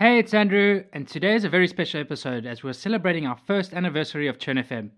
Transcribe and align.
Hey, 0.00 0.20
it's 0.20 0.32
Andrew, 0.32 0.84
and 0.92 1.08
today 1.08 1.34
is 1.34 1.42
a 1.42 1.48
very 1.48 1.66
special 1.66 2.00
episode 2.00 2.46
as 2.46 2.62
we're 2.62 2.72
celebrating 2.72 3.26
our 3.26 3.36
first 3.36 3.74
anniversary 3.74 4.28
of 4.28 4.38
Churn 4.38 4.58
FM. 4.58 4.90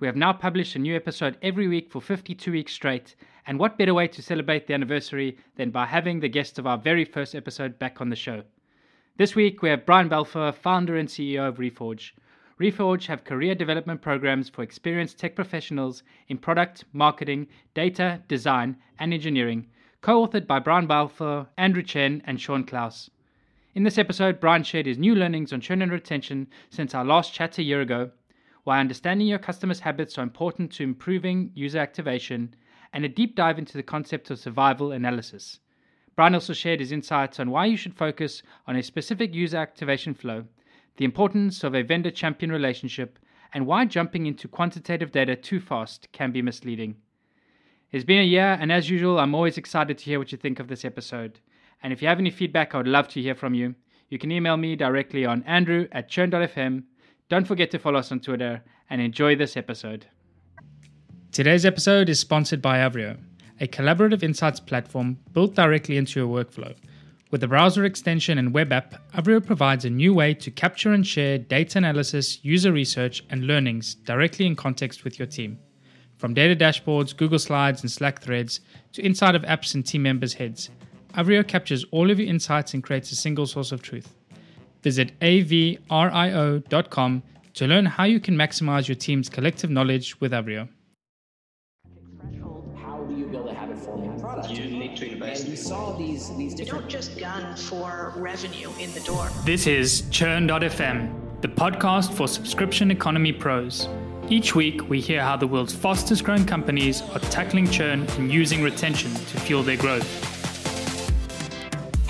We 0.00 0.06
have 0.06 0.16
now 0.16 0.32
published 0.32 0.74
a 0.74 0.78
new 0.78 0.96
episode 0.96 1.36
every 1.42 1.68
week 1.68 1.90
for 1.90 2.00
52 2.00 2.52
weeks 2.52 2.72
straight, 2.72 3.16
and 3.46 3.58
what 3.58 3.76
better 3.76 3.92
way 3.92 4.08
to 4.08 4.22
celebrate 4.22 4.66
the 4.66 4.72
anniversary 4.72 5.36
than 5.56 5.70
by 5.70 5.84
having 5.84 6.20
the 6.20 6.30
guest 6.30 6.58
of 6.58 6.66
our 6.66 6.78
very 6.78 7.04
first 7.04 7.34
episode 7.34 7.78
back 7.78 8.00
on 8.00 8.08
the 8.08 8.16
show? 8.16 8.44
This 9.18 9.34
week 9.34 9.60
we 9.60 9.68
have 9.68 9.84
Brian 9.84 10.08
Balfour, 10.08 10.52
founder 10.52 10.96
and 10.96 11.06
CEO 11.06 11.46
of 11.46 11.58
Reforge. 11.58 12.12
Reforge 12.58 13.04
have 13.08 13.24
career 13.24 13.54
development 13.54 14.00
programs 14.00 14.48
for 14.48 14.62
experienced 14.62 15.18
tech 15.18 15.36
professionals 15.36 16.02
in 16.28 16.38
product, 16.38 16.86
marketing, 16.94 17.46
data, 17.74 18.22
design, 18.26 18.78
and 18.98 19.12
engineering, 19.12 19.66
co 20.00 20.26
authored 20.26 20.46
by 20.46 20.58
Brian 20.58 20.86
Balfour, 20.86 21.46
Andrew 21.58 21.82
Chen, 21.82 22.22
and 22.24 22.40
Sean 22.40 22.64
Klaus. 22.64 23.10
In 23.76 23.82
this 23.82 23.98
episode, 23.98 24.40
Brian 24.40 24.62
shared 24.62 24.86
his 24.86 24.96
new 24.96 25.14
learnings 25.14 25.52
on 25.52 25.60
churn 25.60 25.82
and 25.82 25.92
retention 25.92 26.46
since 26.70 26.94
our 26.94 27.04
last 27.04 27.34
chat 27.34 27.58
a 27.58 27.62
year 27.62 27.82
ago, 27.82 28.10
why 28.64 28.80
understanding 28.80 29.26
your 29.26 29.38
customers' 29.38 29.80
habits 29.80 30.16
are 30.16 30.22
important 30.22 30.72
to 30.72 30.82
improving 30.82 31.50
user 31.54 31.78
activation, 31.78 32.54
and 32.94 33.04
a 33.04 33.08
deep 33.10 33.36
dive 33.36 33.58
into 33.58 33.76
the 33.76 33.82
concept 33.82 34.30
of 34.30 34.38
survival 34.38 34.92
analysis. 34.92 35.60
Brian 36.14 36.32
also 36.32 36.54
shared 36.54 36.80
his 36.80 36.90
insights 36.90 37.38
on 37.38 37.50
why 37.50 37.66
you 37.66 37.76
should 37.76 37.94
focus 37.94 38.42
on 38.66 38.76
a 38.76 38.82
specific 38.82 39.34
user 39.34 39.58
activation 39.58 40.14
flow, 40.14 40.46
the 40.96 41.04
importance 41.04 41.62
of 41.62 41.74
a 41.74 41.82
vendor 41.82 42.10
champion 42.10 42.50
relationship, 42.50 43.18
and 43.52 43.66
why 43.66 43.84
jumping 43.84 44.24
into 44.24 44.48
quantitative 44.48 45.12
data 45.12 45.36
too 45.36 45.60
fast 45.60 46.08
can 46.12 46.32
be 46.32 46.40
misleading. 46.40 46.96
It's 47.92 48.06
been 48.06 48.22
a 48.22 48.24
year, 48.24 48.56
and 48.58 48.72
as 48.72 48.88
usual, 48.88 49.18
I'm 49.18 49.34
always 49.34 49.58
excited 49.58 49.98
to 49.98 50.04
hear 50.06 50.18
what 50.18 50.32
you 50.32 50.38
think 50.38 50.60
of 50.60 50.68
this 50.68 50.82
episode. 50.82 51.40
And 51.82 51.92
if 51.92 52.02
you 52.02 52.08
have 52.08 52.18
any 52.18 52.30
feedback, 52.30 52.74
I 52.74 52.78
would 52.78 52.88
love 52.88 53.08
to 53.08 53.22
hear 53.22 53.34
from 53.34 53.54
you. 53.54 53.74
You 54.08 54.18
can 54.18 54.30
email 54.30 54.56
me 54.56 54.76
directly 54.76 55.24
on 55.24 55.42
andrew 55.44 55.88
at 55.92 56.08
churn.fm. 56.08 56.84
Don't 57.28 57.46
forget 57.46 57.70
to 57.72 57.78
follow 57.78 57.98
us 57.98 58.12
on 58.12 58.20
Twitter 58.20 58.62
and 58.88 59.00
enjoy 59.00 59.36
this 59.36 59.56
episode. 59.56 60.06
Today's 61.32 61.66
episode 61.66 62.08
is 62.08 62.20
sponsored 62.20 62.62
by 62.62 62.78
Avrio, 62.78 63.18
a 63.60 63.66
collaborative 63.66 64.22
insights 64.22 64.60
platform 64.60 65.18
built 65.32 65.54
directly 65.54 65.96
into 65.96 66.20
your 66.20 66.28
workflow. 66.28 66.74
With 67.32 67.40
the 67.40 67.48
browser 67.48 67.84
extension 67.84 68.38
and 68.38 68.54
web 68.54 68.72
app, 68.72 68.94
Avrio 69.12 69.44
provides 69.44 69.84
a 69.84 69.90
new 69.90 70.14
way 70.14 70.34
to 70.34 70.50
capture 70.50 70.92
and 70.92 71.04
share 71.04 71.38
data 71.38 71.78
analysis, 71.78 72.38
user 72.44 72.72
research, 72.72 73.24
and 73.28 73.46
learnings 73.46 73.96
directly 73.96 74.46
in 74.46 74.54
context 74.54 75.02
with 75.02 75.18
your 75.18 75.26
team. 75.26 75.58
From 76.16 76.32
data 76.32 76.54
dashboards, 76.54 77.16
Google 77.16 77.40
Slides, 77.40 77.82
and 77.82 77.90
Slack 77.90 78.22
threads 78.22 78.60
to 78.92 79.04
inside 79.04 79.34
of 79.34 79.42
apps 79.42 79.74
and 79.74 79.84
team 79.84 80.02
members' 80.04 80.34
heads, 80.34 80.70
Avrio 81.16 81.46
captures 81.46 81.84
all 81.92 82.10
of 82.10 82.20
your 82.20 82.28
insights 82.28 82.74
and 82.74 82.82
creates 82.82 83.10
a 83.10 83.16
single 83.16 83.46
source 83.46 83.72
of 83.72 83.80
truth. 83.80 84.12
Visit 84.82 85.18
avrio.com 85.20 85.62
to 87.54 87.66
learn 87.66 87.86
how 87.86 88.04
you 88.04 88.20
can 88.20 88.36
maximize 88.36 88.86
your 88.86 88.96
team's 88.96 89.30
collective 89.30 89.70
knowledge 89.70 90.20
with 90.20 90.32
Avrio. 90.32 90.68
How 92.76 93.02
do 93.04 93.14
you 93.16 93.26
build 93.26 93.48
a 93.48 93.54
habit 93.54 93.78
forming 93.78 94.20
product? 94.20 94.50
You 94.50 94.66
need 94.66 94.94
to 94.98 95.10
invest. 95.10 95.44
And 95.44 95.50
we 95.50 95.56
saw 95.56 95.96
these 95.96 96.36
these 96.36 96.52
You 96.52 96.58
different 96.58 96.82
don't 96.82 96.90
just 96.90 97.18
gun 97.18 97.56
for 97.56 98.12
revenue 98.16 98.70
in 98.78 98.92
the 98.92 99.00
door. 99.00 99.30
This 99.44 99.66
is 99.66 100.02
Churn.fm, 100.10 101.40
the 101.40 101.48
podcast 101.48 102.12
for 102.12 102.28
subscription 102.28 102.90
economy 102.90 103.32
pros. 103.32 103.88
Each 104.28 104.54
week, 104.54 104.86
we 104.90 105.00
hear 105.00 105.22
how 105.22 105.36
the 105.36 105.46
world's 105.46 105.72
fastest 105.74 106.24
growing 106.24 106.44
companies 106.44 107.00
are 107.00 107.20
tackling 107.20 107.70
churn 107.70 108.06
and 108.18 108.30
using 108.30 108.62
retention 108.62 109.14
to 109.14 109.40
fuel 109.40 109.62
their 109.62 109.76
growth. 109.78 110.35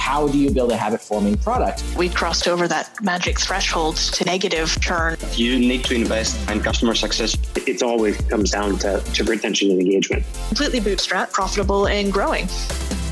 How 0.06 0.28
do 0.28 0.38
you 0.38 0.52
build 0.52 0.70
a 0.70 0.76
habit 0.76 1.00
forming 1.00 1.36
product? 1.36 1.82
We 1.96 2.08
crossed 2.08 2.46
over 2.46 2.68
that 2.68 3.02
magic 3.02 3.40
threshold 3.40 3.96
to 3.96 4.24
negative 4.24 4.80
churn. 4.80 5.16
You 5.32 5.58
need 5.58 5.82
to 5.86 5.96
invest 5.96 6.48
in 6.48 6.60
customer 6.60 6.94
success. 6.94 7.36
it 7.56 7.82
always 7.82 8.16
comes 8.28 8.52
down 8.52 8.78
to, 8.78 9.00
to 9.00 9.24
retention 9.24 9.72
and 9.72 9.80
engagement. 9.80 10.24
Completely 10.46 10.78
bootstrap, 10.78 11.32
profitable 11.32 11.88
and 11.88 12.12
growing. 12.12 12.46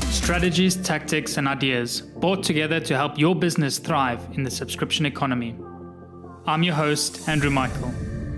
Strategies, 0.09 0.77
tactics, 0.77 1.35
and 1.35 1.49
ideas 1.49 1.99
brought 1.99 2.43
together 2.43 2.79
to 2.79 2.95
help 2.95 3.19
your 3.19 3.35
business 3.35 3.77
thrive 3.77 4.25
in 4.31 4.43
the 4.43 4.51
subscription 4.51 5.05
economy. 5.05 5.53
I'm 6.45 6.63
your 6.63 6.75
host, 6.75 7.27
Andrew 7.27 7.49
Michael, 7.49 7.89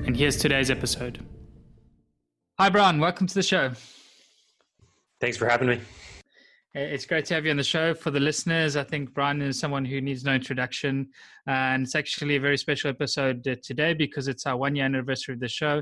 and 0.03 0.17
here's 0.17 0.35
today's 0.35 0.71
episode. 0.71 1.23
Hi, 2.57 2.69
Brian. 2.69 2.99
Welcome 2.99 3.27
to 3.27 3.35
the 3.35 3.43
show. 3.43 3.73
Thanks 5.21 5.37
for 5.37 5.47
having 5.47 5.67
me. 5.67 5.79
It's 6.79 7.07
great 7.07 7.25
to 7.25 7.33
have 7.33 7.43
you 7.43 7.49
on 7.49 7.57
the 7.57 7.63
show. 7.63 7.95
For 7.95 8.11
the 8.11 8.19
listeners, 8.19 8.75
I 8.75 8.83
think 8.83 9.11
Brian 9.11 9.41
is 9.41 9.57
someone 9.57 9.83
who 9.83 9.99
needs 9.99 10.23
no 10.23 10.35
introduction. 10.35 11.09
Uh, 11.47 11.73
and 11.73 11.83
it's 11.83 11.95
actually 11.95 12.35
a 12.35 12.39
very 12.39 12.55
special 12.55 12.91
episode 12.91 13.47
uh, 13.47 13.55
today 13.63 13.95
because 13.95 14.27
it's 14.27 14.45
our 14.45 14.55
one 14.55 14.75
year 14.75 14.85
anniversary 14.85 15.33
of 15.33 15.39
the 15.39 15.47
show. 15.47 15.81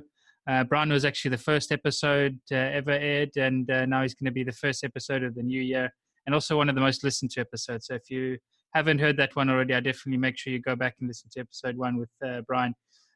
Uh, 0.50 0.64
Brian 0.64 0.90
was 0.90 1.04
actually 1.04 1.32
the 1.32 1.38
first 1.38 1.74
episode 1.74 2.40
uh, 2.50 2.56
ever 2.56 2.92
aired, 2.92 3.36
and 3.36 3.70
uh, 3.70 3.86
now 3.86 4.04
he's 4.04 4.14
going 4.14 4.28
to 4.28 4.32
be 4.32 4.46
the 4.46 4.54
first 4.54 4.86
episode 4.86 5.24
of 5.24 5.36
the 5.36 5.44
new 5.44 5.62
year 5.62 5.94
and 6.28 6.34
also 6.34 6.56
one 6.56 6.70
of 6.70 6.76
the 6.76 6.82
most 6.82 7.04
listened 7.04 7.32
to 7.32 7.42
episodes. 7.42 7.88
So 7.88 7.96
if 7.96 8.10
you 8.10 8.38
haven't 8.74 9.00
heard 9.00 9.18
that 9.18 9.36
one 9.36 9.50
already, 9.50 9.74
I 9.74 9.82
definitely 9.82 10.20
make 10.20 10.38
sure 10.38 10.54
you 10.54 10.62
go 10.62 10.78
back 10.78 10.96
and 11.02 11.10
listen 11.10 11.30
to 11.34 11.42
episode 11.42 11.76
one 11.76 11.98
with 11.98 12.12
uh, 12.26 12.40
Brian. 12.48 12.74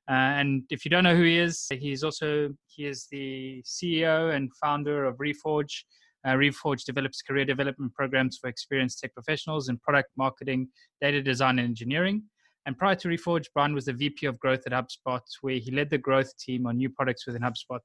and 0.10 0.64
if 0.70 0.84
you 0.84 0.92
don't 0.92 1.06
know 1.06 1.16
who 1.16 1.24
he 1.24 1.38
is, 1.38 1.66
he's 1.72 2.04
also 2.04 2.50
he 2.68 2.88
is 2.88 3.08
the 3.10 3.64
CEO 3.66 4.36
and 4.36 4.52
founder 4.62 5.06
of 5.06 5.16
Reforge. 5.16 5.84
Uh, 6.26 6.32
Reforge 6.32 6.84
develops 6.84 7.22
career 7.22 7.46
development 7.46 7.94
programs 7.94 8.38
for 8.38 8.48
experienced 8.50 9.00
tech 9.00 9.14
professionals 9.14 9.70
in 9.70 9.78
product 9.78 10.10
marketing, 10.18 10.68
data 11.02 11.22
design, 11.22 11.60
and 11.60 11.68
engineering. 11.68 12.24
And 12.66 12.78
prior 12.78 12.96
to 12.96 13.08
Reforge, 13.08 13.46
Brian 13.54 13.74
was 13.74 13.86
the 13.86 13.94
VP 13.94 14.26
of 14.26 14.40
growth 14.40 14.64
at 14.66 14.74
HubSpot, 14.74 15.22
where 15.42 15.56
he 15.56 15.72
led 15.72 15.90
the 15.90 15.98
growth 15.98 16.38
team 16.38 16.68
on 16.68 16.78
new 16.78 16.90
products 16.90 17.26
within 17.26 17.42
HubSpot. 17.42 17.80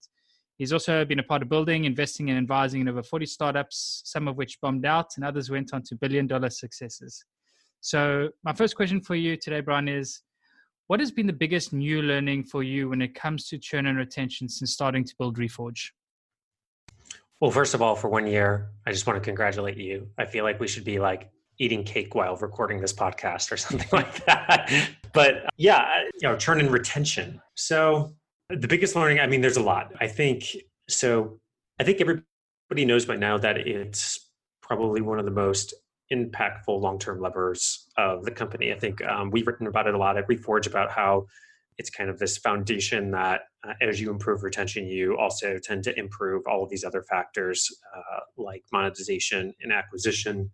He's 0.58 0.72
also 0.72 1.04
been 1.04 1.18
a 1.18 1.24
part 1.24 1.42
of 1.42 1.48
building, 1.48 1.84
investing, 1.84 2.30
and 2.30 2.38
advising 2.38 2.80
in 2.80 2.88
over 2.88 3.02
40 3.02 3.26
startups, 3.26 4.02
some 4.04 4.28
of 4.28 4.36
which 4.36 4.60
bombed 4.60 4.86
out, 4.86 5.10
and 5.16 5.24
others 5.24 5.50
went 5.50 5.72
on 5.72 5.82
to 5.84 5.96
billion 5.96 6.26
dollar 6.26 6.50
successes. 6.50 7.24
So, 7.80 8.30
my 8.44 8.52
first 8.52 8.76
question 8.76 9.00
for 9.00 9.14
you 9.14 9.36
today, 9.36 9.60
Brian, 9.60 9.88
is 9.88 10.22
what 10.86 11.00
has 11.00 11.10
been 11.10 11.26
the 11.26 11.32
biggest 11.32 11.72
new 11.72 12.02
learning 12.02 12.44
for 12.44 12.62
you 12.62 12.90
when 12.90 13.02
it 13.02 13.14
comes 13.14 13.48
to 13.48 13.58
churn 13.58 13.86
and 13.86 13.98
retention 13.98 14.48
since 14.48 14.72
starting 14.72 15.04
to 15.04 15.14
build 15.18 15.38
Reforge? 15.38 15.90
Well, 17.44 17.50
first 17.50 17.74
of 17.74 17.82
all, 17.82 17.94
for 17.94 18.08
one 18.08 18.26
year, 18.26 18.70
I 18.86 18.90
just 18.90 19.06
want 19.06 19.18
to 19.18 19.20
congratulate 19.20 19.76
you. 19.76 20.08
I 20.16 20.24
feel 20.24 20.44
like 20.44 20.60
we 20.60 20.66
should 20.66 20.82
be 20.82 20.98
like 20.98 21.30
eating 21.58 21.84
cake 21.84 22.14
while 22.14 22.36
recording 22.36 22.80
this 22.80 22.94
podcast 22.94 23.52
or 23.52 23.56
something 23.58 23.86
like 23.92 24.24
that. 24.24 24.72
But 25.12 25.50
yeah, 25.58 26.04
you 26.14 26.26
know, 26.26 26.38
churn 26.38 26.58
and 26.58 26.70
retention. 26.70 27.42
So 27.54 28.14
the 28.48 28.66
biggest 28.66 28.96
learning, 28.96 29.20
I 29.20 29.26
mean, 29.26 29.42
there's 29.42 29.58
a 29.58 29.62
lot. 29.62 29.92
I 30.00 30.06
think 30.06 30.56
so. 30.88 31.38
I 31.78 31.84
think 31.84 32.00
everybody 32.00 32.86
knows 32.86 33.04
by 33.04 33.16
now 33.16 33.36
that 33.36 33.58
it's 33.58 34.30
probably 34.62 35.02
one 35.02 35.18
of 35.18 35.26
the 35.26 35.30
most 35.30 35.74
impactful 36.10 36.80
long-term 36.80 37.20
levers 37.20 37.90
of 37.98 38.24
the 38.24 38.30
company. 38.30 38.72
I 38.72 38.78
think 38.78 39.04
um, 39.04 39.30
we've 39.30 39.46
written 39.46 39.66
about 39.66 39.86
it 39.86 39.92
a 39.92 39.98
lot 39.98 40.16
at 40.16 40.26
Reforge 40.28 40.66
about 40.66 40.90
how 40.90 41.26
it's 41.78 41.90
kind 41.90 42.08
of 42.08 42.18
this 42.18 42.38
foundation 42.38 43.10
that 43.10 43.42
uh, 43.66 43.74
as 43.80 44.00
you 44.00 44.10
improve 44.10 44.42
retention, 44.42 44.86
you 44.86 45.16
also 45.18 45.58
tend 45.58 45.84
to 45.84 45.98
improve 45.98 46.42
all 46.46 46.62
of 46.62 46.70
these 46.70 46.84
other 46.84 47.02
factors 47.02 47.68
uh, 47.96 48.20
like 48.36 48.62
monetization 48.72 49.52
and 49.62 49.72
acquisition. 49.72 50.50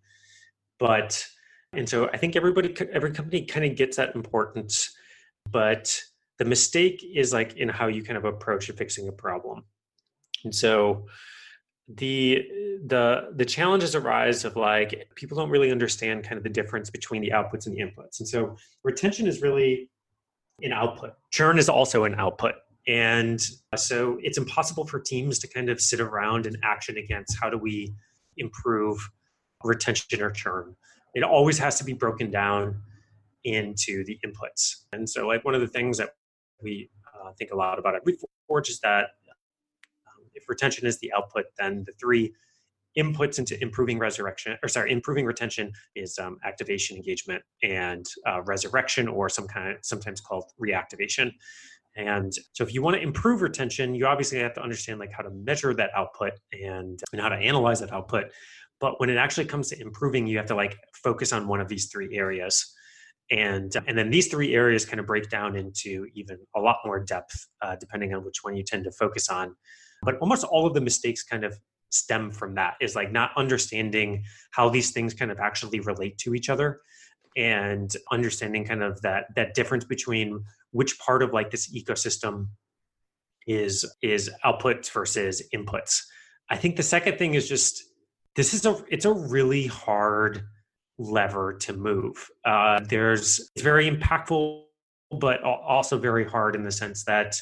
But 0.79 1.25
and 1.73 1.87
so 1.87 2.09
I 2.09 2.17
think 2.17 2.35
everybody, 2.35 2.75
every 2.91 3.11
company 3.11 3.45
kind 3.45 3.65
of 3.65 3.75
gets 3.75 3.97
that 3.97 4.15
importance, 4.15 4.93
but 5.49 6.01
the 6.37 6.45
mistake 6.45 7.03
is 7.15 7.31
like 7.31 7.55
in 7.57 7.69
how 7.69 7.87
you 7.87 8.03
kind 8.03 8.17
of 8.17 8.25
approach 8.25 8.69
fixing 8.71 9.07
a 9.07 9.11
problem. 9.11 9.63
And 10.43 10.53
so 10.53 11.05
the 11.87 12.43
the 12.85 13.31
the 13.35 13.45
challenges 13.45 13.95
arise 13.95 14.45
of 14.45 14.55
like 14.55 15.09
people 15.15 15.37
don't 15.37 15.49
really 15.49 15.71
understand 15.71 16.23
kind 16.23 16.37
of 16.37 16.43
the 16.43 16.49
difference 16.49 16.89
between 16.89 17.21
the 17.21 17.29
outputs 17.29 17.67
and 17.67 17.75
the 17.75 17.81
inputs. 17.81 18.19
And 18.19 18.27
so 18.27 18.55
retention 18.83 19.27
is 19.27 19.41
really 19.41 19.89
an 20.61 20.73
output. 20.73 21.13
Churn 21.31 21.57
is 21.57 21.69
also 21.69 22.03
an 22.03 22.15
output. 22.15 22.55
And 22.87 23.39
so 23.75 24.17
it's 24.21 24.37
impossible 24.37 24.85
for 24.85 24.99
teams 24.99 25.39
to 25.39 25.47
kind 25.47 25.69
of 25.69 25.79
sit 25.79 25.99
around 25.99 26.45
and 26.45 26.57
action 26.63 26.97
against 26.97 27.37
how 27.39 27.49
do 27.49 27.57
we 27.57 27.93
improve 28.37 29.09
retention 29.63 30.21
or 30.21 30.31
churn. 30.31 30.75
It 31.13 31.23
always 31.23 31.59
has 31.59 31.77
to 31.77 31.83
be 31.83 31.93
broken 31.93 32.31
down 32.31 32.81
into 33.43 34.03
the 34.05 34.19
inputs. 34.25 34.85
And 34.93 35.09
so, 35.09 35.27
like, 35.27 35.43
one 35.45 35.55
of 35.55 35.61
the 35.61 35.67
things 35.67 35.97
that 35.97 36.11
we 36.61 36.89
uh, 37.13 37.31
think 37.33 37.51
a 37.51 37.55
lot 37.55 37.77
about 37.79 37.95
at 37.95 38.01
Reforge 38.05 38.69
is 38.69 38.79
that 38.79 39.09
um, 40.07 40.25
if 40.33 40.47
retention 40.47 40.87
is 40.87 40.99
the 40.99 41.11
output, 41.13 41.45
then 41.57 41.83
the 41.85 41.93
three 41.99 42.33
inputs 42.97 43.39
into 43.39 43.61
improving 43.61 43.97
resurrection 43.97 44.57
or 44.61 44.69
sorry 44.69 44.91
improving 44.91 45.25
retention 45.25 45.71
is 45.95 46.19
um, 46.19 46.37
activation 46.43 46.95
engagement 46.97 47.41
and 47.63 48.05
uh, 48.27 48.41
resurrection 48.43 49.07
or 49.07 49.29
some 49.29 49.47
kind 49.47 49.71
of 49.71 49.77
sometimes 49.81 50.19
called 50.19 50.51
reactivation. 50.61 51.31
And 51.95 52.33
so 52.53 52.63
if 52.63 52.73
you 52.73 52.81
want 52.81 52.95
to 52.95 53.01
improve 53.01 53.41
retention 53.41 53.95
you 53.95 54.05
obviously 54.05 54.39
have 54.39 54.53
to 54.55 54.61
understand 54.61 54.99
like 54.99 55.11
how 55.11 55.23
to 55.23 55.29
measure 55.29 55.73
that 55.73 55.91
output 55.95 56.33
and, 56.51 56.99
and 57.11 57.21
how 57.21 57.29
to 57.29 57.35
analyze 57.35 57.79
that 57.79 57.93
output. 57.93 58.25
But 58.79 58.99
when 58.99 59.09
it 59.09 59.17
actually 59.17 59.45
comes 59.45 59.69
to 59.69 59.79
improving 59.79 60.27
you 60.27 60.37
have 60.37 60.47
to 60.47 60.55
like 60.55 60.77
focus 61.03 61.31
on 61.31 61.47
one 61.47 61.61
of 61.61 61.67
these 61.67 61.85
three 61.85 62.17
areas. 62.17 62.73
And 63.29 63.73
and 63.87 63.97
then 63.97 64.09
these 64.09 64.27
three 64.27 64.53
areas 64.53 64.85
kind 64.85 64.99
of 64.99 65.05
break 65.05 65.29
down 65.29 65.55
into 65.55 66.07
even 66.13 66.37
a 66.53 66.59
lot 66.59 66.77
more 66.83 66.99
depth 66.99 67.47
uh, 67.61 67.77
depending 67.79 68.13
on 68.13 68.25
which 68.25 68.39
one 68.41 68.57
you 68.57 68.63
tend 68.63 68.83
to 68.83 68.91
focus 68.91 69.29
on. 69.29 69.55
But 70.03 70.17
almost 70.17 70.43
all 70.43 70.65
of 70.65 70.73
the 70.73 70.81
mistakes 70.81 71.23
kind 71.23 71.45
of 71.45 71.57
stem 71.91 72.31
from 72.31 72.55
that 72.55 72.75
is 72.81 72.95
like 72.95 73.11
not 73.11 73.31
understanding 73.37 74.23
how 74.51 74.69
these 74.69 74.91
things 74.91 75.13
kind 75.13 75.31
of 75.31 75.39
actually 75.39 75.79
relate 75.79 76.17
to 76.17 76.33
each 76.33 76.49
other 76.49 76.81
and 77.37 77.95
understanding 78.11 78.65
kind 78.65 78.83
of 78.83 79.01
that 79.01 79.25
that 79.35 79.53
difference 79.53 79.85
between 79.85 80.43
which 80.71 80.99
part 80.99 81.23
of 81.23 81.31
like 81.33 81.51
this 81.51 81.73
ecosystem 81.73 82.47
is 83.47 83.85
is 84.01 84.29
outputs 84.45 84.91
versus 84.91 85.41
inputs. 85.53 86.01
I 86.49 86.57
think 86.57 86.75
the 86.75 86.83
second 86.83 87.17
thing 87.17 87.35
is 87.35 87.47
just 87.47 87.83
this 88.35 88.53
is 88.53 88.65
a 88.65 88.83
it's 88.89 89.05
a 89.05 89.13
really 89.13 89.67
hard 89.67 90.43
lever 90.97 91.53
to 91.53 91.73
move. 91.73 92.29
Uh, 92.45 92.81
there's 92.87 93.39
it's 93.55 93.63
very 93.63 93.89
impactful 93.89 94.63
but 95.19 95.43
also 95.43 95.97
very 95.97 96.25
hard 96.25 96.55
in 96.55 96.63
the 96.63 96.71
sense 96.71 97.03
that 97.03 97.35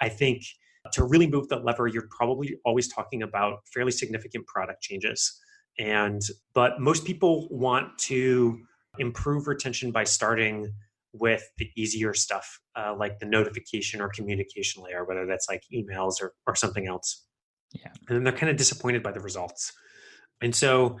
i 0.00 0.08
think 0.08 0.42
to 0.92 1.04
really 1.04 1.26
move 1.26 1.48
that 1.48 1.64
lever 1.64 1.86
you're 1.86 2.08
probably 2.10 2.56
always 2.64 2.88
talking 2.88 3.22
about 3.22 3.60
fairly 3.72 3.92
significant 3.92 4.46
product 4.46 4.82
changes. 4.82 5.38
And 5.78 6.20
but 6.54 6.80
most 6.80 7.04
people 7.04 7.48
want 7.50 7.98
to 7.98 8.58
improve 8.98 9.46
retention 9.46 9.92
by 9.92 10.04
starting 10.04 10.72
with 11.12 11.42
the 11.58 11.68
easier 11.76 12.14
stuff 12.14 12.60
uh, 12.76 12.94
like 12.96 13.18
the 13.18 13.26
notification 13.26 14.00
or 14.00 14.08
communication 14.08 14.82
layer 14.82 15.04
whether 15.04 15.26
that's 15.26 15.48
like 15.48 15.62
emails 15.72 16.20
or, 16.20 16.32
or 16.46 16.54
something 16.54 16.86
else. 16.86 17.24
Yeah. 17.72 17.88
And 18.08 18.16
then 18.16 18.24
they're 18.24 18.32
kind 18.32 18.50
of 18.50 18.56
disappointed 18.56 19.02
by 19.02 19.12
the 19.12 19.20
results. 19.20 19.72
And 20.42 20.54
so 20.54 20.98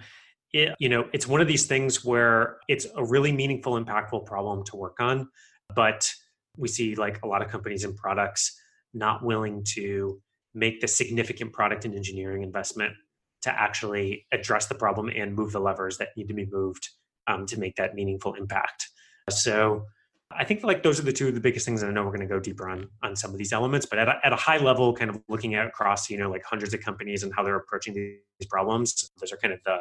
it, 0.52 0.74
you 0.78 0.88
know 0.88 1.08
it's 1.12 1.26
one 1.26 1.40
of 1.40 1.48
these 1.48 1.66
things 1.66 2.04
where 2.04 2.58
it's 2.68 2.86
a 2.96 3.04
really 3.04 3.32
meaningful 3.32 3.82
impactful 3.82 4.26
problem 4.26 4.64
to 4.64 4.76
work 4.76 4.96
on 5.00 5.28
but 5.74 6.10
we 6.56 6.68
see 6.68 6.94
like 6.96 7.20
a 7.22 7.26
lot 7.26 7.42
of 7.42 7.48
companies 7.48 7.84
and 7.84 7.96
products 7.96 8.59
not 8.94 9.24
willing 9.24 9.64
to 9.74 10.20
make 10.54 10.80
the 10.80 10.88
significant 10.88 11.52
product 11.52 11.84
and 11.84 11.94
engineering 11.94 12.42
investment 12.42 12.94
to 13.42 13.50
actually 13.50 14.26
address 14.32 14.66
the 14.66 14.74
problem 14.74 15.10
and 15.14 15.34
move 15.34 15.52
the 15.52 15.60
levers 15.60 15.98
that 15.98 16.08
need 16.16 16.28
to 16.28 16.34
be 16.34 16.46
moved 16.46 16.88
um, 17.26 17.46
to 17.46 17.58
make 17.58 17.76
that 17.76 17.94
meaningful 17.94 18.34
impact. 18.34 18.88
So 19.30 19.86
I 20.32 20.44
think 20.44 20.62
like 20.62 20.82
those 20.82 21.00
are 21.00 21.04
the 21.04 21.12
two 21.12 21.28
of 21.28 21.34
the 21.34 21.40
biggest 21.40 21.64
things. 21.64 21.82
And 21.82 21.90
I 21.90 21.94
know 21.94 22.02
we're 22.02 22.16
going 22.16 22.20
to 22.20 22.26
go 22.26 22.40
deeper 22.40 22.68
on 22.68 22.88
on 23.02 23.16
some 23.16 23.32
of 23.32 23.38
these 23.38 23.52
elements, 23.52 23.86
but 23.86 23.98
at 23.98 24.08
a, 24.08 24.20
at 24.24 24.32
a 24.32 24.36
high 24.36 24.58
level, 24.58 24.94
kind 24.94 25.10
of 25.10 25.20
looking 25.28 25.54
at 25.54 25.66
across 25.66 26.08
you 26.10 26.18
know 26.18 26.30
like 26.30 26.44
hundreds 26.44 26.74
of 26.74 26.80
companies 26.80 27.22
and 27.22 27.32
how 27.34 27.42
they're 27.42 27.56
approaching 27.56 27.94
these 27.94 28.48
problems, 28.48 29.10
those 29.18 29.32
are 29.32 29.36
kind 29.36 29.52
of 29.54 29.60
the 29.64 29.78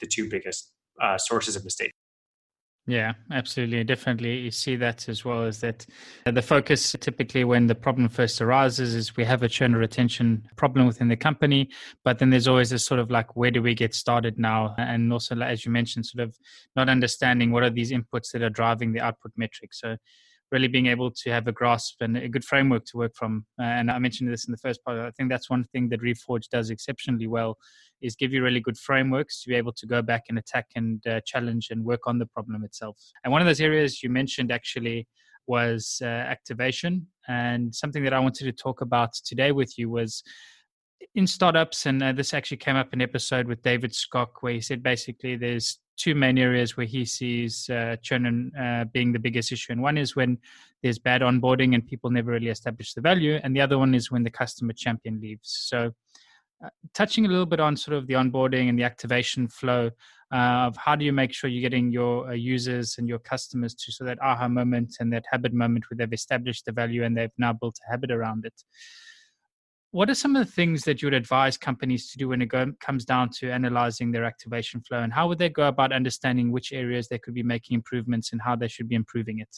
the 0.00 0.06
two 0.06 0.28
biggest 0.30 0.72
uh, 1.00 1.18
sources 1.18 1.56
of 1.56 1.64
mistake. 1.64 1.92
Yeah, 2.86 3.12
absolutely. 3.30 3.84
Definitely. 3.84 4.38
You 4.38 4.50
see 4.50 4.74
that 4.76 5.08
as 5.08 5.24
well 5.24 5.44
as 5.44 5.60
that 5.60 5.86
the 6.24 6.42
focus 6.42 6.96
typically 6.98 7.44
when 7.44 7.66
the 7.68 7.74
problem 7.74 8.08
first 8.08 8.40
arises 8.40 8.94
is 8.94 9.16
we 9.16 9.24
have 9.24 9.42
a 9.44 9.48
churn 9.48 9.76
retention 9.76 10.42
problem 10.56 10.86
within 10.86 11.06
the 11.08 11.16
company, 11.16 11.68
but 12.04 12.18
then 12.18 12.30
there's 12.30 12.48
always 12.48 12.70
this 12.70 12.84
sort 12.84 12.98
of 12.98 13.10
like, 13.10 13.36
where 13.36 13.50
do 13.50 13.62
we 13.62 13.74
get 13.74 13.94
started 13.94 14.38
now? 14.38 14.74
And 14.76 15.12
also, 15.12 15.38
as 15.40 15.64
you 15.64 15.70
mentioned, 15.70 16.06
sort 16.06 16.26
of 16.26 16.36
not 16.74 16.88
understanding 16.88 17.52
what 17.52 17.62
are 17.62 17.70
these 17.70 17.92
inputs 17.92 18.32
that 18.32 18.42
are 18.42 18.50
driving 18.50 18.92
the 18.92 19.00
output 19.00 19.32
metrics. 19.36 19.78
So 19.80 19.96
really 20.50 20.68
being 20.68 20.86
able 20.86 21.10
to 21.10 21.30
have 21.30 21.46
a 21.46 21.52
grasp 21.52 22.00
and 22.00 22.16
a 22.16 22.28
good 22.28 22.44
framework 22.44 22.84
to 22.86 22.96
work 22.96 23.12
from. 23.14 23.44
Uh, 23.58 23.64
and 23.64 23.90
I 23.90 23.98
mentioned 23.98 24.32
this 24.32 24.46
in 24.46 24.52
the 24.52 24.58
first 24.58 24.82
part. 24.84 24.98
I 24.98 25.10
think 25.12 25.30
that's 25.30 25.48
one 25.48 25.64
thing 25.64 25.88
that 25.90 26.00
Reforge 26.00 26.48
does 26.50 26.70
exceptionally 26.70 27.26
well 27.26 27.56
is 28.02 28.16
give 28.16 28.32
you 28.32 28.42
really 28.42 28.60
good 28.60 28.78
frameworks 28.78 29.42
to 29.42 29.48
be 29.48 29.54
able 29.54 29.72
to 29.72 29.86
go 29.86 30.02
back 30.02 30.24
and 30.28 30.38
attack 30.38 30.66
and 30.74 31.06
uh, 31.06 31.20
challenge 31.26 31.68
and 31.70 31.84
work 31.84 32.00
on 32.06 32.18
the 32.18 32.26
problem 32.26 32.64
itself. 32.64 32.96
And 33.24 33.32
one 33.32 33.42
of 33.42 33.46
those 33.46 33.60
areas 33.60 34.02
you 34.02 34.10
mentioned 34.10 34.50
actually 34.50 35.06
was 35.46 36.00
uh, 36.02 36.06
activation. 36.06 37.06
And 37.28 37.74
something 37.74 38.04
that 38.04 38.12
I 38.12 38.20
wanted 38.20 38.44
to 38.44 38.52
talk 38.52 38.80
about 38.80 39.12
today 39.24 39.52
with 39.52 39.78
you 39.78 39.90
was 39.90 40.22
in 41.14 41.26
startups, 41.26 41.86
and 41.86 42.02
uh, 42.02 42.12
this 42.12 42.34
actually 42.34 42.58
came 42.58 42.76
up 42.76 42.92
in 42.92 43.00
episode 43.00 43.46
with 43.46 43.62
David 43.62 43.92
Skok, 43.92 44.28
where 44.40 44.52
he 44.52 44.60
said 44.60 44.82
basically 44.82 45.36
there's 45.36 45.78
two 45.96 46.14
main 46.14 46.38
areas 46.38 46.76
where 46.76 46.86
he 46.86 47.04
sees 47.04 47.68
uh, 47.68 47.96
churn 48.02 48.52
uh, 48.58 48.84
being 48.92 49.12
the 49.12 49.18
biggest 49.18 49.52
issue. 49.52 49.72
And 49.72 49.82
one 49.82 49.98
is 49.98 50.16
when 50.16 50.38
there's 50.82 50.98
bad 50.98 51.20
onboarding 51.20 51.74
and 51.74 51.86
people 51.86 52.10
never 52.10 52.30
really 52.30 52.48
establish 52.48 52.94
the 52.94 53.00
value, 53.00 53.40
and 53.42 53.54
the 53.54 53.60
other 53.60 53.78
one 53.78 53.94
is 53.94 54.10
when 54.10 54.22
the 54.22 54.30
customer 54.30 54.72
champion 54.72 55.20
leaves. 55.20 55.64
So, 55.68 55.92
uh, 56.64 56.68
touching 56.94 57.24
a 57.24 57.28
little 57.28 57.46
bit 57.46 57.60
on 57.60 57.76
sort 57.76 57.96
of 57.96 58.06
the 58.06 58.14
onboarding 58.14 58.68
and 58.68 58.78
the 58.78 58.84
activation 58.84 59.48
flow 59.48 59.90
uh, 60.32 60.68
of 60.68 60.76
how 60.76 60.94
do 60.94 61.04
you 61.04 61.12
make 61.12 61.32
sure 61.32 61.48
you're 61.48 61.62
getting 61.62 61.90
your 61.90 62.28
uh, 62.28 62.32
users 62.32 62.96
and 62.98 63.08
your 63.08 63.18
customers 63.18 63.74
to 63.74 63.90
so 63.90 64.04
that 64.04 64.20
aha 64.22 64.46
moment 64.46 64.96
and 65.00 65.10
that 65.12 65.24
habit 65.30 65.54
moment 65.54 65.86
where 65.88 65.96
they've 65.96 66.12
established 66.12 66.66
the 66.66 66.72
value 66.72 67.02
and 67.02 67.16
they've 67.16 67.32
now 67.38 67.52
built 67.52 67.78
a 67.86 67.90
habit 67.90 68.10
around 68.10 68.44
it 68.44 68.52
what 69.92 70.08
are 70.08 70.14
some 70.14 70.36
of 70.36 70.46
the 70.46 70.52
things 70.52 70.82
that 70.84 71.02
you 71.02 71.06
would 71.06 71.14
advise 71.14 71.56
companies 71.56 72.10
to 72.10 72.18
do 72.18 72.28
when 72.28 72.42
it 72.42 72.46
go, 72.46 72.72
comes 72.80 73.04
down 73.04 73.30
to 73.38 73.50
analyzing 73.50 74.12
their 74.12 74.24
activation 74.24 74.80
flow? 74.80 75.00
And 75.00 75.12
how 75.12 75.28
would 75.28 75.38
they 75.38 75.48
go 75.48 75.68
about 75.68 75.92
understanding 75.92 76.52
which 76.52 76.72
areas 76.72 77.08
they 77.08 77.18
could 77.18 77.34
be 77.34 77.42
making 77.42 77.74
improvements 77.74 78.32
and 78.32 78.40
how 78.40 78.56
they 78.56 78.68
should 78.68 78.88
be 78.88 78.94
improving 78.94 79.40
it? 79.40 79.56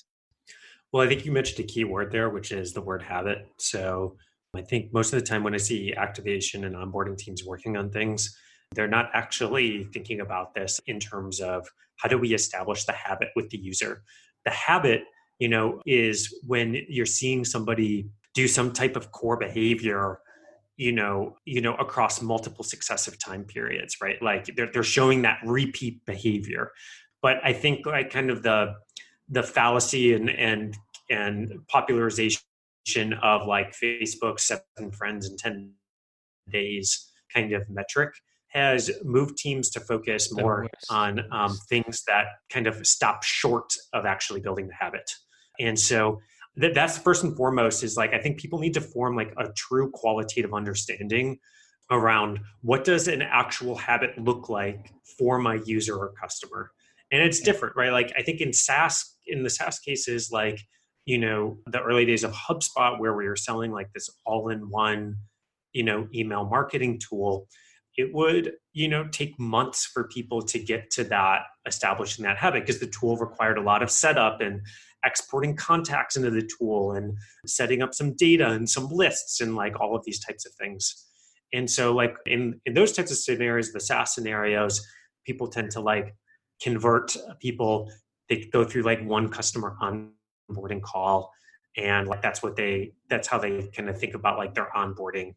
Well 0.93 1.03
i 1.03 1.09
think 1.09 1.25
you 1.25 1.33
mentioned 1.33 1.61
a 1.61 1.63
key 1.67 1.85
word 1.85 2.13
there 2.13 2.29
which 2.31 2.53
is 2.53 2.73
the 2.73 2.83
word 2.83 3.03
habit. 3.03 3.47
So 3.59 4.17
i 4.55 4.61
think 4.61 4.93
most 4.93 5.13
of 5.13 5.21
the 5.21 5.27
time 5.27 5.43
when 5.43 5.55
i 5.55 5.59
see 5.59 5.95
activation 5.95 6.65
and 6.65 6.75
onboarding 6.77 7.17
teams 7.17 7.45
working 7.45 7.77
on 7.77 7.91
things 7.91 8.37
they're 8.75 8.89
not 8.89 9.11
actually 9.13 9.85
thinking 9.93 10.21
about 10.21 10.55
this 10.55 10.81
in 10.87 10.99
terms 10.99 11.41
of 11.41 11.69
how 11.97 12.09
do 12.09 12.19
we 12.19 12.35
establish 12.35 12.85
the 12.85 12.93
habit 12.93 13.29
with 13.37 13.51
the 13.51 13.59
user. 13.59 14.03
The 14.45 14.51
habit 14.51 15.03
you 15.39 15.49
know 15.49 15.81
is 15.87 16.35
when 16.47 16.85
you're 16.89 17.07
seeing 17.07 17.45
somebody 17.45 18.09
do 18.35 18.49
some 18.49 18.73
type 18.73 18.97
of 18.97 19.13
core 19.13 19.37
behavior 19.37 20.19
you 20.77 20.93
know 20.93 21.37
you 21.45 21.61
know 21.61 21.75
across 21.75 22.23
multiple 22.23 22.65
successive 22.65 23.19
time 23.19 23.45
periods 23.45 23.97
right? 24.01 24.21
Like 24.23 24.47
they're, 24.57 24.71
they're 24.73 24.83
showing 24.83 25.23
that 25.23 25.39
repeat 25.45 26.05
behavior. 26.07 26.73
But 27.21 27.37
i 27.45 27.53
think 27.53 27.87
like 27.87 28.11
kind 28.11 28.31
of 28.31 28.43
the 28.43 28.75
the 29.29 29.43
fallacy 29.43 30.15
and 30.15 30.29
and 30.31 30.77
and 31.09 31.53
popularization 31.69 32.41
of 33.23 33.47
like 33.47 33.73
facebook 33.73 34.41
seven 34.41 34.91
friends 34.91 35.29
in 35.29 35.37
10 35.37 35.73
days 36.51 37.13
kind 37.33 37.53
of 37.53 37.69
metric 37.71 38.13
has 38.53 38.91
moved 39.03 39.39
teams 39.39 39.71
to 39.71 39.81
focus 39.81 40.33
more 40.33 40.69
on 40.91 41.23
um, 41.33 41.57
things 41.69 42.03
that 42.07 42.27
kind 42.51 42.67
of 42.67 42.87
stop 42.87 43.23
short 43.23 43.73
of 43.95 44.05
actually 44.05 44.41
building 44.41 44.69
the 44.69 44.75
habit. 44.75 45.11
And 45.59 45.79
so 45.79 46.21
that 46.57 46.75
that's 46.75 46.99
first 46.99 47.25
and 47.25 47.37
foremost 47.37 47.83
is 47.83 47.97
like 47.97 48.13
i 48.13 48.19
think 48.19 48.39
people 48.39 48.59
need 48.59 48.75
to 48.75 48.81
form 48.81 49.17
like 49.17 49.33
a 49.39 49.51
true 49.53 49.91
qualitative 49.91 50.53
understanding 50.53 51.39
around 51.91 52.41
what 52.63 52.85
does 52.85 53.07
an 53.07 53.23
actual 53.23 53.77
habit 53.77 54.19
look 54.19 54.49
like 54.49 54.93
for 55.19 55.39
my 55.39 55.61
user 55.67 55.97
or 55.97 56.13
customer. 56.21 56.73
And 57.11 57.23
it's 57.23 57.41
different 57.41 57.77
right? 57.77 57.93
Like 57.93 58.13
i 58.17 58.23
think 58.23 58.41
in 58.41 58.53
saas 58.53 59.17
in 59.27 59.43
the 59.43 59.51
saas 59.51 59.79
cases 59.79 60.31
like 60.33 60.61
you 61.05 61.19
know 61.19 61.59
the 61.67 61.81
early 61.81 62.07
days 62.07 62.25
of 62.25 62.33
hubspot 62.33 62.99
where 62.99 63.15
we 63.15 63.29
were 63.29 63.37
selling 63.37 63.73
like 63.73 63.93
this 63.93 64.09
all-in-one 64.25 65.17
you 65.73 65.83
know 65.83 66.09
email 66.15 66.45
marketing 66.45 66.99
tool 66.99 67.49
it 67.97 68.13
would 68.15 68.53
you 68.73 68.89
know 68.89 69.07
take 69.11 69.39
months 69.39 69.85
for 69.85 70.05
people 70.09 70.43
to 70.43 70.59
get 70.59 70.91
to 70.91 71.05
that 71.05 71.43
establishing 71.67 72.25
that 72.25 72.39
habit 72.39 72.63
because 72.63 72.81
the 72.81 72.87
tool 72.87 73.17
required 73.17 73.59
a 73.59 73.63
lot 73.63 73.83
of 73.83 73.91
setup 73.91 74.41
and 74.41 74.61
exporting 75.05 75.57
contacts 75.57 76.17
into 76.17 76.31
the 76.31 76.49
tool 76.59 76.93
and 76.93 77.17
setting 77.47 77.83
up 77.83 77.95
some 77.95 78.15
data 78.15 78.51
and 78.51 78.69
some 78.69 78.89
lists 78.89 79.41
and 79.41 79.57
like 79.57 79.81
all 79.81 79.97
of 79.97 80.05
these 80.05 80.21
types 80.21 80.47
of 80.47 80.53
things. 80.55 81.07
And 81.53 81.71
so 81.71 81.95
like 81.95 82.17
in, 82.27 82.61
in 82.67 82.75
those 82.75 82.93
types 82.93 83.11
of 83.11 83.19
scenarios, 83.19 83.73
the 83.73 83.81
SaaS 83.81 84.15
scenarios, 84.15 84.87
people 85.27 85.49
tend 85.49 85.71
to 85.73 85.81
like 85.81 86.15
convert 86.63 87.17
people. 87.41 87.91
They 88.29 88.49
go 88.53 88.65
through 88.65 88.83
like 88.83 89.05
one 89.05 89.29
customer 89.29 89.77
onboarding 89.83 90.83
call 90.83 91.33
and 91.77 92.07
like 92.07 92.23
that's 92.23 92.43
what 92.43 92.57
they 92.57 92.93
that's 93.09 93.29
how 93.29 93.39
they 93.39 93.69
kind 93.75 93.89
of 93.89 93.99
think 93.99 94.15
about 94.15 94.39
like 94.39 94.55
their 94.55 94.69
onboarding 94.77 95.35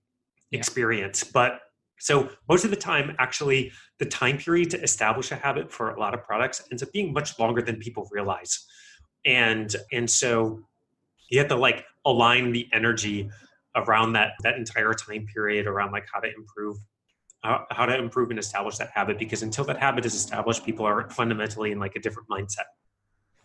yeah. 0.52 0.60
experience. 0.60 1.24
But 1.24 1.62
so 2.00 2.30
most 2.50 2.66
of 2.66 2.72
the 2.72 2.78
time, 2.78 3.16
actually, 3.20 3.72
the 4.00 4.06
time 4.06 4.38
period 4.38 4.70
to 4.72 4.82
establish 4.82 5.32
a 5.32 5.36
habit 5.36 5.72
for 5.72 5.92
a 5.92 6.00
lot 6.00 6.14
of 6.14 6.24
products 6.24 6.62
ends 6.72 6.84
up 6.84 6.92
being 6.92 7.14
much 7.14 7.40
longer 7.40 7.62
than 7.62 7.78
people 7.78 8.08
realize 8.12 8.66
and 9.26 9.76
and 9.92 10.10
so 10.10 10.60
you 11.30 11.40
have 11.40 11.48
to 11.48 11.56
like 11.56 11.86
align 12.06 12.52
the 12.52 12.68
energy 12.74 13.30
around 13.76 14.14
that 14.14 14.34
that 14.44 14.56
entire 14.56 14.94
time 14.94 15.26
period 15.34 15.68
around 15.68 15.92
like 15.92 16.06
how 16.12 16.20
to 16.20 16.34
improve 16.34 16.78
uh, 17.44 17.60
how 17.72 17.86
to 17.86 17.96
improve 17.96 18.30
and 18.30 18.40
establish 18.40 18.78
that 18.78 18.90
habit 18.90 19.20
because 19.20 19.44
until 19.44 19.64
that 19.66 19.78
habit 19.78 20.06
is 20.06 20.16
established 20.16 20.66
people 20.66 20.86
are 20.86 21.10
fundamentally 21.10 21.72
in 21.72 21.80
like 21.80 21.96
a 21.96 22.00
different 22.00 22.28
mindset 22.30 22.66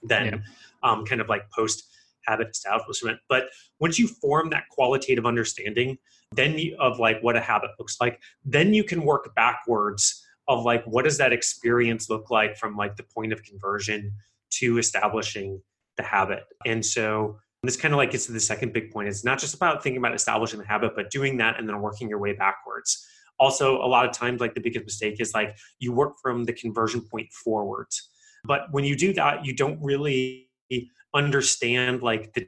than 0.03 0.27
yeah. 0.27 0.39
um, 0.83 1.05
kind 1.05 1.21
of 1.21 1.29
like 1.29 1.51
post 1.51 1.85
habit 2.27 2.49
establishment 2.51 3.19
but 3.29 3.49
once 3.79 3.99
you 3.99 4.07
form 4.07 4.51
that 4.51 4.65
qualitative 4.71 5.27
understanding 5.27 5.97
then 6.33 6.57
you, 6.59 6.77
of 6.79 6.99
like 6.99 7.21
what 7.23 7.35
a 7.35 7.41
habit 7.41 7.71
looks 7.79 7.97
like 8.01 8.21
then 8.45 8.73
you 8.73 8.85
can 8.85 9.03
work 9.03 9.35
backwards 9.35 10.25
of 10.49 10.65
like 10.65 10.85
what 10.85 11.05
does 11.05 11.19
that 11.19 11.33
experience 11.33 12.11
look 12.11 12.31
like 12.31 12.57
from 12.57 12.77
like 12.77 12.97
the 12.97 13.03
point 13.03 13.33
of 13.33 13.43
conversion 13.43 14.13
to 14.51 14.79
establishing 14.79 15.61
the 16.01 16.07
habit. 16.07 16.45
And 16.67 16.85
so 16.85 17.39
this 17.63 17.77
kind 17.77 17.93
of 17.93 17.99
like 17.99 18.11
gets 18.11 18.27
to 18.27 18.33
the 18.33 18.41
second 18.41 18.73
big 18.73 18.91
point. 18.91 19.09
It's 19.09 19.25
not 19.25 19.39
just 19.39 19.55
about 19.55 19.83
thinking 19.83 19.99
about 19.99 20.15
establishing 20.15 20.59
the 20.59 20.67
habit, 20.67 20.93
but 20.97 21.11
doing 21.11 21.37
that 21.39 21.59
and 21.59 21.69
then 21.69 21.81
working 21.81 22.09
your 22.09 22.19
way 22.19 22.33
backwards. 22.33 23.07
Also, 23.39 23.77
a 23.83 23.87
lot 23.87 24.07
of 24.07 24.13
times, 24.13 24.41
like 24.41 24.55
the 24.55 24.61
biggest 24.61 24.85
mistake 24.85 25.21
is 25.21 25.35
like 25.35 25.57
you 25.79 25.93
work 25.93 26.15
from 26.23 26.45
the 26.45 26.53
conversion 26.53 27.01
point 27.01 27.31
forwards. 27.33 28.11
But 28.45 28.63
when 28.71 28.85
you 28.85 28.97
do 28.97 29.13
that, 29.15 29.45
you 29.45 29.55
don't 29.55 29.79
really 29.83 30.49
understand 31.15 32.03
like 32.03 32.33
the 32.35 32.47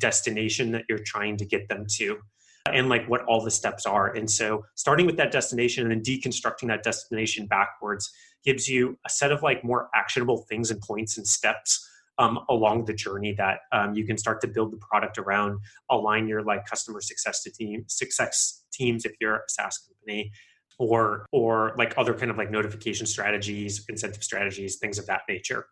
destination 0.00 0.72
that 0.72 0.84
you're 0.88 0.98
trying 0.98 1.36
to 1.36 1.44
get 1.44 1.68
them 1.68 1.86
to 1.86 2.18
and 2.66 2.88
like 2.88 3.08
what 3.08 3.24
all 3.24 3.42
the 3.42 3.50
steps 3.50 3.86
are. 3.86 4.14
And 4.14 4.30
so 4.30 4.64
starting 4.74 5.06
with 5.06 5.16
that 5.16 5.32
destination 5.32 5.84
and 5.84 5.90
then 5.90 6.02
deconstructing 6.02 6.68
that 6.68 6.82
destination 6.82 7.46
backwards 7.46 8.10
gives 8.44 8.68
you 8.68 8.98
a 9.06 9.10
set 9.10 9.32
of 9.32 9.42
like 9.42 9.64
more 9.64 9.88
actionable 9.94 10.46
things 10.48 10.70
and 10.70 10.80
points 10.80 11.18
and 11.18 11.26
steps 11.26 11.88
um, 12.22 12.38
along 12.48 12.84
the 12.84 12.94
journey 12.94 13.34
that 13.34 13.60
um, 13.72 13.94
you 13.94 14.06
can 14.06 14.16
start 14.16 14.40
to 14.42 14.46
build 14.46 14.72
the 14.72 14.76
product 14.76 15.18
around, 15.18 15.58
align 15.90 16.28
your 16.28 16.42
like 16.42 16.64
customer 16.66 17.00
success 17.00 17.42
to 17.42 17.50
team 17.50 17.84
success 17.88 18.62
teams 18.72 19.04
if 19.04 19.12
you're 19.20 19.36
a 19.36 19.48
SaaS 19.48 19.78
company, 19.78 20.30
or 20.78 21.26
or 21.32 21.74
like 21.76 21.94
other 21.96 22.14
kind 22.14 22.30
of 22.30 22.38
like 22.38 22.50
notification 22.50 23.06
strategies, 23.06 23.84
incentive 23.88 24.22
strategies, 24.22 24.76
things 24.76 24.98
of 24.98 25.06
that 25.06 25.22
nature. 25.28 25.66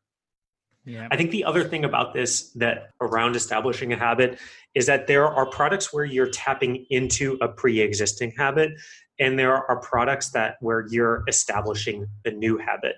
Yeah. 0.84 1.06
I 1.10 1.16
think 1.16 1.30
the 1.30 1.44
other 1.44 1.62
thing 1.62 1.84
about 1.84 2.14
this 2.14 2.50
that 2.54 2.90
around 3.00 3.36
establishing 3.36 3.92
a 3.92 3.96
habit 3.96 4.38
is 4.74 4.86
that 4.86 5.06
there 5.06 5.26
are 5.26 5.46
products 5.46 5.92
where 5.92 6.04
you're 6.04 6.30
tapping 6.30 6.86
into 6.88 7.36
a 7.42 7.48
pre-existing 7.48 8.32
habit 8.36 8.72
and 9.18 9.38
there 9.38 9.54
are 9.54 9.78
products 9.80 10.30
that 10.30 10.56
where 10.60 10.86
you're 10.88 11.22
establishing 11.28 12.06
a 12.24 12.30
new 12.30 12.56
habit. 12.56 12.96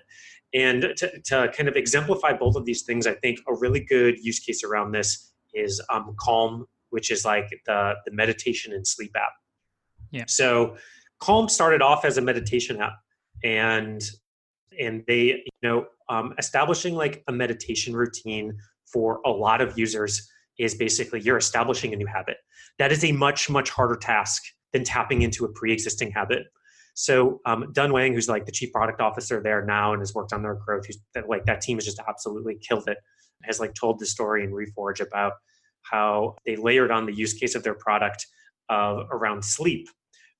And 0.53 0.93
to, 0.97 1.19
to 1.19 1.51
kind 1.55 1.67
of 1.67 1.75
exemplify 1.75 2.33
both 2.33 2.55
of 2.55 2.65
these 2.65 2.83
things, 2.83 3.07
I 3.07 3.13
think 3.13 3.39
a 3.47 3.55
really 3.55 3.79
good 3.79 4.19
use 4.23 4.39
case 4.39 4.63
around 4.63 4.91
this 4.91 5.31
is 5.53 5.81
um, 5.89 6.15
Calm, 6.19 6.67
which 6.89 7.09
is 7.09 7.25
like 7.25 7.49
the, 7.65 7.95
the 8.05 8.11
meditation 8.11 8.71
and 8.73 8.85
sleep 8.87 9.15
app. 9.15 9.33
Yeah. 10.11 10.25
So 10.27 10.75
Calm 11.19 11.49
started 11.49 11.81
off 11.81 12.05
as 12.05 12.17
a 12.17 12.21
meditation 12.21 12.81
app, 12.81 12.99
and 13.43 14.01
and 14.79 15.03
they 15.07 15.23
you 15.23 15.61
know 15.61 15.85
um, 16.09 16.33
establishing 16.37 16.95
like 16.95 17.23
a 17.27 17.31
meditation 17.31 17.95
routine 17.95 18.57
for 18.85 19.21
a 19.25 19.29
lot 19.29 19.61
of 19.61 19.77
users 19.77 20.29
is 20.59 20.75
basically 20.75 21.19
you're 21.21 21.37
establishing 21.37 21.93
a 21.93 21.95
new 21.95 22.05
habit. 22.05 22.37
That 22.77 22.91
is 22.91 23.03
a 23.03 23.11
much 23.11 23.49
much 23.49 23.69
harder 23.69 23.95
task 23.95 24.43
than 24.71 24.83
tapping 24.83 25.21
into 25.21 25.45
a 25.45 25.49
pre-existing 25.49 26.11
habit. 26.11 26.43
So 26.93 27.41
um, 27.45 27.71
Dun 27.73 27.91
Wang, 27.91 28.13
who's 28.13 28.29
like 28.29 28.45
the 28.45 28.51
chief 28.51 28.71
product 28.71 29.01
officer 29.01 29.41
there 29.41 29.65
now 29.65 29.93
and 29.93 30.01
has 30.01 30.13
worked 30.13 30.33
on 30.33 30.43
their 30.43 30.55
growth, 30.55 30.85
who's 30.85 30.99
like 31.27 31.45
that 31.45 31.61
team 31.61 31.77
has 31.77 31.85
just 31.85 31.99
absolutely 32.07 32.57
killed 32.67 32.87
it. 32.87 32.97
Has 33.43 33.59
like 33.59 33.73
told 33.73 33.99
the 33.99 34.05
story 34.05 34.43
in 34.43 34.51
Reforge 34.51 35.01
about 35.01 35.33
how 35.81 36.35
they 36.45 36.55
layered 36.55 36.91
on 36.91 37.05
the 37.05 37.13
use 37.13 37.33
case 37.33 37.55
of 37.55 37.63
their 37.63 37.73
product 37.73 38.25
uh, 38.69 39.03
around 39.11 39.43
sleep. 39.43 39.87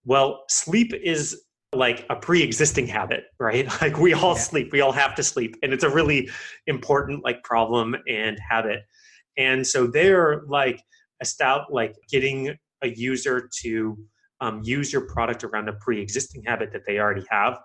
Well, 0.05 0.43
sleep 0.47 0.93
is 0.93 1.43
like 1.73 2.05
a 2.09 2.15
pre-existing 2.15 2.87
habit, 2.87 3.25
right? 3.39 3.67
Like 3.81 3.97
we 3.97 4.13
all 4.13 4.35
yeah. 4.35 4.41
sleep, 4.41 4.71
we 4.71 4.81
all 4.81 4.91
have 4.91 5.15
to 5.15 5.23
sleep, 5.23 5.55
and 5.63 5.73
it's 5.73 5.83
a 5.83 5.89
really 5.89 6.29
important 6.67 7.23
like 7.23 7.43
problem 7.43 7.95
and 8.07 8.37
habit. 8.47 8.81
And 9.37 9.65
so 9.65 9.87
they're 9.87 10.43
like 10.47 10.81
a 11.21 11.25
stout 11.25 11.73
like 11.73 11.95
getting 12.09 12.55
a 12.83 12.89
user 12.89 13.49
to 13.61 13.97
um, 14.43 14.61
use 14.63 14.91
your 14.91 15.07
product 15.07 15.43
around 15.45 15.69
a 15.69 15.73
pre-existing 15.73 16.43
habit 16.45 16.73
that 16.73 16.85
they 16.85 16.99
already 16.99 17.25
have 17.29 17.57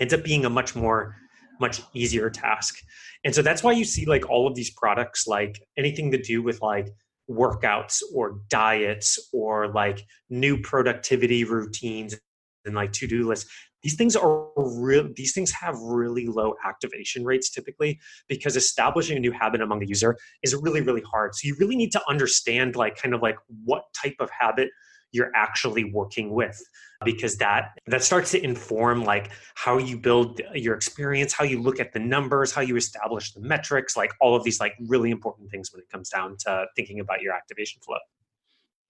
ends 0.00 0.12
up 0.12 0.24
being 0.24 0.44
a 0.44 0.50
much 0.50 0.74
more 0.74 1.14
much 1.60 1.80
easier 1.94 2.28
task. 2.28 2.74
And 3.22 3.32
so 3.32 3.40
that's 3.40 3.62
why 3.62 3.70
you 3.70 3.84
see 3.84 4.06
like 4.06 4.28
all 4.28 4.48
of 4.48 4.56
these 4.56 4.70
products 4.70 5.28
like 5.28 5.60
anything 5.78 6.10
to 6.10 6.18
do 6.18 6.42
with 6.42 6.60
like 6.60 6.88
workouts 7.30 8.02
or 8.12 8.40
diets 8.48 9.18
or 9.32 9.68
like 9.68 10.04
new 10.28 10.60
productivity 10.60 11.44
routines 11.44 12.16
and 12.64 12.74
like 12.74 12.92
to-do 12.92 13.26
lists 13.28 13.48
these 13.84 13.94
things 13.94 14.16
are 14.16 14.48
real 14.56 15.08
these 15.14 15.32
things 15.32 15.52
have 15.52 15.78
really 15.78 16.26
low 16.26 16.54
activation 16.66 17.22
rates 17.22 17.50
typically 17.50 18.00
because 18.28 18.56
establishing 18.56 19.16
a 19.16 19.20
new 19.20 19.30
habit 19.30 19.60
among 19.60 19.78
the 19.78 19.86
user 19.86 20.16
is 20.42 20.54
really 20.54 20.80
really 20.80 21.02
hard. 21.02 21.34
So 21.34 21.46
you 21.46 21.54
really 21.60 21.76
need 21.76 21.92
to 21.92 22.00
understand 22.08 22.74
like 22.74 22.96
kind 22.96 23.14
of 23.14 23.22
like 23.22 23.36
what 23.64 23.84
type 24.02 24.16
of 24.18 24.30
habit 24.30 24.70
you're 25.14 25.30
actually 25.34 25.84
working 25.84 26.32
with 26.32 26.60
because 27.04 27.36
that 27.36 27.78
that 27.86 28.02
starts 28.02 28.32
to 28.32 28.42
inform 28.42 29.04
like 29.04 29.30
how 29.54 29.78
you 29.78 29.96
build 29.96 30.40
your 30.54 30.74
experience 30.74 31.32
how 31.32 31.44
you 31.44 31.60
look 31.62 31.78
at 31.78 31.92
the 31.92 31.98
numbers 31.98 32.52
how 32.52 32.60
you 32.60 32.76
establish 32.76 33.32
the 33.32 33.40
metrics 33.40 33.96
like 33.96 34.12
all 34.20 34.34
of 34.34 34.42
these 34.42 34.58
like 34.58 34.74
really 34.88 35.10
important 35.10 35.50
things 35.50 35.72
when 35.72 35.80
it 35.80 35.88
comes 35.88 36.08
down 36.08 36.36
to 36.36 36.66
thinking 36.74 37.00
about 37.00 37.22
your 37.22 37.32
activation 37.32 37.80
flow 37.80 37.98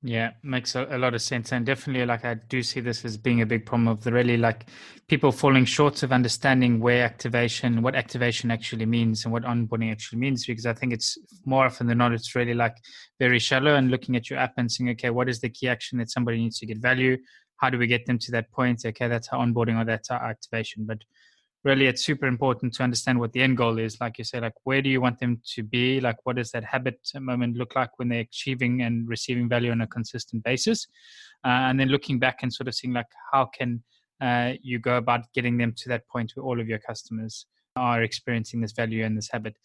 yeah, 0.07 0.33
makes 0.43 0.75
a, 0.75 0.87
a, 0.91 0.99
lot 0.99 1.15
of 1.15 1.23
sense, 1.23 1.51
and 1.51 1.65
definitely, 1.65 2.05
like 2.05 2.27
I 2.27 2.35
do 2.35 2.63
see 2.63 2.81
this 2.81 3.07
as 3.07 3.17
being 3.17 3.41
a 3.41 3.47
big 3.47 3.65
problem 3.65 3.89
of 3.89 4.05
the 4.05 4.13
really 4.13 4.37
like 4.37 4.67
people 5.09 5.33
falling 5.33 5.65
short 5.65 6.03
of 6.03 6.13
understanding 6.13 6.79
where 6.79 7.07
activation, 7.07 7.81
what 7.81 7.95
activation 7.95 8.51
actually 8.51 8.85
means, 8.85 9.25
and 9.25 9.33
what 9.33 9.45
onboarding 9.45 9.91
actually 9.91 10.19
means. 10.19 10.45
Because 10.45 10.67
I 10.67 10.75
think 10.75 10.93
it's 10.93 11.17
more 11.47 11.65
often 11.65 11.87
than 11.87 11.97
not, 11.97 12.13
it's 12.13 12.35
really 12.35 12.53
like 12.53 12.77
very 13.19 13.39
shallow 13.39 13.77
and 13.77 13.91
looking 13.91 14.15
at 14.15 14.29
your 14.29 14.39
app 14.39 14.53
and 14.59 14.71
saying, 14.71 14.91
okay, 14.91 15.09
what 15.09 15.31
is 15.31 15.41
the 15.41 15.49
key 15.49 15.69
action 15.69 15.97
that 15.99 16.11
somebody 16.11 16.37
needs 16.37 16.59
to 16.59 16.67
get 16.67 16.77
value? 16.77 17.17
How 17.57 17.71
do 17.71 17.79
we 17.79 17.87
get 17.87 18.05
them 18.05 18.19
to 18.19 18.33
that 18.33 18.53
point? 18.53 18.83
Okay, 18.85 19.09
that's 19.09 19.29
our 19.29 19.43
onboarding 19.43 19.81
or 19.81 19.87
that's 19.87 20.11
our 20.11 20.23
activation. 20.23 20.85
But 20.85 20.99
really 21.65 21.87
it's 21.87 22.05
super 22.05 22.27
important 22.27 22.75
to 22.75 22.83
understand 22.83 23.19
what 23.19 23.33
the 23.33 23.41
end 23.41 23.57
goal 23.57 23.79
is 23.79 23.99
like 24.01 24.19
you 24.19 24.25
say 24.25 24.39
like 24.39 24.53
where 24.65 24.83
do 24.83 24.91
you 24.91 25.01
want 25.01 25.19
them 25.19 25.41
to 25.55 25.63
be? 25.63 26.01
Like 26.01 26.17
what 26.25 26.37
does 26.37 26.51
that 26.53 26.65
habit 26.65 27.01
moment 27.15 27.57
look 27.57 27.75
like 27.75 27.99
when 27.99 28.09
they're 28.09 28.21
achieving 28.21 28.83
and 28.83 29.09
receiving 29.09 29.49
value 29.49 29.71
on 29.71 29.81
a 29.81 29.87
consistent 29.87 30.45
basis? 30.45 30.87
Uh, 31.45 31.69
and 31.69 31.81
then 31.81 31.89
looking 31.89 32.19
back 32.19 32.39
and 32.43 32.53
sort 32.53 32.69
of 32.69 32.75
seeing 32.75 32.93
like 32.93 33.07
how 33.33 33.47
can 33.47 33.83
uh, 34.21 34.53
you 34.63 34.79
go 34.79 34.97
about 34.97 35.33
getting 35.35 35.59
them 35.59 35.73
to 35.77 35.89
that 35.89 36.07
point 36.09 36.33
where 36.35 36.45
all 36.45 36.61
of 36.61 36.69
your 36.69 36.79
customers 36.79 37.47
are 37.77 38.03
experiencing 38.03 38.61
this 38.61 38.73
value 38.73 39.05
and 39.05 39.17
this 39.17 39.31
habit 39.31 39.57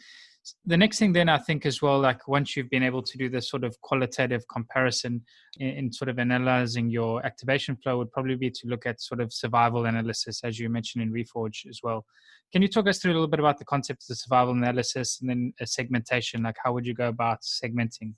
the 0.65 0.77
next 0.77 1.00
thing 1.00 1.13
then 1.13 1.29
i 1.29 1.38
think 1.38 1.65
as 1.65 1.81
well 1.81 2.00
like 2.00 2.27
once 2.27 2.55
you've 2.55 2.69
been 2.69 2.84
able 2.84 3.03
to 3.03 3.17
do 3.17 3.29
this 3.29 3.50
sort 3.50 3.63
of 3.63 3.79
qualitative 3.81 4.43
comparison 4.48 5.22
in, 5.60 5.69
in, 5.69 5.91
sort 5.91 6.10
of 6.10 6.17
analyzing 6.17 6.89
your 6.89 7.25
activation 7.25 7.75
flow 7.77 7.98
would 7.98 8.12
probably 8.12 8.36
be 8.36 8.50
to 8.50 8.67
look 8.67 8.86
at 8.86 9.01
sort 9.01 9.22
of 9.22 9.31
survival 9.34 9.86
analysis 9.86 10.41
as 10.43 10.60
you 10.60 10.69
mentioned 10.69 11.03
in 11.03 11.12
reforge 11.12 11.67
as 11.69 11.79
well. 11.84 12.05
Can 12.51 12.62
you 12.62 12.67
talk 12.67 12.88
us 12.88 13.00
through 13.00 13.12
a 13.12 13.13
little 13.13 13.27
bit 13.27 13.39
about 13.39 13.60
the 13.60 13.65
concept 13.65 14.05
of 14.10 14.17
survival 14.17 14.53
analysis 14.53 15.19
and 15.22 15.29
then 15.29 15.53
a 15.60 15.67
segmentation? 15.67 16.43
Like 16.43 16.55
how 16.63 16.74
would 16.74 16.86
you 16.86 16.96
go 16.96 17.10
about 17.10 17.41
segmenting 17.41 18.13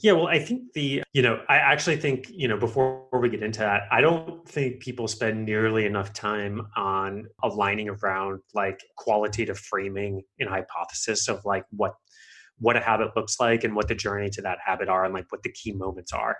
yeah, 0.00 0.12
well, 0.12 0.28
I 0.28 0.38
think 0.38 0.72
the, 0.72 1.02
you 1.12 1.22
know, 1.22 1.40
I 1.48 1.56
actually 1.56 1.96
think, 1.96 2.28
you 2.30 2.48
know, 2.48 2.56
before 2.56 3.06
we 3.12 3.28
get 3.28 3.42
into 3.42 3.60
that, 3.60 3.82
I 3.90 4.00
don't 4.00 4.46
think 4.48 4.80
people 4.80 5.08
spend 5.08 5.44
nearly 5.44 5.86
enough 5.86 6.12
time 6.12 6.66
on 6.76 7.26
aligning 7.42 7.88
around 7.88 8.40
like 8.54 8.80
qualitative 8.96 9.58
framing 9.58 10.22
and 10.38 10.48
hypothesis 10.48 11.28
of 11.28 11.44
like 11.44 11.64
what 11.70 11.94
what 12.58 12.74
a 12.74 12.80
habit 12.80 13.14
looks 13.14 13.38
like 13.38 13.64
and 13.64 13.76
what 13.76 13.86
the 13.86 13.94
journey 13.94 14.30
to 14.30 14.40
that 14.40 14.56
habit 14.64 14.88
are 14.88 15.04
and 15.04 15.12
like 15.12 15.26
what 15.30 15.42
the 15.42 15.52
key 15.52 15.72
moments 15.72 16.12
are. 16.12 16.38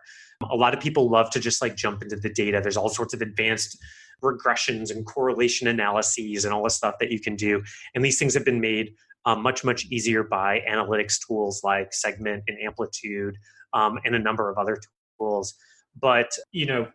A 0.51 0.57
lot 0.57 0.73
of 0.73 0.81
people 0.81 1.11
love 1.11 1.29
to 1.31 1.41
just 1.41 1.61
like 1.61 1.77
jump 1.77 2.03
into 2.03 2.17
the 2.17 2.31
data. 2.31 2.61
There's 2.63 2.77
all 2.77 2.89
sorts 2.89 3.13
of 3.13 3.21
advanced 3.21 3.79
regressions 4.23 4.91
and 4.91 5.05
correlation 5.05 5.69
analyses 5.69 6.45
and 6.45 6.55
all 6.55 6.65
the 6.65 6.71
stuff 6.71 6.95
that 7.01 7.11
you 7.11 7.21
can 7.21 7.37
do. 7.37 7.63
And 7.95 8.05
these 8.05 8.19
things 8.19 8.35
have 8.35 8.45
been 8.45 8.61
made 8.61 8.95
um, 9.27 9.43
much 9.43 9.65
much 9.65 9.85
easier 9.87 10.23
by 10.23 10.63
analytics 10.69 11.19
tools 11.27 11.63
like 11.63 11.93
segment 11.93 12.43
and 12.49 12.57
amplitude 12.65 13.37
um, 13.75 13.99
and 14.05 14.15
a 14.15 14.19
number 14.19 14.49
of 14.49 14.57
other 14.57 14.79
tools. 15.19 15.55
But 16.01 16.31
you 16.53 16.67
know 16.67 16.89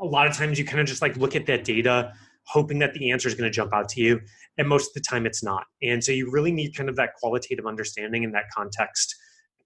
a 0.00 0.04
lot 0.04 0.26
of 0.26 0.36
times 0.36 0.58
you 0.58 0.64
kind 0.64 0.80
of 0.80 0.86
just 0.86 1.02
like 1.02 1.16
look 1.16 1.36
at 1.36 1.46
that 1.46 1.64
data 1.64 2.12
hoping 2.46 2.78
that 2.78 2.92
the 2.94 3.10
answer 3.10 3.28
is 3.28 3.34
going 3.34 3.50
to 3.50 3.54
jump 3.54 3.72
out 3.72 3.88
to 3.88 4.00
you 4.00 4.20
and 4.58 4.68
most 4.68 4.88
of 4.88 4.94
the 4.94 5.00
time 5.00 5.26
it's 5.26 5.42
not. 5.42 5.64
And 5.82 6.02
so 6.02 6.12
you 6.12 6.30
really 6.30 6.52
need 6.52 6.76
kind 6.76 6.88
of 6.88 6.96
that 6.96 7.14
qualitative 7.14 7.66
understanding 7.66 8.22
in 8.22 8.32
that 8.32 8.44
context 8.54 9.14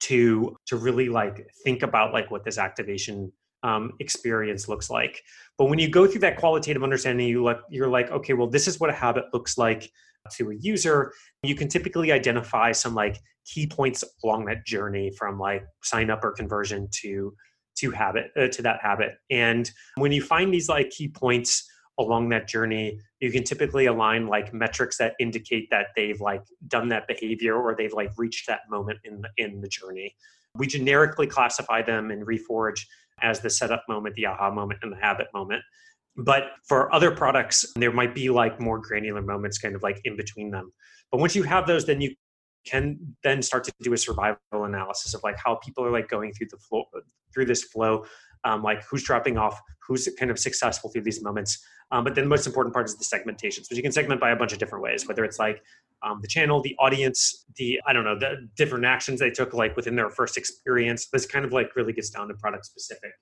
to 0.01 0.57
to 0.67 0.77
really 0.77 1.09
like 1.09 1.47
think 1.65 1.83
about 1.83 2.13
like 2.13 2.31
what 2.31 2.45
this 2.45 2.57
activation 2.57 3.33
um, 3.65 3.93
experience 3.99 4.69
looks 4.69 4.89
like. 4.89 5.21
But 5.57 5.67
when 5.67 5.81
you 5.81 5.89
go 5.89 6.07
through 6.07 6.21
that 6.21 6.37
qualitative 6.37 6.85
understanding 6.85 7.27
you 7.27 7.43
look 7.43 7.63
you're 7.69 7.89
like 7.89 8.11
okay 8.11 8.33
well 8.33 8.47
this 8.49 8.69
is 8.69 8.79
what 8.79 8.91
a 8.91 8.93
habit 8.93 9.25
looks 9.33 9.59
like 9.59 9.91
to 10.31 10.51
a 10.51 10.55
user 10.61 11.13
you 11.43 11.55
can 11.55 11.69
typically 11.69 12.13
identify 12.13 12.73
some 12.73 12.95
like 12.95 13.19
key 13.45 13.67
points 13.67 14.05
along 14.25 14.45
that 14.45 14.67
journey 14.67 15.11
from 15.17 15.39
like 15.39 15.65
sign 15.83 16.11
up 16.11 16.25
or 16.25 16.33
conversion 16.33 16.89
to 16.91 17.33
to 17.77 17.91
habit 17.93 18.33
uh, 18.37 18.49
to 18.49 18.61
that 18.61 18.81
habit. 18.83 19.13
And 19.31 19.71
when 19.97 20.11
you 20.11 20.21
find 20.21 20.53
these 20.53 20.69
like 20.69 20.91
key 20.91 21.09
points 21.09 21.69
along 21.99 22.29
that 22.31 22.49
journey 22.49 22.99
you 23.21 23.33
can 23.33 23.43
typically 23.43 23.87
align 23.87 24.27
like 24.27 24.55
metrics 24.55 24.99
that 24.99 25.15
indicate 25.19 25.69
that 25.71 25.87
they've 25.97 26.21
like 26.21 26.43
done 26.69 26.89
that 26.89 27.09
behavior 27.09 27.57
or 27.57 27.75
they've 27.75 27.93
like 27.93 28.13
reached 28.17 28.47
that 28.47 28.61
moment 28.71 28.99
in 29.05 29.23
the, 29.23 29.29
in 29.37 29.61
the 29.61 29.69
journey. 29.69 30.15
We 30.55 30.67
generically 30.67 31.27
classify 31.27 31.83
them 31.83 32.11
in 32.11 32.25
reforge 32.25 32.81
as 33.21 33.41
the 33.41 33.51
setup 33.51 33.85
moment 33.89 34.15
the 34.15 34.27
aha 34.27 34.51
moment 34.51 34.81
and 34.83 34.93
the 34.93 34.97
habit 34.97 35.27
moment 35.35 35.63
but 36.19 36.51
for 36.67 36.93
other 36.93 37.13
products, 37.13 37.65
there 37.77 37.93
might 37.93 38.15
be 38.15 38.29
like 38.29 38.61
more 38.61 38.79
granular 38.79 39.23
moments 39.23 39.59
kind 39.59 39.77
of 39.77 39.83
like 39.83 40.01
in 40.05 40.17
between 40.17 40.51
them. 40.51 40.73
But 41.13 41.21
once 41.21 41.37
you 41.37 41.45
have 41.45 41.67
those, 41.67 41.87
then 41.87 42.01
you 42.01 42.15
can 42.67 42.99
then 43.23 43.41
start 43.41 43.65
to 43.65 43.73
do 43.81 43.93
a 43.93 43.97
survival 43.97 44.37
analysis 44.53 45.15
of 45.15 45.23
like 45.23 45.37
how 45.43 45.55
people 45.57 45.85
are 45.85 45.93
like 45.93 46.09
going 46.09 46.33
through 46.33 46.49
the 46.51 46.59
flow 46.59 46.85
through 47.33 47.45
this 47.45 47.63
flow 47.65 48.05
um, 48.45 48.63
like 48.63 48.83
who's 48.85 49.05
dropping 49.05 49.39
off 49.39 49.61
who's 49.87 50.09
kind 50.19 50.31
of 50.31 50.39
successful 50.39 50.91
through 50.91 51.03
these 51.03 51.23
moments. 51.23 51.65
Um, 51.91 52.05
but 52.05 52.15
then 52.15 52.25
the 52.25 52.29
most 52.29 52.47
important 52.47 52.75
part 52.75 52.87
is 52.87 52.97
the 52.99 53.05
segmentation 53.05 53.65
so 53.65 53.75
you 53.75 53.83
can 53.83 53.93
segment 53.93 54.21
by 54.21 54.31
a 54.31 54.37
bunch 54.37 54.53
of 54.53 54.59
different 54.59 54.83
ways 54.83 55.07
whether 55.07 55.25
it's 55.25 55.39
like 55.39 55.63
um, 56.03 56.19
the 56.21 56.29
channel 56.29 56.61
the 56.61 56.77
audience 56.79 57.47
the 57.57 57.81
i 57.87 57.93
don't 57.95 58.05
know 58.05 58.19
the 58.19 58.47
different 58.57 58.85
actions 58.85 59.21
they 59.21 59.31
took 59.31 59.55
like 59.55 59.75
within 59.77 59.97
their 59.97 60.11
first 60.11 60.37
experience. 60.37 61.09
This 61.13 61.27
kind 61.27 61.45
of 61.45 61.53
like 61.53 61.75
really 61.77 61.93
gets 61.93 62.11
down 62.11 62.29
to 62.29 62.35
product 62.35 62.67
specific 62.67 63.13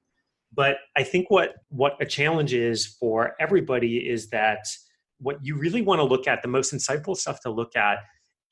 but 0.56 0.78
i 0.96 1.02
think 1.02 1.30
what 1.30 1.54
what 1.68 1.94
a 2.00 2.06
challenge 2.06 2.52
is 2.52 2.86
for 2.98 3.34
everybody 3.38 3.98
is 3.98 4.28
that 4.30 4.66
what 5.18 5.38
you 5.42 5.56
really 5.56 5.82
want 5.82 5.98
to 5.98 6.04
look 6.04 6.26
at 6.26 6.42
the 6.42 6.48
most 6.48 6.75
insightful 6.75 7.16
stuff 7.16 7.40
to 7.40 7.50
look 7.50 7.76
at 7.76 7.98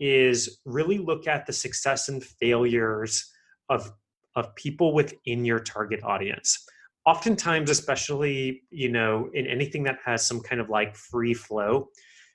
is 0.00 0.61
really 0.64 0.99
look 0.99 1.26
at 1.26 1.46
the 1.46 1.52
success 1.52 2.08
and 2.08 2.23
failures 2.25 3.30
of 3.68 3.92
of 4.37 4.52
people 4.56 4.92
within 4.92 5.44
your 5.44 5.61
target 5.61 6.02
audience. 6.02 6.66
Oftentimes 7.06 7.70
especially 7.70 8.62
you 8.70 8.90
know 8.90 9.28
in 9.34 9.46
anything 9.46 9.84
that 9.84 9.99
has 10.04 10.26
some 10.26 10.40
kind 10.40 10.61
of 10.61 10.70
like 10.70 10.96
free 10.96 11.34
flow 11.34 11.88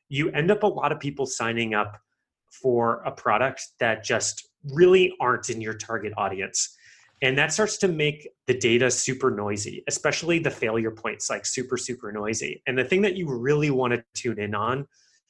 you 0.09 0.29
end 0.31 0.49
up 0.49 0.63
a 0.63 0.67
lot 0.67 0.91
of 0.91 0.99
people 0.99 1.25
signing 1.25 1.73
up 1.73 1.99
for 2.51 3.01
a 3.05 3.11
product 3.11 3.61
that 3.79 4.03
just 4.03 4.47
really 4.73 5.13
aren't 5.19 5.49
in 5.49 5.61
your 5.61 5.75
target 5.75 6.13
audience 6.17 6.75
and 7.21 7.37
that 7.37 7.51
starts 7.51 7.77
to 7.77 7.87
make 7.87 8.27
the 8.47 8.57
data 8.57 8.89
super 8.89 9.31
noisy 9.31 9.83
especially 9.87 10.39
the 10.39 10.51
failure 10.51 10.91
points 10.91 11.29
like 11.29 11.45
super 11.45 11.77
super 11.77 12.11
noisy. 12.11 12.61
And 12.67 12.77
the 12.77 12.83
thing 12.83 13.01
that 13.01 13.15
you 13.15 13.27
really 13.27 13.71
want 13.71 13.93
to 13.93 14.03
tune 14.13 14.39
in 14.39 14.55
on 14.55 14.87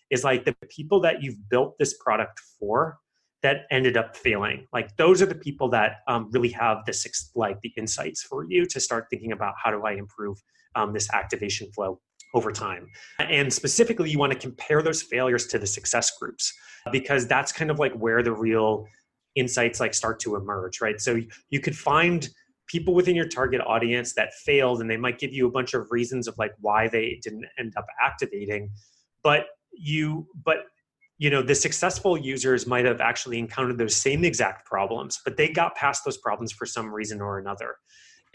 is 0.09 0.23
like 0.23 0.45
the 0.45 0.55
people 0.69 0.99
that 1.01 1.21
you've 1.21 1.49
built 1.49 1.77
this 1.77 1.95
product 1.97 2.39
for 2.59 2.97
that 3.41 3.61
ended 3.71 3.95
up 3.95 4.17
failing. 4.17 4.67
Like 4.73 4.95
those 4.97 5.21
are 5.21 5.25
the 5.25 5.35
people 5.35 5.69
that 5.69 5.97
um, 6.07 6.29
really 6.31 6.49
have 6.49 6.79
this 6.85 7.07
like 7.35 7.61
the 7.61 7.71
insights 7.77 8.21
for 8.23 8.45
you 8.49 8.65
to 8.65 8.79
start 8.79 9.07
thinking 9.09 9.31
about 9.31 9.53
how 9.63 9.71
do 9.71 9.83
i 9.85 9.93
improve 9.93 10.37
um, 10.75 10.93
this 10.93 11.09
activation 11.13 11.71
flow 11.71 11.99
over 12.35 12.51
time. 12.51 12.87
And 13.19 13.51
specifically 13.51 14.09
you 14.11 14.19
want 14.19 14.33
to 14.33 14.37
compare 14.37 14.81
those 14.81 15.01
failures 15.01 15.47
to 15.47 15.59
the 15.59 15.65
success 15.65 16.11
groups 16.19 16.53
because 16.91 17.27
that's 17.27 17.51
kind 17.51 17.71
of 17.71 17.79
like 17.79 17.93
where 17.93 18.21
the 18.21 18.31
real 18.31 18.85
insights 19.35 19.79
like 19.79 19.93
start 19.93 20.19
to 20.19 20.35
emerge 20.35 20.81
right? 20.81 20.99
So 20.99 21.21
you 21.49 21.59
could 21.59 21.77
find 21.77 22.27
people 22.67 22.93
within 22.93 23.15
your 23.15 23.27
target 23.27 23.61
audience 23.61 24.13
that 24.13 24.33
failed 24.33 24.81
and 24.81 24.89
they 24.89 24.97
might 24.97 25.17
give 25.19 25.33
you 25.33 25.47
a 25.47 25.51
bunch 25.51 25.73
of 25.73 25.87
reasons 25.89 26.27
of 26.27 26.37
like 26.37 26.53
why 26.59 26.87
they 26.87 27.19
didn't 27.23 27.45
end 27.57 27.73
up 27.77 27.85
activating 28.01 28.69
but 29.23 29.47
you 29.71 30.27
but 30.45 30.65
you 31.17 31.29
know 31.29 31.41
the 31.41 31.55
successful 31.55 32.17
users 32.17 32.67
might 32.67 32.85
have 32.85 33.01
actually 33.01 33.39
encountered 33.39 33.77
those 33.77 33.95
same 33.95 34.23
exact 34.23 34.65
problems 34.65 35.19
but 35.25 35.35
they 35.35 35.49
got 35.49 35.75
past 35.75 36.05
those 36.05 36.17
problems 36.17 36.51
for 36.51 36.65
some 36.65 36.93
reason 36.93 37.21
or 37.21 37.39
another. 37.39 37.75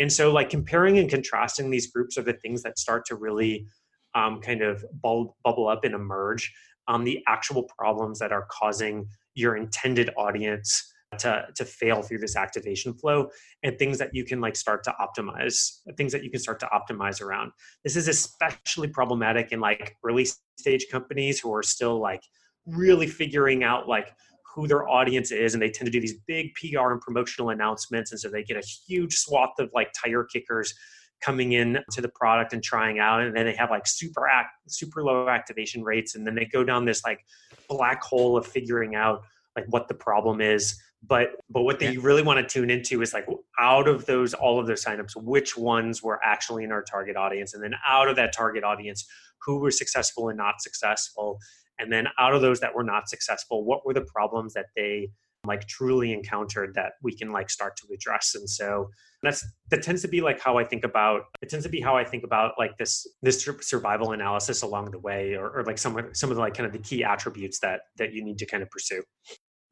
And 0.00 0.12
so 0.12 0.32
like 0.32 0.50
comparing 0.50 0.98
and 0.98 1.08
contrasting 1.08 1.70
these 1.70 1.90
groups 1.90 2.18
are 2.18 2.22
the 2.22 2.32
things 2.32 2.62
that 2.62 2.78
start 2.78 3.04
to 3.06 3.16
really 3.16 3.66
um, 4.14 4.40
kind 4.40 4.62
of 4.62 4.84
bubble, 5.02 5.36
bubble 5.44 5.68
up 5.68 5.84
and 5.84 5.94
emerge 5.94 6.52
on 6.86 6.96
um, 6.96 7.04
the 7.04 7.22
actual 7.26 7.62
problems 7.62 8.18
that 8.18 8.32
are 8.32 8.46
causing 8.50 9.08
your 9.34 9.56
intended 9.56 10.10
audience 10.16 10.92
to 11.18 11.46
to 11.54 11.64
fail 11.64 12.02
through 12.02 12.18
this 12.18 12.36
activation 12.36 12.92
flow 12.94 13.30
and 13.62 13.78
things 13.78 13.98
that 13.98 14.14
you 14.14 14.24
can 14.24 14.40
like 14.40 14.56
start 14.56 14.82
to 14.84 14.94
optimize 15.00 15.78
things 15.96 16.12
that 16.12 16.24
you 16.24 16.30
can 16.30 16.40
start 16.40 16.60
to 16.60 16.66
optimize 16.66 17.20
around. 17.20 17.52
This 17.84 17.96
is 17.96 18.08
especially 18.08 18.88
problematic 18.88 19.52
in 19.52 19.60
like 19.60 19.96
early 20.04 20.26
stage 20.58 20.86
companies 20.90 21.40
who 21.40 21.54
are 21.54 21.62
still 21.62 21.98
like 22.00 22.22
really 22.66 23.06
figuring 23.06 23.62
out 23.62 23.88
like 23.88 24.12
who 24.54 24.66
their 24.68 24.88
audience 24.88 25.32
is 25.32 25.54
and 25.54 25.62
they 25.62 25.70
tend 25.70 25.86
to 25.86 25.92
do 25.92 26.00
these 26.00 26.18
big 26.26 26.54
pr 26.54 26.92
and 26.92 27.00
promotional 27.00 27.50
announcements 27.50 28.12
and 28.12 28.20
so 28.20 28.28
they 28.28 28.42
get 28.42 28.56
a 28.56 28.66
huge 28.86 29.16
swath 29.16 29.50
of 29.58 29.68
like 29.74 29.92
tire 29.92 30.24
kickers 30.24 30.74
coming 31.20 31.52
in 31.52 31.78
to 31.90 32.00
the 32.00 32.08
product 32.08 32.52
and 32.52 32.62
trying 32.62 32.98
out 32.98 33.22
and 33.22 33.34
then 33.34 33.46
they 33.46 33.54
have 33.54 33.70
like 33.70 33.86
super 33.86 34.26
act 34.26 34.48
super 34.68 35.02
low 35.02 35.28
activation 35.28 35.82
rates 35.82 36.14
and 36.14 36.26
then 36.26 36.34
they 36.34 36.44
go 36.44 36.62
down 36.62 36.84
this 36.84 37.02
like 37.04 37.24
black 37.68 38.02
hole 38.02 38.36
of 38.36 38.46
figuring 38.46 38.94
out 38.94 39.22
like 39.56 39.64
what 39.68 39.88
the 39.88 39.94
problem 39.94 40.40
is 40.40 40.80
but 41.06 41.30
but 41.50 41.62
what 41.62 41.78
they 41.78 41.92
yeah. 41.92 42.00
really 42.02 42.22
want 42.22 42.38
to 42.38 42.46
tune 42.46 42.70
into 42.70 43.02
is 43.02 43.12
like 43.12 43.26
out 43.58 43.88
of 43.88 44.06
those 44.06 44.34
all 44.34 44.58
of 44.58 44.66
those 44.66 44.84
signups 44.84 45.16
which 45.16 45.56
ones 45.56 46.02
were 46.02 46.20
actually 46.24 46.64
in 46.64 46.72
our 46.72 46.82
target 46.82 47.16
audience 47.16 47.54
and 47.54 47.62
then 47.62 47.74
out 47.86 48.08
of 48.08 48.16
that 48.16 48.32
target 48.32 48.64
audience 48.64 49.06
who 49.44 49.58
were 49.60 49.70
successful 49.70 50.28
and 50.28 50.36
not 50.36 50.60
successful 50.60 51.38
and 51.78 51.92
then 51.92 52.06
out 52.18 52.34
of 52.34 52.42
those 52.42 52.60
that 52.60 52.74
were 52.74 52.84
not 52.84 53.08
successful 53.08 53.64
what 53.64 53.84
were 53.86 53.94
the 53.94 54.04
problems 54.14 54.54
that 54.54 54.66
they 54.76 55.08
like 55.46 55.66
truly 55.66 56.12
encountered 56.12 56.74
that 56.74 56.92
we 57.02 57.14
can 57.14 57.30
like 57.32 57.50
start 57.50 57.76
to 57.76 57.86
address 57.92 58.34
and 58.34 58.48
so 58.48 58.88
that's 59.22 59.46
that 59.70 59.82
tends 59.82 60.02
to 60.02 60.08
be 60.08 60.20
like 60.20 60.40
how 60.40 60.58
i 60.58 60.64
think 60.64 60.84
about 60.84 61.22
it 61.42 61.48
tends 61.48 61.64
to 61.64 61.70
be 61.70 61.80
how 61.80 61.96
i 61.96 62.04
think 62.04 62.24
about 62.24 62.52
like 62.58 62.76
this 62.78 63.06
this 63.22 63.48
survival 63.60 64.12
analysis 64.12 64.62
along 64.62 64.90
the 64.90 64.98
way 64.98 65.34
or, 65.34 65.48
or 65.50 65.64
like 65.64 65.78
some 65.78 66.08
some 66.12 66.30
of 66.30 66.36
the 66.36 66.40
like 66.40 66.54
kind 66.54 66.66
of 66.66 66.72
the 66.72 66.78
key 66.78 67.02
attributes 67.02 67.58
that 67.60 67.82
that 67.96 68.12
you 68.12 68.24
need 68.24 68.38
to 68.38 68.46
kind 68.46 68.62
of 68.62 68.70
pursue 68.70 69.02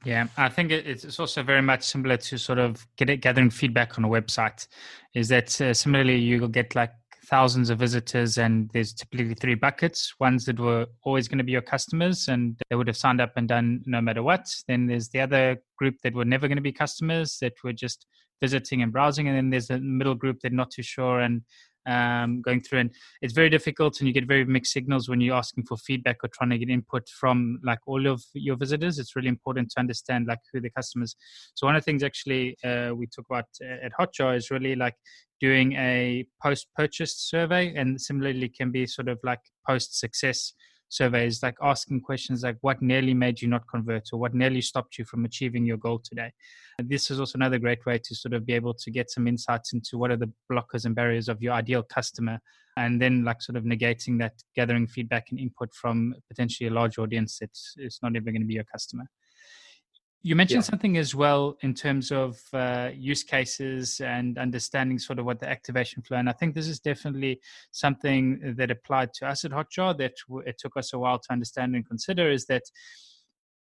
yeah, 0.05 0.27
I 0.37 0.49
think 0.49 0.73
it's 0.73 1.21
also 1.21 1.45
very 1.45 1.63
much 1.63 1.85
similar 1.85 2.17
to 2.17 2.37
sort 2.37 2.59
of 2.59 2.85
get 2.97 3.09
it, 3.09 3.19
gathering 3.19 3.51
feedback 3.51 3.99
on 3.99 4.05
a 4.05 4.09
website. 4.09 4.67
Is 5.15 5.29
that 5.29 5.61
uh, 5.61 5.73
similarly 5.73 6.17
you'll 6.17 6.49
get 6.49 6.75
like 6.75 6.91
thousands 7.27 7.71
of 7.71 7.79
visitors 7.79 8.39
and 8.39 8.71
there's 8.73 8.93
typically 8.93 9.35
three 9.35 9.55
buckets. 9.55 10.13
Ones 10.19 10.45
that 10.47 10.59
were 10.59 10.87
always 11.05 11.29
going 11.29 11.39
to 11.39 11.45
be 11.45 11.53
your 11.53 11.63
customers 11.63 12.29
and 12.29 12.59
they 12.69 12.77
would 12.77 12.89
have 12.89 12.97
signed 12.97 13.21
up 13.21 13.33
and 13.37 13.49
done 13.49 13.83
no 13.87 14.01
matter 14.01 14.23
what. 14.23 14.53
Then 14.67 14.87
there's 14.87 15.09
the 15.09 15.21
other 15.21 15.57
group 15.79 15.97
that 16.03 16.15
were 16.15 16.25
never 16.25 16.49
going 16.49 16.57
to 16.57 16.63
be 16.63 16.73
customers 16.73 17.39
that 17.41 17.55
were 17.63 17.73
just 17.73 18.07
visiting 18.41 18.83
and 18.83 18.93
browsing. 18.93 19.29
And 19.29 19.37
then 19.37 19.51
there's 19.51 19.71
a 19.71 19.79
middle 19.79 20.15
group 20.15 20.41
that 20.41 20.53
not 20.53 20.71
too 20.71 20.83
sure 20.83 21.21
and 21.21 21.43
um, 21.87 22.43
going 22.43 22.61
through. 22.61 22.81
And 22.81 22.91
it's 23.21 23.35
very 23.35 23.51
difficult 23.51 23.99
and 24.01 24.09
you 24.09 24.15
get 24.15 24.27
very 24.27 24.45
mixed 24.45 24.73
signals 24.73 25.09
when 25.09 25.21
you're 25.21 25.37
asking 25.37 25.65
for 25.65 25.77
feedback 25.77 26.19
or 26.23 26.29
trying 26.29 26.51
to 26.51 26.59
get 26.59 26.71
input 26.71 27.09
from 27.09 27.61
like 27.65 27.81
all 27.87 28.07
of 28.07 28.23
your 28.35 28.57
visitors. 28.57 28.99
It's 28.99 29.17
really 29.17 29.29
important 29.29 29.71
to 29.71 29.81
understand 29.81 30.27
like 30.27 30.41
who 30.53 30.61
the 30.61 30.71
customers. 30.71 31.17
So 31.55 31.67
one 31.67 31.77
of 31.77 31.83
the 31.83 31.85
things 31.85 32.03
actually 32.03 32.57
uh, 32.65 32.93
we 32.95 33.07
talk 33.07 33.27
about 33.31 33.47
uh, 33.63 33.87
at 33.87 33.93
hotjar 33.99 34.37
is 34.37 34.51
really 34.51 34.75
like 34.75 34.95
doing 35.41 35.73
a 35.73 36.25
post 36.43 36.69
purchase 36.77 37.17
survey 37.19 37.75
and 37.75 38.01
similarly 38.01 38.49
can 38.49 38.71
be 38.71 38.87
sort 38.87 39.09
of 39.09 39.19
like 39.25 39.41
post 39.67 39.99
success 39.99 40.53
surveys 40.93 41.43
like 41.43 41.57
asking 41.63 42.01
questions 42.01 42.43
like 42.43 42.59
what 42.61 42.83
nearly 42.83 43.15
made 43.15 43.41
you 43.41 43.49
not 43.49 43.67
convert? 43.67 44.09
or 44.13 44.21
what 44.21 44.35
nearly 44.35 44.61
stopped 44.61 44.99
you 44.99 45.05
from 45.05 45.25
achieving 45.25 45.65
your 45.65 45.79
goal 45.79 46.01
today? 46.03 46.31
And 46.79 46.89
this 46.89 47.11
is 47.11 47.19
also 47.19 47.39
another 47.39 47.59
great 47.59 47.85
way 47.87 47.99
to 47.99 48.15
sort 48.15 48.35
of 48.35 48.45
be 48.45 48.53
able 48.53 48.75
to 48.75 48.91
get 48.91 49.11
some 49.11 49.27
insights 49.27 49.73
into 49.73 49.97
what 49.97 50.11
are 50.11 50.17
the 50.17 50.31
blockers 50.51 50.85
and 50.85 50.95
barriers 50.95 51.29
of 51.29 51.41
your 51.41 51.55
ideal 51.55 51.83
customer 51.83 52.39
and 52.77 53.01
then 53.01 53.25
like 53.25 53.43
sort 53.43 53.57
of 53.57 53.65
negating 53.65 54.19
that 54.19 54.33
gathering 54.55 54.87
feedback 54.87 55.27
and 55.31 55.39
input 55.39 55.73
from 55.75 56.15
potentially 56.29 56.69
a 56.69 56.73
large 56.73 56.99
audience 56.99 57.39
that's 57.39 57.75
it's 57.77 58.03
not 58.03 58.17
ever 58.17 58.31
going 58.31 58.41
to 58.41 58.47
be 58.47 58.55
your 58.55 58.65
customer 58.65 59.05
you 60.23 60.37
mentioned 60.37 60.63
yeah. 60.63 60.71
something 60.71 60.97
as 60.97 61.15
well 61.15 61.57
in 61.63 61.75
terms 61.75 62.13
of 62.13 62.41
uh, 62.53 62.91
use 62.95 63.25
cases 63.25 64.01
and 64.01 64.39
understanding 64.39 64.99
sort 64.99 65.19
of 65.19 65.25
what 65.25 65.41
the 65.41 65.49
activation 65.49 66.01
flow. 66.03 66.17
And 66.17 66.29
I 66.29 66.33
think 66.33 66.55
this 66.55 66.69
is 66.69 66.79
definitely 66.79 67.41
something 67.73 68.55
that 68.57 68.71
applied 68.71 69.13
to 69.15 69.27
us 69.27 69.45
at 69.45 69.51
Hotjar 69.51 69.99
that 69.99 70.15
it 70.47 70.59
took 70.59 70.77
us 70.77 70.93
a 70.93 70.99
while 70.99 71.19
to 71.19 71.33
understand 71.33 71.75
and 71.75 71.87
consider 71.87 72.31
is 72.31 72.47
that 72.47 72.63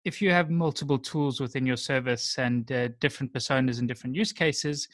if 0.04 0.22
you 0.22 0.30
have 0.30 0.48
multiple 0.48 0.98
tools 0.98 1.40
within 1.40 1.66
your 1.66 1.76
service 1.76 2.38
and 2.38 2.70
uh, 2.70 2.88
different 3.00 3.32
personas 3.32 3.80
and 3.80 3.88
different 3.88 4.14
use 4.14 4.32
cases, 4.32 4.86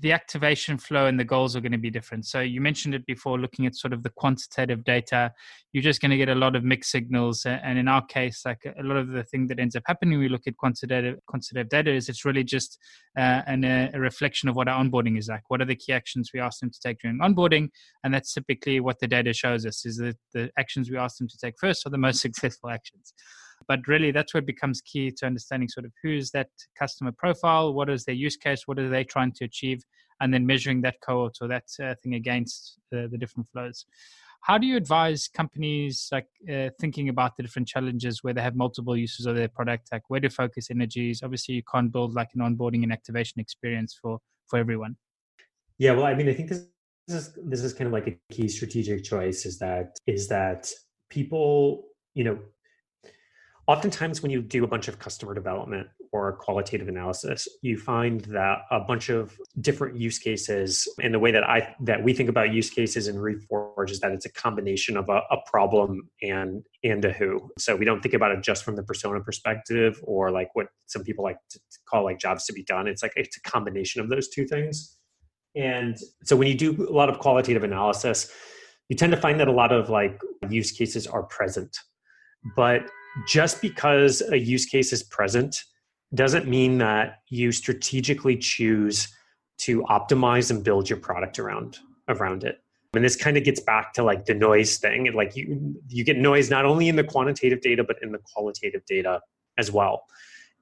the 0.00 0.12
activation 0.12 0.76
flow 0.76 1.06
and 1.06 1.18
the 1.18 1.24
goals 1.24 1.56
are 1.56 1.60
going 1.60 1.72
to 1.72 1.78
be 1.78 1.90
different. 1.90 2.26
So 2.26 2.40
you 2.40 2.60
mentioned 2.60 2.94
it 2.94 3.06
before, 3.06 3.38
looking 3.38 3.66
at 3.66 3.74
sort 3.74 3.92
of 3.92 4.02
the 4.02 4.10
quantitative 4.10 4.84
data, 4.84 5.32
you're 5.72 5.82
just 5.82 6.00
going 6.00 6.10
to 6.10 6.16
get 6.16 6.28
a 6.28 6.34
lot 6.34 6.54
of 6.54 6.64
mixed 6.64 6.90
signals. 6.90 7.46
And 7.46 7.78
in 7.78 7.88
our 7.88 8.04
case, 8.04 8.42
like 8.44 8.60
a 8.66 8.82
lot 8.82 8.98
of 8.98 9.08
the 9.08 9.24
thing 9.24 9.46
that 9.46 9.58
ends 9.58 9.74
up 9.74 9.84
happening 9.86 10.18
we 10.18 10.28
look 10.28 10.46
at 10.46 10.56
quantitative 10.56 11.18
quantitative 11.26 11.68
data 11.68 11.90
is 11.90 12.08
it's 12.08 12.24
really 12.24 12.44
just 12.44 12.78
uh, 13.16 13.42
an, 13.46 13.64
a 13.64 13.90
reflection 13.98 14.48
of 14.48 14.56
what 14.56 14.68
our 14.68 14.82
onboarding 14.82 15.18
is 15.18 15.28
like. 15.28 15.42
What 15.48 15.62
are 15.62 15.66
the 15.66 15.76
key 15.76 15.92
actions 15.92 16.30
we 16.34 16.40
ask 16.40 16.60
them 16.60 16.70
to 16.70 16.80
take 16.80 16.98
during 17.00 17.18
onboarding? 17.18 17.68
And 18.04 18.12
that's 18.12 18.34
typically 18.34 18.80
what 18.80 18.98
the 19.00 19.08
data 19.08 19.32
shows 19.32 19.64
us 19.64 19.86
is 19.86 19.96
that 19.96 20.16
the 20.34 20.50
actions 20.58 20.90
we 20.90 20.98
ask 20.98 21.16
them 21.16 21.28
to 21.28 21.38
take 21.38 21.54
first 21.58 21.86
are 21.86 21.90
the 21.90 21.98
most 21.98 22.20
successful 22.26 22.70
actions 22.70 23.14
but 23.68 23.80
really 23.86 24.10
that's 24.10 24.34
what 24.34 24.46
becomes 24.46 24.80
key 24.80 25.10
to 25.10 25.26
understanding 25.26 25.68
sort 25.68 25.86
of 25.86 25.92
who's 26.02 26.30
that 26.30 26.48
customer 26.78 27.12
profile 27.12 27.72
what 27.74 27.90
is 27.90 28.04
their 28.04 28.14
use 28.14 28.36
case 28.36 28.62
what 28.66 28.78
are 28.78 28.88
they 28.88 29.04
trying 29.04 29.32
to 29.32 29.44
achieve 29.44 29.82
and 30.20 30.32
then 30.32 30.46
measuring 30.46 30.80
that 30.82 30.96
cohort 31.00 31.36
or 31.40 31.48
that 31.48 31.64
uh, 31.82 31.94
thing 32.02 32.14
against 32.14 32.78
the, 32.90 33.08
the 33.10 33.18
different 33.18 33.48
flows. 33.48 33.84
How 34.42 34.58
do 34.58 34.66
you 34.66 34.76
advise 34.76 35.28
companies 35.28 36.08
like 36.12 36.28
uh, 36.50 36.70
thinking 36.80 37.08
about 37.08 37.36
the 37.36 37.42
different 37.42 37.66
challenges 37.66 38.22
where 38.22 38.32
they 38.32 38.42
have 38.42 38.54
multiple 38.54 38.96
uses 38.96 39.26
of 39.26 39.34
their 39.34 39.48
product? 39.48 39.88
Like 39.90 40.02
where 40.08 40.20
to 40.20 40.28
focus 40.28 40.70
energies? 40.70 41.22
Obviously 41.22 41.56
you 41.56 41.62
can't 41.70 41.90
build 41.90 42.14
like 42.14 42.28
an 42.34 42.40
onboarding 42.40 42.82
and 42.82 42.92
activation 42.92 43.40
experience 43.40 43.98
for 44.00 44.18
for 44.48 44.58
everyone. 44.58 44.96
Yeah 45.78 45.92
well 45.92 46.06
i 46.06 46.14
mean 46.14 46.28
i 46.28 46.32
think 46.32 46.48
this 46.48 46.68
is 47.08 47.34
this 47.44 47.62
is 47.62 47.74
kind 47.74 47.86
of 47.86 47.92
like 47.92 48.06
a 48.06 48.16
key 48.32 48.48
strategic 48.48 49.04
choice 49.04 49.44
is 49.44 49.58
that 49.58 49.98
is 50.06 50.28
that 50.28 50.70
people 51.10 51.88
you 52.14 52.24
know 52.24 52.38
oftentimes 53.66 54.22
when 54.22 54.30
you 54.30 54.40
do 54.40 54.64
a 54.64 54.66
bunch 54.66 54.88
of 54.88 54.98
customer 54.98 55.34
development 55.34 55.88
or 56.12 56.32
qualitative 56.32 56.88
analysis 56.88 57.48
you 57.62 57.76
find 57.76 58.22
that 58.22 58.58
a 58.70 58.80
bunch 58.80 59.08
of 59.08 59.36
different 59.60 59.96
use 59.96 60.18
cases 60.18 60.88
and 61.02 61.12
the 61.12 61.18
way 61.18 61.30
that 61.30 61.44
i 61.44 61.74
that 61.80 62.02
we 62.02 62.12
think 62.12 62.28
about 62.28 62.52
use 62.52 62.70
cases 62.70 63.08
in 63.08 63.16
reforge 63.16 63.90
is 63.90 64.00
that 64.00 64.12
it's 64.12 64.26
a 64.26 64.32
combination 64.32 64.96
of 64.96 65.08
a, 65.08 65.20
a 65.30 65.36
problem 65.46 66.08
and 66.22 66.62
and 66.84 67.04
a 67.04 67.12
who. 67.12 67.50
So 67.58 67.74
we 67.74 67.84
don't 67.84 68.00
think 68.00 68.14
about 68.14 68.32
it 68.32 68.42
just 68.42 68.64
from 68.64 68.76
the 68.76 68.82
persona 68.82 69.20
perspective 69.20 70.00
or 70.04 70.30
like 70.30 70.50
what 70.54 70.68
some 70.86 71.02
people 71.02 71.24
like 71.24 71.38
to 71.50 71.60
call 71.88 72.04
like 72.04 72.18
jobs 72.18 72.46
to 72.46 72.52
be 72.52 72.62
done. 72.62 72.86
It's 72.86 73.02
like 73.02 73.12
it's 73.16 73.36
a 73.36 73.40
combination 73.40 74.00
of 74.00 74.08
those 74.08 74.28
two 74.28 74.46
things. 74.46 74.96
And 75.56 75.96
so 76.22 76.36
when 76.36 76.48
you 76.48 76.54
do 76.54 76.86
a 76.88 76.92
lot 76.92 77.08
of 77.08 77.18
qualitative 77.18 77.64
analysis 77.64 78.30
you 78.88 78.96
tend 78.96 79.12
to 79.12 79.18
find 79.18 79.40
that 79.40 79.48
a 79.48 79.52
lot 79.52 79.72
of 79.72 79.90
like 79.90 80.20
use 80.48 80.70
cases 80.70 81.06
are 81.06 81.24
present. 81.24 81.76
But 82.54 82.88
just 83.26 83.60
because 83.62 84.22
a 84.30 84.38
use 84.38 84.66
case 84.66 84.92
is 84.92 85.02
present 85.02 85.64
doesn't 86.14 86.46
mean 86.46 86.78
that 86.78 87.18
you 87.28 87.52
strategically 87.52 88.36
choose 88.36 89.08
to 89.58 89.82
optimize 89.84 90.50
and 90.50 90.62
build 90.62 90.88
your 90.88 90.98
product 90.98 91.38
around 91.38 91.78
around 92.08 92.44
it. 92.44 92.58
And 92.94 93.04
this 93.04 93.16
kind 93.16 93.36
of 93.36 93.44
gets 93.44 93.60
back 93.60 93.92
to 93.94 94.02
like 94.02 94.24
the 94.24 94.34
noise 94.34 94.78
thing. 94.78 95.12
Like 95.14 95.36
you 95.36 95.76
you 95.88 96.04
get 96.04 96.18
noise 96.18 96.50
not 96.50 96.64
only 96.64 96.88
in 96.88 96.96
the 96.96 97.04
quantitative 97.04 97.60
data 97.60 97.84
but 97.84 97.96
in 98.02 98.12
the 98.12 98.20
qualitative 98.32 98.84
data 98.86 99.20
as 99.58 99.72
well. 99.72 100.04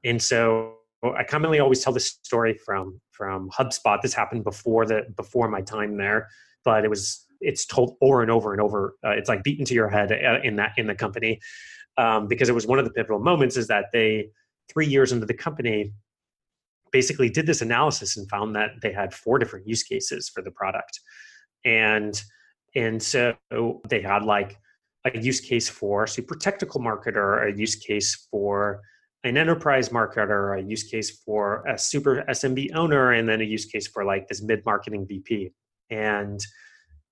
And 0.05 0.23
so 0.23 0.77
i 1.19 1.23
commonly 1.23 1.61
always 1.61 1.85
tell 1.85 1.93
this 1.93 2.19
story 2.23 2.59
from 2.64 3.01
from 3.11 3.51
hubspot. 3.51 4.01
This 4.03 4.14
happened 4.14 4.45
before 4.45 4.87
the 4.87 5.03
before 5.17 5.49
my 5.49 5.61
time 5.61 5.97
there 5.97 6.29
but 6.64 6.85
it 6.85 6.88
was 6.88 7.27
it's 7.40 7.67
told 7.67 7.97
over 8.01 8.23
and 8.23 8.31
over 8.31 8.53
and 8.53 8.61
over. 8.61 8.95
Uh, 9.05 9.11
it's 9.11 9.29
like 9.29 9.43
beaten 9.43 9.67
to 9.67 9.75
your 9.75 9.88
head 9.88 10.11
uh, 10.11 10.40
in 10.43 10.57
that 10.57 10.73
in 10.77 10.87
the 10.87 10.95
company 10.95 11.40
um, 11.96 12.26
because 12.26 12.48
it 12.48 12.54
was 12.54 12.66
one 12.66 12.78
of 12.78 12.85
the 12.85 12.90
pivotal 12.90 13.20
moments 13.20 13.57
is 13.57 13.66
that 13.68 13.87
they 13.92 14.28
three 14.72 14.87
years 14.87 15.12
into 15.12 15.26
the 15.26 15.35
company 15.35 15.92
basically 16.92 17.28
did 17.28 17.46
this 17.46 17.61
analysis 17.61 18.16
and 18.16 18.28
found 18.30 18.54
that 18.54 18.70
they 18.80 18.92
had 18.92 19.12
four 19.12 19.38
different 19.38 19.66
use 19.66 19.83
cases 19.83 20.28
for 20.28 20.42
the 20.42 20.50
product. 20.50 21.00
And 21.64 22.20
and 22.76 23.02
so 23.02 23.35
they 23.88 24.00
had 24.00 24.24
like 24.24 24.59
a 25.04 25.18
use 25.18 25.40
case 25.40 25.68
for 25.68 26.04
a 26.04 26.09
super 26.09 26.35
technical 26.35 26.80
marketer 26.80 27.52
a 27.52 27.57
use 27.57 27.76
case 27.76 28.26
for 28.30 28.80
an 29.22 29.37
enterprise 29.37 29.90
marketer 29.90 30.59
a 30.59 30.62
use 30.62 30.85
case 30.85 31.22
for 31.24 31.64
a 31.66 31.78
super 31.78 32.24
smb 32.30 32.74
owner 32.74 33.12
and 33.12 33.28
then 33.28 33.40
a 33.40 33.44
use 33.44 33.66
case 33.66 33.87
for 33.87 34.04
like 34.04 34.26
this 34.28 34.42
mid 34.42 34.64
marketing 34.64 35.07
vp 35.07 35.52
and 35.90 36.40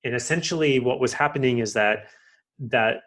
and 0.05 0.15
essentially 0.15 0.81
what 0.81 1.01
was 1.01 1.13
happening 1.13 1.59
is 1.59 1.73
that 1.75 2.07
that 2.59 3.03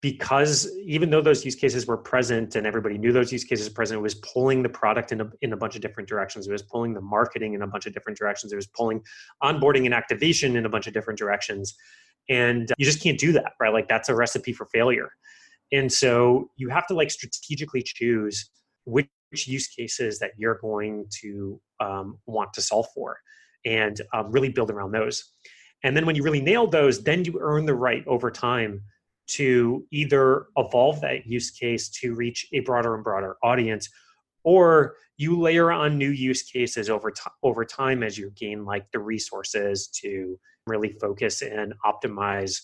because 0.00 0.70
even 0.84 1.10
though 1.10 1.20
those 1.20 1.44
use 1.44 1.56
cases 1.56 1.86
were 1.86 1.96
present 1.96 2.54
and 2.54 2.66
everybody 2.66 2.96
knew 2.96 3.12
those 3.12 3.32
use 3.32 3.42
cases 3.42 3.68
were 3.68 3.74
present, 3.74 3.98
it 3.98 4.02
was 4.02 4.14
pulling 4.16 4.62
the 4.62 4.68
product 4.68 5.10
in 5.10 5.20
a, 5.20 5.30
in 5.42 5.52
a 5.52 5.56
bunch 5.56 5.74
of 5.74 5.82
different 5.82 6.08
directions. 6.08 6.46
It 6.46 6.52
was 6.52 6.62
pulling 6.62 6.94
the 6.94 7.00
marketing 7.00 7.54
in 7.54 7.62
a 7.62 7.66
bunch 7.66 7.86
of 7.86 7.92
different 7.92 8.16
directions. 8.16 8.52
It 8.52 8.56
was 8.56 8.68
pulling 8.68 9.02
onboarding 9.42 9.86
and 9.86 9.94
activation 9.94 10.56
in 10.56 10.66
a 10.66 10.68
bunch 10.68 10.86
of 10.86 10.92
different 10.92 11.18
directions. 11.18 11.74
And 12.28 12.72
you 12.78 12.84
just 12.84 13.02
can't 13.02 13.18
do 13.18 13.32
that, 13.32 13.54
right? 13.58 13.72
Like 13.72 13.88
that's 13.88 14.08
a 14.08 14.14
recipe 14.14 14.52
for 14.52 14.66
failure. 14.66 15.10
And 15.72 15.92
so 15.92 16.50
you 16.56 16.68
have 16.68 16.86
to 16.86 16.94
like 16.94 17.10
strategically 17.10 17.82
choose 17.82 18.50
which 18.84 19.08
use 19.46 19.66
cases 19.66 20.18
that 20.20 20.32
you're 20.36 20.58
going 20.60 21.06
to 21.22 21.60
um, 21.80 22.18
want 22.26 22.52
to 22.54 22.62
solve 22.62 22.86
for 22.94 23.18
and 23.66 24.00
um, 24.14 24.30
really 24.30 24.48
build 24.48 24.70
around 24.70 24.92
those. 24.92 25.32
And 25.82 25.96
then 25.96 26.06
when 26.06 26.16
you 26.16 26.22
really 26.22 26.40
nail 26.40 26.66
those, 26.66 27.02
then 27.02 27.24
you 27.24 27.38
earn 27.40 27.66
the 27.66 27.74
right 27.74 28.06
over 28.06 28.30
time 28.30 28.82
to 29.28 29.86
either 29.90 30.46
evolve 30.56 31.00
that 31.00 31.26
use 31.26 31.50
case 31.50 31.88
to 31.88 32.14
reach 32.14 32.46
a 32.52 32.60
broader 32.60 32.94
and 32.94 33.04
broader 33.04 33.36
audience 33.42 33.88
or 34.44 34.96
you 35.16 35.38
layer 35.38 35.70
on 35.70 35.98
new 35.98 36.10
use 36.10 36.42
cases 36.42 36.88
over 36.88 37.10
time 37.10 37.32
over 37.42 37.64
time 37.64 38.02
as 38.02 38.16
you 38.16 38.30
gain 38.36 38.64
like 38.64 38.90
the 38.92 38.98
resources 38.98 39.88
to 39.88 40.38
really 40.66 40.90
focus 41.00 41.42
and 41.42 41.74
optimize 41.84 42.60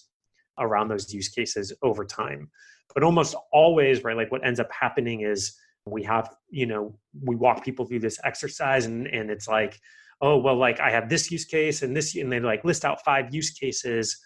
around 0.59 0.89
those 0.89 1.13
use 1.13 1.29
cases 1.29 1.73
over 1.83 2.05
time. 2.05 2.51
But 2.95 3.03
almost 3.03 3.35
always 3.53 4.05
right 4.05 4.17
like 4.17 4.31
what 4.31 4.47
ends 4.47 4.61
up 4.61 4.71
happening 4.73 5.23
is 5.23 5.57
we 5.87 6.03
have 6.05 6.35
you 6.49 6.67
know 6.67 6.97
we 7.23 7.37
walk 7.37 7.65
people 7.65 7.85
through 7.85 8.01
this 8.01 8.19
exercise 8.25 8.87
and 8.87 9.07
and 9.09 9.31
it's 9.31 9.49
like 9.49 9.79
oh 10.23 10.39
well 10.39 10.57
like 10.57 10.81
i 10.81 10.91
have 10.91 11.09
this 11.09 11.31
use 11.31 11.45
case 11.45 11.83
and 11.83 11.95
this 11.95 12.15
and 12.17 12.33
they 12.33 12.41
like 12.41 12.65
list 12.65 12.85
out 12.85 13.05
five 13.05 13.35
use 13.35 13.51
cases 13.51 14.19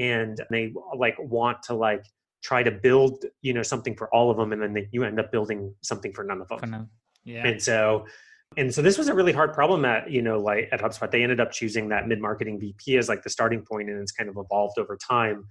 and 0.00 0.40
they 0.50 0.72
like 0.96 1.16
want 1.18 1.62
to 1.62 1.74
like 1.74 2.04
try 2.42 2.62
to 2.62 2.70
build 2.70 3.24
you 3.42 3.52
know 3.52 3.62
something 3.62 3.94
for 3.94 4.12
all 4.14 4.30
of 4.30 4.36
them 4.36 4.52
and 4.52 4.62
then 4.62 4.72
they, 4.72 4.88
you 4.92 5.04
end 5.04 5.20
up 5.20 5.30
building 5.30 5.74
something 5.82 6.12
for 6.12 6.24
none 6.24 6.40
of 6.40 6.48
them 6.48 6.88
yeah. 7.24 7.46
And 7.46 7.62
so 7.62 8.06
and 8.56 8.74
so 8.74 8.82
this 8.82 8.98
was 8.98 9.08
a 9.08 9.14
really 9.14 9.32
hard 9.32 9.52
problem 9.52 9.84
at 9.84 10.10
you 10.10 10.22
know 10.22 10.40
like 10.40 10.68
at 10.72 10.80
hubspot. 10.80 11.10
They 11.10 11.22
ended 11.22 11.40
up 11.40 11.52
choosing 11.52 11.88
that 11.90 12.08
mid-marketing 12.08 12.58
vp 12.60 12.96
as 12.96 13.08
like 13.08 13.22
the 13.22 13.30
starting 13.30 13.62
point 13.62 13.88
and 13.88 14.00
it's 14.00 14.12
kind 14.12 14.28
of 14.28 14.36
evolved 14.36 14.78
over 14.78 14.96
time. 14.96 15.46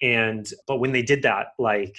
And 0.00 0.48
but 0.66 0.78
when 0.78 0.92
they 0.92 1.02
did 1.02 1.22
that 1.22 1.48
like 1.58 1.96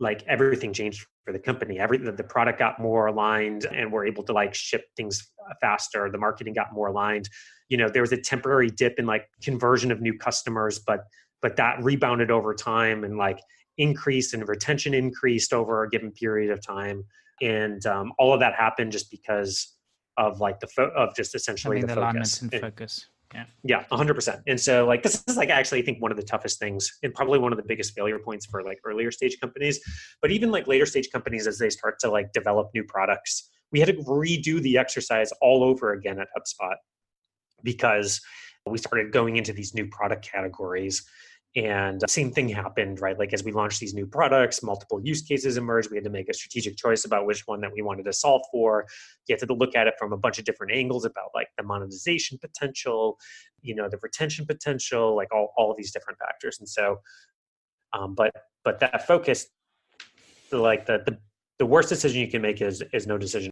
like 0.00 0.22
everything 0.26 0.72
changed 0.72 1.06
for 1.28 1.32
the 1.32 1.38
company. 1.38 1.78
Every 1.78 1.98
the 1.98 2.24
product 2.24 2.58
got 2.58 2.80
more 2.80 3.08
aligned 3.08 3.66
and 3.66 3.92
we're 3.92 4.06
able 4.06 4.22
to 4.22 4.32
like 4.32 4.54
ship 4.54 4.86
things 4.96 5.30
faster. 5.60 6.08
The 6.10 6.16
marketing 6.16 6.54
got 6.54 6.72
more 6.72 6.86
aligned. 6.86 7.28
You 7.68 7.76
know 7.76 7.90
there 7.90 8.00
was 8.00 8.12
a 8.12 8.16
temporary 8.16 8.70
dip 8.70 8.98
in 8.98 9.04
like 9.04 9.28
conversion 9.42 9.92
of 9.92 10.00
new 10.00 10.16
customers 10.16 10.78
but 10.78 11.00
but 11.42 11.56
that 11.56 11.84
rebounded 11.84 12.30
over 12.30 12.54
time 12.54 13.04
and 13.04 13.18
like 13.18 13.40
increased 13.76 14.32
and 14.32 14.48
retention 14.48 14.94
increased 14.94 15.52
over 15.52 15.82
a 15.82 15.90
given 15.90 16.12
period 16.12 16.50
of 16.50 16.66
time. 16.66 17.04
And 17.42 17.84
um, 17.84 18.14
all 18.18 18.32
of 18.32 18.40
that 18.40 18.54
happened 18.54 18.90
just 18.92 19.10
because 19.10 19.74
of 20.16 20.40
like 20.40 20.60
the 20.60 20.66
fo- 20.66 20.92
of 20.96 21.14
just 21.14 21.34
essentially 21.34 21.82
the, 21.82 21.88
the 21.88 21.94
focus. 21.94 22.40
and 22.40 22.50
focus 22.52 23.06
yeah. 23.34 23.44
Yeah 23.62 23.84
100% 23.90 24.42
and 24.46 24.58
so 24.58 24.86
like 24.86 25.02
this 25.02 25.22
is 25.28 25.36
like 25.36 25.50
actually 25.50 25.80
i 25.80 25.84
think 25.84 26.00
one 26.00 26.10
of 26.10 26.16
the 26.16 26.22
toughest 26.22 26.58
things 26.58 26.98
and 27.02 27.12
probably 27.12 27.38
one 27.38 27.52
of 27.52 27.58
the 27.58 27.64
biggest 27.64 27.94
failure 27.94 28.18
points 28.18 28.46
for 28.46 28.62
like 28.62 28.78
earlier 28.84 29.10
stage 29.10 29.38
companies. 29.40 29.80
But 30.22 30.30
even 30.30 30.50
like 30.50 30.66
later 30.66 30.86
stage 30.86 31.10
companies 31.10 31.46
as 31.46 31.58
they 31.58 31.70
start 31.70 31.98
to 32.00 32.10
like 32.10 32.32
develop 32.32 32.70
new 32.74 32.84
products 32.84 33.50
we 33.72 33.80
had 33.80 33.88
to 33.88 34.02
redo 34.04 34.60
the 34.60 34.78
exercise 34.78 35.30
all 35.40 35.62
over 35.62 35.92
again 35.92 36.18
at 36.18 36.28
hubspot 36.36 36.76
because 37.62 38.20
we 38.66 38.78
started 38.78 39.12
going 39.12 39.36
into 39.36 39.52
these 39.52 39.74
new 39.74 39.86
product 39.88 40.28
categories 40.30 41.06
and 41.58 42.02
same 42.08 42.30
thing 42.30 42.48
happened 42.48 43.00
right? 43.00 43.18
Like 43.18 43.32
as 43.32 43.42
we 43.42 43.52
launched 43.52 43.80
these 43.80 43.92
new 43.92 44.06
products 44.06 44.62
multiple 44.62 45.00
use 45.02 45.22
cases 45.22 45.56
emerged. 45.56 45.90
We 45.90 45.96
had 45.96 46.04
to 46.04 46.10
make 46.10 46.28
a 46.28 46.34
strategic 46.34 46.76
choice 46.76 47.04
about 47.04 47.26
which 47.26 47.46
one 47.46 47.60
that 47.62 47.72
we 47.72 47.82
wanted 47.82 48.04
to 48.04 48.12
solve 48.12 48.42
for. 48.52 48.86
You 49.26 49.36
had 49.36 49.46
to 49.46 49.54
look 49.54 49.74
at 49.74 49.86
it 49.86 49.94
from 49.98 50.12
a 50.12 50.16
bunch 50.16 50.38
of 50.38 50.44
different 50.44 50.72
angles 50.72 51.04
about 51.04 51.30
like 51.34 51.48
the 51.56 51.64
monetization 51.64 52.38
potential 52.38 53.18
you 53.60 53.74
know 53.74 53.88
the 53.88 53.98
retention 54.02 54.46
potential 54.46 55.16
like 55.16 55.34
all, 55.34 55.52
all 55.56 55.70
of 55.70 55.76
these 55.76 55.90
different 55.90 56.18
factors. 56.18 56.58
And 56.60 56.68
so 56.68 57.00
um, 57.92 58.14
but 58.14 58.32
but 58.64 58.78
that 58.80 59.06
focus 59.06 59.48
like 60.52 60.86
the, 60.86 61.02
the 61.04 61.18
the 61.58 61.66
worst 61.66 61.88
decision 61.88 62.20
you 62.20 62.28
can 62.28 62.42
make 62.42 62.62
is 62.62 62.82
is 62.92 63.06
no 63.06 63.18
decision 63.18 63.50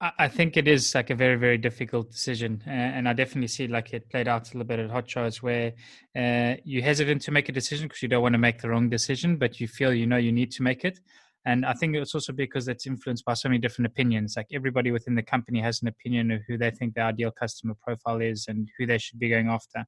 I 0.00 0.28
think 0.28 0.56
it 0.56 0.68
is 0.68 0.94
like 0.94 1.10
a 1.10 1.14
very, 1.16 1.34
very 1.36 1.58
difficult 1.58 2.10
decision, 2.10 2.62
and 2.66 3.08
I 3.08 3.12
definitely 3.12 3.48
see 3.48 3.66
like 3.66 3.92
it 3.92 4.08
played 4.08 4.28
out 4.28 4.48
a 4.48 4.52
little 4.52 4.64
bit 4.64 4.78
at 4.78 4.90
Hotjar's, 4.90 5.42
where 5.42 5.72
uh, 6.16 6.54
you're 6.64 6.84
hesitant 6.84 7.22
to 7.22 7.32
make 7.32 7.48
a 7.48 7.52
decision 7.52 7.88
because 7.88 8.02
you 8.02 8.08
don't 8.08 8.22
want 8.22 8.34
to 8.34 8.38
make 8.38 8.60
the 8.60 8.68
wrong 8.68 8.88
decision, 8.88 9.36
but 9.38 9.60
you 9.60 9.66
feel 9.66 9.92
you 9.92 10.06
know 10.06 10.16
you 10.16 10.30
need 10.30 10.52
to 10.52 10.62
make 10.62 10.84
it. 10.84 11.00
And 11.44 11.64
I 11.64 11.72
think 11.72 11.96
it's 11.96 12.14
also 12.14 12.32
because 12.32 12.68
it's 12.68 12.86
influenced 12.86 13.24
by 13.24 13.34
so 13.34 13.48
many 13.48 13.58
different 13.58 13.86
opinions. 13.86 14.34
Like 14.36 14.48
everybody 14.52 14.90
within 14.90 15.14
the 15.14 15.22
company 15.22 15.60
has 15.60 15.82
an 15.82 15.88
opinion 15.88 16.30
of 16.30 16.42
who 16.46 16.58
they 16.58 16.70
think 16.70 16.94
the 16.94 17.00
ideal 17.00 17.30
customer 17.30 17.74
profile 17.82 18.20
is 18.20 18.46
and 18.48 18.68
who 18.78 18.86
they 18.86 18.98
should 18.98 19.18
be 19.18 19.30
going 19.30 19.48
after. 19.48 19.84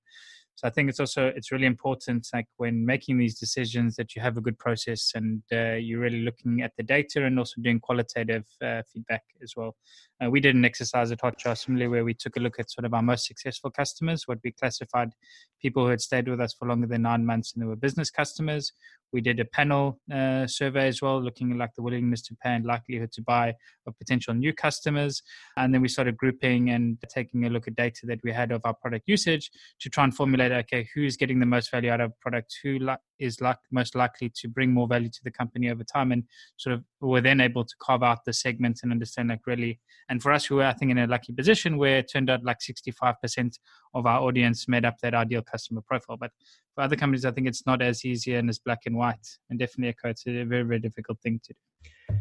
So 0.60 0.68
I 0.68 0.70
think 0.72 0.90
it's 0.90 1.00
also 1.00 1.32
it's 1.34 1.50
really 1.50 1.64
important, 1.64 2.28
like 2.34 2.44
when 2.58 2.84
making 2.84 3.16
these 3.16 3.38
decisions, 3.38 3.96
that 3.96 4.14
you 4.14 4.20
have 4.20 4.36
a 4.36 4.42
good 4.42 4.58
process 4.58 5.12
and 5.14 5.42
uh, 5.50 5.76
you're 5.76 6.00
really 6.00 6.20
looking 6.20 6.60
at 6.60 6.72
the 6.76 6.82
data 6.82 7.24
and 7.24 7.38
also 7.38 7.62
doing 7.62 7.80
qualitative 7.80 8.44
uh, 8.62 8.82
feedback 8.92 9.22
as 9.42 9.54
well. 9.56 9.74
Uh, 10.22 10.28
we 10.28 10.38
did 10.38 10.54
an 10.54 10.66
exercise 10.66 11.10
at 11.12 11.22
Hotjar 11.22 11.56
similarly 11.56 11.88
where 11.88 12.04
we 12.04 12.12
took 12.12 12.36
a 12.36 12.40
look 12.40 12.60
at 12.60 12.70
sort 12.70 12.84
of 12.84 12.92
our 12.92 13.00
most 13.00 13.26
successful 13.26 13.70
customers, 13.70 14.28
what 14.28 14.38
we 14.44 14.52
classified 14.52 15.14
people 15.62 15.84
who 15.84 15.88
had 15.88 16.02
stayed 16.02 16.28
with 16.28 16.42
us 16.42 16.52
for 16.52 16.68
longer 16.68 16.86
than 16.86 17.00
nine 17.02 17.24
months 17.24 17.54
and 17.54 17.62
they 17.62 17.66
were 17.66 17.74
business 17.74 18.10
customers. 18.10 18.72
We 19.12 19.20
did 19.20 19.40
a 19.40 19.44
panel 19.44 19.98
uh, 20.12 20.46
survey 20.46 20.86
as 20.86 21.02
well, 21.02 21.20
looking 21.20 21.50
at 21.50 21.58
like 21.58 21.74
the 21.74 21.82
willingness 21.82 22.22
to 22.22 22.36
pay 22.42 22.50
and 22.50 22.64
likelihood 22.64 23.12
to 23.12 23.22
buy 23.22 23.54
of 23.86 23.98
potential 23.98 24.34
new 24.34 24.52
customers. 24.52 25.22
And 25.56 25.74
then 25.74 25.80
we 25.80 25.88
started 25.88 26.16
grouping 26.16 26.70
and 26.70 26.96
taking 27.12 27.46
a 27.46 27.50
look 27.50 27.66
at 27.66 27.74
data 27.74 28.06
that 28.06 28.20
we 28.22 28.30
had 28.30 28.52
of 28.52 28.60
our 28.64 28.74
product 28.74 29.08
usage 29.08 29.50
to 29.80 29.88
try 29.88 30.04
and 30.04 30.14
formulate 30.14 30.49
okay, 30.50 30.88
who's 30.94 31.16
getting 31.16 31.40
the 31.40 31.46
most 31.46 31.70
value 31.70 31.90
out 31.90 32.00
of 32.00 32.18
product, 32.20 32.56
who 32.62 32.78
is 33.18 33.40
like 33.40 33.58
most 33.70 33.94
likely 33.94 34.30
to 34.36 34.48
bring 34.48 34.72
more 34.72 34.86
value 34.86 35.08
to 35.08 35.20
the 35.24 35.30
company 35.30 35.70
over 35.70 35.84
time, 35.84 36.12
and 36.12 36.24
sort 36.56 36.74
of 36.74 36.84
we're 37.00 37.20
then 37.20 37.40
able 37.40 37.64
to 37.64 37.74
carve 37.80 38.02
out 38.02 38.24
the 38.24 38.32
segments 38.32 38.82
and 38.82 38.92
understand 38.92 39.28
like 39.28 39.46
really. 39.46 39.80
And 40.08 40.22
for 40.22 40.32
us, 40.32 40.50
we 40.50 40.56
were 40.56 40.64
I 40.64 40.72
think 40.72 40.90
in 40.90 40.98
a 40.98 41.06
lucky 41.06 41.32
position 41.32 41.78
where 41.78 41.98
it 41.98 42.10
turned 42.12 42.30
out 42.30 42.44
like 42.44 42.58
65% 42.58 43.58
of 43.94 44.06
our 44.06 44.20
audience 44.20 44.68
made 44.68 44.84
up 44.84 44.96
that 45.02 45.14
ideal 45.14 45.42
customer 45.42 45.82
profile. 45.86 46.16
But 46.16 46.30
for 46.74 46.82
other 46.82 46.96
companies, 46.96 47.24
I 47.24 47.30
think 47.30 47.46
it's 47.46 47.66
not 47.66 47.82
as 47.82 48.04
easy 48.04 48.34
and 48.34 48.48
as 48.48 48.58
black 48.58 48.80
and 48.86 48.96
white, 48.96 49.26
and 49.48 49.58
definitely 49.58 49.94
it's 50.04 50.26
a 50.26 50.44
very 50.44 50.62
very 50.62 50.80
difficult 50.80 51.20
thing 51.20 51.40
to 51.44 51.52
do. 51.52 52.16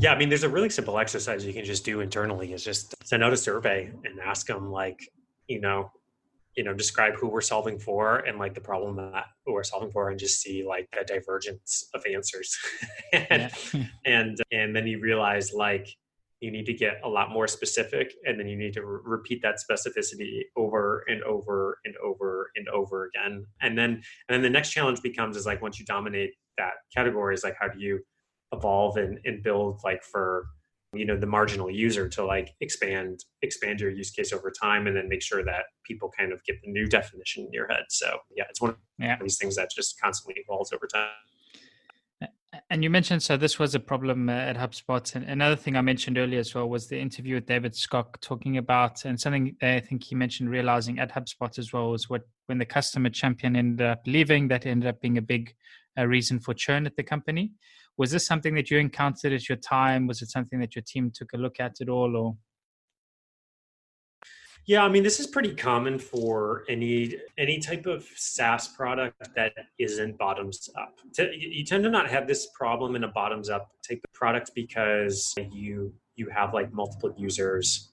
Yeah, 0.00 0.12
I 0.12 0.18
mean, 0.18 0.28
there's 0.28 0.42
a 0.42 0.48
really 0.48 0.70
simple 0.70 0.98
exercise 0.98 1.44
you 1.44 1.52
can 1.52 1.64
just 1.64 1.84
do 1.84 2.00
internally. 2.00 2.52
Is 2.52 2.64
just 2.64 2.94
send 3.06 3.22
out 3.22 3.32
a 3.32 3.36
survey 3.36 3.90
and 4.04 4.18
ask 4.20 4.46
them, 4.46 4.70
like, 4.70 5.08
you 5.46 5.60
know, 5.60 5.92
you 6.56 6.64
know, 6.64 6.74
describe 6.74 7.14
who 7.14 7.28
we're 7.28 7.40
solving 7.40 7.78
for 7.78 8.18
and 8.18 8.38
like 8.38 8.54
the 8.54 8.60
problem 8.60 8.96
that 8.96 9.26
we're 9.46 9.64
solving 9.64 9.90
for, 9.90 10.10
and 10.10 10.18
just 10.18 10.40
see 10.40 10.64
like 10.64 10.88
a 10.98 11.04
divergence 11.04 11.88
of 11.94 12.04
answers. 12.06 12.56
and, 13.12 13.50
and 14.04 14.38
and 14.52 14.76
then 14.76 14.86
you 14.86 15.00
realize 15.00 15.52
like 15.52 15.88
you 16.40 16.50
need 16.50 16.66
to 16.66 16.74
get 16.74 17.00
a 17.04 17.08
lot 17.08 17.30
more 17.30 17.46
specific, 17.46 18.14
and 18.26 18.38
then 18.38 18.48
you 18.48 18.56
need 18.56 18.74
to 18.74 18.84
re- 18.84 19.00
repeat 19.04 19.40
that 19.42 19.58
specificity 19.58 20.42
over 20.56 21.04
and 21.08 21.22
over 21.22 21.78
and 21.84 21.94
over 22.04 22.50
and 22.56 22.68
over 22.68 23.06
again. 23.06 23.46
And 23.60 23.78
then 23.78 23.90
and 23.90 24.02
then 24.28 24.42
the 24.42 24.50
next 24.50 24.70
challenge 24.70 25.00
becomes 25.02 25.36
is 25.36 25.46
like 25.46 25.62
once 25.62 25.78
you 25.78 25.86
dominate 25.86 26.32
that 26.58 26.72
category, 26.94 27.34
is 27.34 27.44
like 27.44 27.56
how 27.58 27.68
do 27.68 27.78
you 27.78 28.00
evolve 28.52 28.98
and, 28.98 29.18
and 29.24 29.42
build 29.42 29.80
like 29.84 30.02
for 30.02 30.46
you 30.92 31.06
know 31.06 31.16
the 31.16 31.26
marginal 31.26 31.70
user 31.70 32.08
to 32.08 32.24
like 32.24 32.54
expand 32.60 33.24
expand 33.40 33.80
your 33.80 33.90
use 33.90 34.10
case 34.10 34.32
over 34.32 34.50
time 34.50 34.86
and 34.86 34.96
then 34.96 35.08
make 35.08 35.22
sure 35.22 35.44
that 35.44 35.64
people 35.84 36.10
kind 36.18 36.32
of 36.32 36.44
get 36.44 36.56
the 36.62 36.70
new 36.70 36.86
definition 36.86 37.44
in 37.44 37.52
your 37.52 37.66
head 37.68 37.84
so 37.88 38.18
yeah 38.36 38.44
it's 38.50 38.60
one 38.60 38.70
of 38.70 38.76
yeah. 38.98 39.16
these 39.20 39.38
things 39.38 39.56
that 39.56 39.70
just 39.74 40.00
constantly 40.00 40.40
evolves 40.46 40.72
over 40.72 40.86
time 40.86 41.08
and 42.68 42.82
you 42.84 42.90
mentioned 42.90 43.22
so 43.22 43.36
this 43.36 43.58
was 43.58 43.74
a 43.74 43.80
problem 43.80 44.28
uh, 44.28 44.32
at 44.32 44.56
HubSpot. 44.56 45.14
And 45.14 45.24
another 45.24 45.56
thing 45.56 45.76
I 45.76 45.80
mentioned 45.80 46.18
earlier 46.18 46.40
as 46.40 46.54
well 46.54 46.68
was 46.68 46.86
the 46.86 46.98
interview 46.98 47.36
with 47.36 47.46
David 47.46 47.72
Skok 47.72 48.20
talking 48.20 48.58
about, 48.58 49.04
and 49.04 49.18
something 49.18 49.56
I 49.62 49.80
think 49.80 50.04
he 50.04 50.14
mentioned 50.14 50.50
realizing 50.50 50.98
at 50.98 51.12
HubSpot 51.12 51.58
as 51.58 51.72
well 51.72 51.90
was 51.90 52.10
what 52.10 52.22
when 52.46 52.58
the 52.58 52.66
customer 52.66 53.08
champion 53.08 53.56
ended 53.56 53.86
up 53.86 54.02
leaving, 54.06 54.48
that 54.48 54.66
ended 54.66 54.88
up 54.88 55.00
being 55.00 55.18
a 55.18 55.22
big 55.22 55.54
uh, 55.98 56.06
reason 56.06 56.38
for 56.40 56.52
churn 56.54 56.86
at 56.86 56.96
the 56.96 57.02
company. 57.02 57.52
Was 57.98 58.10
this 58.10 58.26
something 58.26 58.54
that 58.54 58.70
you 58.70 58.78
encountered 58.78 59.32
at 59.32 59.48
your 59.48 59.58
time? 59.58 60.06
Was 60.06 60.22
it 60.22 60.30
something 60.30 60.58
that 60.60 60.74
your 60.74 60.82
team 60.86 61.10
took 61.14 61.32
a 61.34 61.36
look 61.36 61.60
at 61.60 61.80
at 61.80 61.88
all, 61.88 62.16
or? 62.16 62.36
Yeah, 64.64 64.84
I 64.84 64.88
mean, 64.88 65.02
this 65.02 65.18
is 65.18 65.26
pretty 65.26 65.54
common 65.54 65.98
for 65.98 66.64
any 66.68 67.16
any 67.36 67.58
type 67.58 67.86
of 67.86 68.06
SaaS 68.14 68.68
product 68.68 69.16
that 69.34 69.52
isn't 69.78 70.16
bottoms 70.18 70.68
up. 70.78 71.00
You 71.18 71.64
tend 71.64 71.82
to 71.82 71.90
not 71.90 72.08
have 72.08 72.28
this 72.28 72.48
problem 72.54 72.94
in 72.94 73.02
a 73.02 73.08
bottoms 73.08 73.50
up 73.50 73.70
type 73.86 74.00
of 74.04 74.12
product 74.12 74.52
because 74.54 75.34
you 75.50 75.92
you 76.14 76.28
have 76.30 76.54
like 76.54 76.72
multiple 76.72 77.12
users 77.18 77.92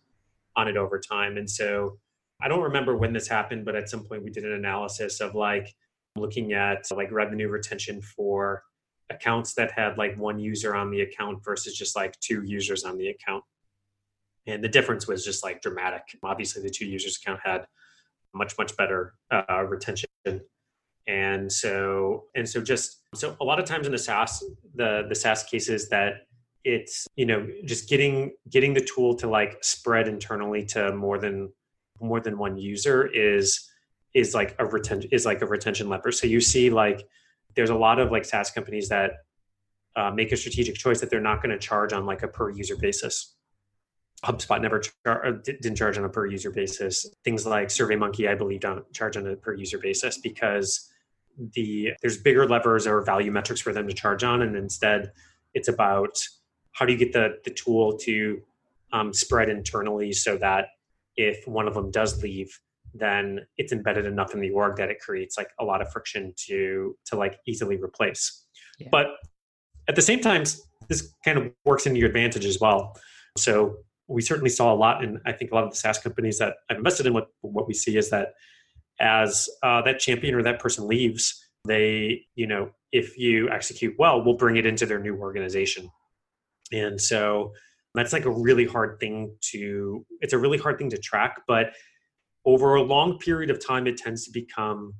on 0.55 0.67
it 0.67 0.77
over 0.77 0.99
time, 0.99 1.37
and 1.37 1.49
so 1.49 1.97
I 2.41 2.47
don't 2.47 2.61
remember 2.61 2.95
when 2.95 3.13
this 3.13 3.27
happened, 3.27 3.65
but 3.65 3.75
at 3.75 3.89
some 3.89 4.03
point 4.05 4.23
we 4.23 4.29
did 4.29 4.45
an 4.45 4.53
analysis 4.53 5.21
of 5.21 5.33
like 5.33 5.73
looking 6.15 6.53
at 6.53 6.85
like 6.91 7.11
revenue 7.11 7.49
retention 7.49 8.01
for 8.01 8.63
accounts 9.09 9.53
that 9.55 9.71
had 9.71 9.97
like 9.97 10.17
one 10.17 10.39
user 10.39 10.75
on 10.75 10.91
the 10.91 11.01
account 11.01 11.43
versus 11.43 11.75
just 11.75 11.95
like 11.95 12.19
two 12.19 12.43
users 12.43 12.83
on 12.83 12.97
the 12.97 13.09
account. 13.09 13.43
And 14.47 14.63
the 14.63 14.69
difference 14.69 15.07
was 15.07 15.25
just 15.25 15.43
like 15.43 15.61
dramatic. 15.61 16.03
Obviously, 16.23 16.61
the 16.61 16.69
two 16.69 16.85
users 16.85 17.17
account 17.17 17.39
had 17.43 17.65
much, 18.33 18.57
much 18.57 18.75
better 18.77 19.15
uh, 19.31 19.63
retention. 19.63 20.09
And 21.07 21.51
so, 21.51 22.25
and 22.35 22.47
so 22.47 22.61
just, 22.61 23.01
so 23.15 23.35
a 23.41 23.43
lot 23.43 23.59
of 23.59 23.65
times 23.65 23.87
in 23.87 23.91
the 23.91 23.97
SaaS, 23.97 24.43
the, 24.75 25.05
the 25.09 25.15
SaaS 25.15 25.43
cases 25.43 25.89
that 25.89 26.27
it's, 26.63 27.07
you 27.15 27.25
know, 27.25 27.47
just 27.65 27.89
getting, 27.89 28.31
getting 28.49 28.73
the 28.73 28.81
tool 28.81 29.15
to 29.15 29.27
like 29.27 29.57
spread 29.63 30.07
internally 30.07 30.65
to 30.65 30.95
more 30.95 31.17
than, 31.17 31.51
more 31.99 32.19
than 32.19 32.37
one 32.37 32.57
user 32.57 33.07
is, 33.07 33.67
is 34.13 34.35
like 34.35 34.55
a 34.59 34.65
retention, 34.65 35.09
is 35.11 35.25
like 35.25 35.41
a 35.41 35.47
retention 35.47 35.89
lever. 35.89 36.11
So 36.11 36.27
you 36.27 36.41
see 36.41 36.69
like, 36.69 37.07
there's 37.55 37.69
a 37.69 37.75
lot 37.75 37.99
of 37.99 38.11
like 38.11 38.25
SaaS 38.25 38.51
companies 38.51 38.89
that 38.89 39.11
uh, 39.95 40.11
make 40.11 40.31
a 40.31 40.37
strategic 40.37 40.75
choice 40.75 40.99
that 41.01 41.09
they're 41.09 41.21
not 41.21 41.41
going 41.41 41.51
to 41.51 41.57
charge 41.57 41.93
on 41.93 42.05
like 42.05 42.23
a 42.23 42.27
per 42.27 42.49
user 42.49 42.75
basis. 42.77 43.35
HubSpot 44.23 44.61
never 44.61 44.79
char- 44.79 45.31
didn't 45.43 45.75
charge 45.75 45.97
on 45.97 46.03
a 46.03 46.09
per 46.09 46.25
user 46.25 46.51
basis. 46.51 47.05
Things 47.23 47.45
like 47.45 47.69
SurveyMonkey, 47.69 48.29
I 48.29 48.35
believe, 48.35 48.61
don't 48.61 48.91
charge 48.93 49.17
on 49.17 49.27
a 49.27 49.35
per 49.35 49.53
user 49.53 49.77
basis 49.77 50.17
because 50.17 50.89
the 51.53 51.93
there's 52.01 52.17
bigger 52.17 52.45
levers 52.47 52.85
or 52.85 53.01
value 53.01 53.31
metrics 53.31 53.61
for 53.61 53.71
them 53.71 53.87
to 53.87 53.93
charge 53.93 54.23
on, 54.23 54.41
and 54.41 54.55
instead, 54.55 55.11
it's 55.53 55.69
about 55.69 56.21
how 56.73 56.85
do 56.85 56.91
you 56.91 56.99
get 56.99 57.13
the 57.13 57.39
the 57.45 57.51
tool 57.51 57.97
to 57.99 58.41
um, 58.91 59.13
spread 59.13 59.49
internally 59.49 60.11
so 60.11 60.37
that 60.37 60.67
if 61.15 61.47
one 61.47 61.67
of 61.67 61.73
them 61.73 61.91
does 61.91 62.21
leave, 62.21 62.59
then 62.93 63.41
it's 63.57 63.71
embedded 63.71 64.05
enough 64.05 64.33
in 64.33 64.39
the 64.39 64.49
org 64.49 64.77
that 64.77 64.89
it 64.89 64.99
creates 64.99 65.37
like 65.37 65.49
a 65.59 65.65
lot 65.65 65.81
of 65.81 65.91
friction 65.91 66.33
to 66.47 66.95
to 67.05 67.15
like 67.15 67.39
easily 67.47 67.77
replace. 67.77 68.45
Yeah. 68.79 68.87
but 68.91 69.07
at 69.89 69.95
the 69.95 70.01
same 70.01 70.21
time 70.21 70.43
this 70.87 71.13
kind 71.25 71.37
of 71.37 71.51
works 71.65 71.85
into 71.85 71.99
your 71.99 72.07
advantage 72.07 72.45
as 72.45 72.59
well. 72.59 72.97
So 73.37 73.75
we 74.07 74.21
certainly 74.21 74.49
saw 74.49 74.73
a 74.73 74.75
lot 74.75 75.03
and 75.03 75.19
i 75.25 75.31
think 75.31 75.51
a 75.51 75.55
lot 75.55 75.63
of 75.63 75.69
the 75.69 75.75
saas 75.75 75.99
companies 75.99 76.39
that 76.39 76.55
i've 76.69 76.77
invested 76.77 77.05
in 77.05 77.13
what 77.13 77.27
what 77.41 77.67
we 77.67 77.73
see 77.73 77.95
is 77.95 78.09
that 78.09 78.33
as 78.99 79.47
uh, 79.63 79.81
that 79.83 79.99
champion 79.99 80.35
or 80.35 80.43
that 80.43 80.59
person 80.59 80.87
leaves 80.87 81.47
they 81.65 82.25
you 82.35 82.47
know 82.47 82.69
if 82.91 83.17
you 83.17 83.49
execute 83.49 83.93
well 83.97 84.23
we'll 84.23 84.35
bring 84.35 84.57
it 84.57 84.65
into 84.65 84.85
their 84.85 84.99
new 84.99 85.15
organization. 85.17 85.89
And 86.71 87.01
so 87.01 87.53
that's 87.95 88.13
like 88.13 88.25
a 88.25 88.31
really 88.31 88.65
hard 88.65 88.99
thing 88.99 89.35
to 89.51 90.05
it's 90.21 90.33
a 90.33 90.37
really 90.37 90.57
hard 90.57 90.77
thing 90.77 90.89
to 90.91 90.97
track 90.97 91.41
but 91.47 91.71
over 92.49 92.75
a 92.75 92.81
long 92.81 93.19
period 93.19 93.51
of 93.51 93.63
time, 93.63 93.85
it 93.85 93.95
tends 93.95 94.25
to 94.25 94.31
become 94.31 94.95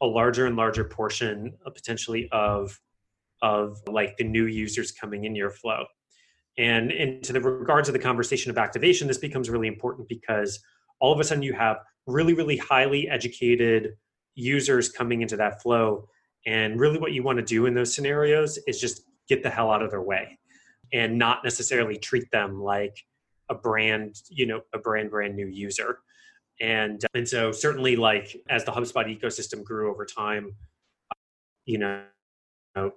a 0.00 0.06
larger 0.06 0.46
and 0.46 0.56
larger 0.56 0.82
portion 0.82 1.52
uh, 1.64 1.70
potentially 1.70 2.28
of 2.32 2.78
of 3.40 3.78
like 3.86 4.16
the 4.16 4.24
new 4.24 4.46
users 4.46 4.90
coming 4.90 5.24
in 5.24 5.36
your 5.36 5.50
flow. 5.50 5.84
And, 6.58 6.90
and 6.90 7.22
to 7.22 7.32
the 7.32 7.40
regards 7.40 7.88
of 7.88 7.92
the 7.92 8.00
conversation 8.00 8.50
of 8.50 8.58
activation, 8.58 9.06
this 9.06 9.18
becomes 9.18 9.48
really 9.48 9.68
important 9.68 10.08
because 10.08 10.58
all 10.98 11.12
of 11.12 11.20
a 11.20 11.24
sudden 11.24 11.44
you 11.44 11.52
have 11.52 11.76
really, 12.08 12.34
really 12.34 12.56
highly 12.56 13.08
educated 13.08 13.92
users 14.34 14.88
coming 14.88 15.22
into 15.22 15.36
that 15.36 15.62
flow. 15.62 16.08
And 16.46 16.80
really 16.80 16.98
what 16.98 17.12
you 17.12 17.22
want 17.22 17.38
to 17.38 17.44
do 17.44 17.66
in 17.66 17.74
those 17.74 17.94
scenarios 17.94 18.58
is 18.66 18.80
just 18.80 19.02
get 19.28 19.44
the 19.44 19.50
hell 19.50 19.70
out 19.70 19.82
of 19.82 19.92
their 19.92 20.02
way 20.02 20.36
and 20.92 21.16
not 21.16 21.44
necessarily 21.44 21.96
treat 21.96 22.28
them 22.32 22.60
like 22.60 23.04
a 23.48 23.54
brand, 23.54 24.16
you 24.30 24.46
know, 24.46 24.62
a 24.74 24.78
brand, 24.78 25.10
brand 25.12 25.36
new 25.36 25.46
user 25.46 26.00
and 26.60 27.04
and 27.14 27.28
so 27.28 27.52
certainly 27.52 27.96
like 27.96 28.36
as 28.50 28.64
the 28.64 28.72
hubspot 28.72 29.06
ecosystem 29.06 29.62
grew 29.62 29.90
over 29.90 30.04
time 30.04 30.52
you 31.66 31.78
know 31.78 32.02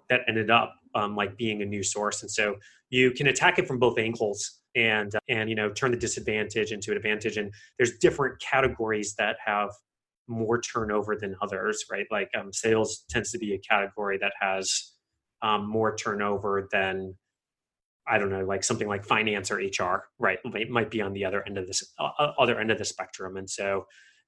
that 0.09 0.21
ended 0.27 0.49
up 0.49 0.75
um, 0.95 1.15
like 1.15 1.37
being 1.37 1.61
a 1.61 1.65
new 1.65 1.83
source. 1.83 2.21
And 2.21 2.31
so 2.31 2.55
you 2.89 3.11
can 3.11 3.27
attack 3.27 3.59
it 3.59 3.67
from 3.67 3.79
both 3.79 3.97
angles 3.97 4.59
and 4.75 5.11
and 5.27 5.49
you 5.49 5.55
know 5.55 5.69
turn 5.69 5.91
the 5.91 5.97
disadvantage 5.97 6.71
into 6.71 6.91
an 6.91 6.97
advantage. 6.97 7.37
And 7.37 7.53
there's 7.77 7.97
different 7.97 8.39
categories 8.39 9.15
that 9.17 9.37
have 9.45 9.69
more 10.27 10.61
turnover 10.61 11.17
than 11.17 11.35
others 11.41 11.83
right? 11.91 12.05
Like 12.11 12.29
um, 12.39 12.53
sales 12.53 13.03
tends 13.09 13.31
to 13.31 13.37
be 13.37 13.53
a 13.53 13.59
category 13.59 14.17
that 14.19 14.33
has 14.39 14.93
um, 15.41 15.69
more 15.69 15.95
turnover 15.95 16.67
than 16.71 17.15
I 18.07 18.17
don't 18.17 18.29
know, 18.29 18.43
like 18.43 18.63
something 18.63 18.87
like 18.87 19.05
finance 19.05 19.51
or 19.51 19.57
HR, 19.57 20.05
right? 20.19 20.39
It 20.43 20.69
might 20.69 20.89
be 20.89 21.01
on 21.01 21.13
the 21.13 21.25
other 21.25 21.45
end 21.45 21.57
of 21.57 21.67
this 21.67 21.83
uh, 21.99 22.09
uh, 22.17 22.33
other 22.39 22.59
end 22.59 22.71
of 22.71 22.77
the 22.77 22.85
spectrum, 22.85 23.37
and 23.37 23.49
so 23.49 23.85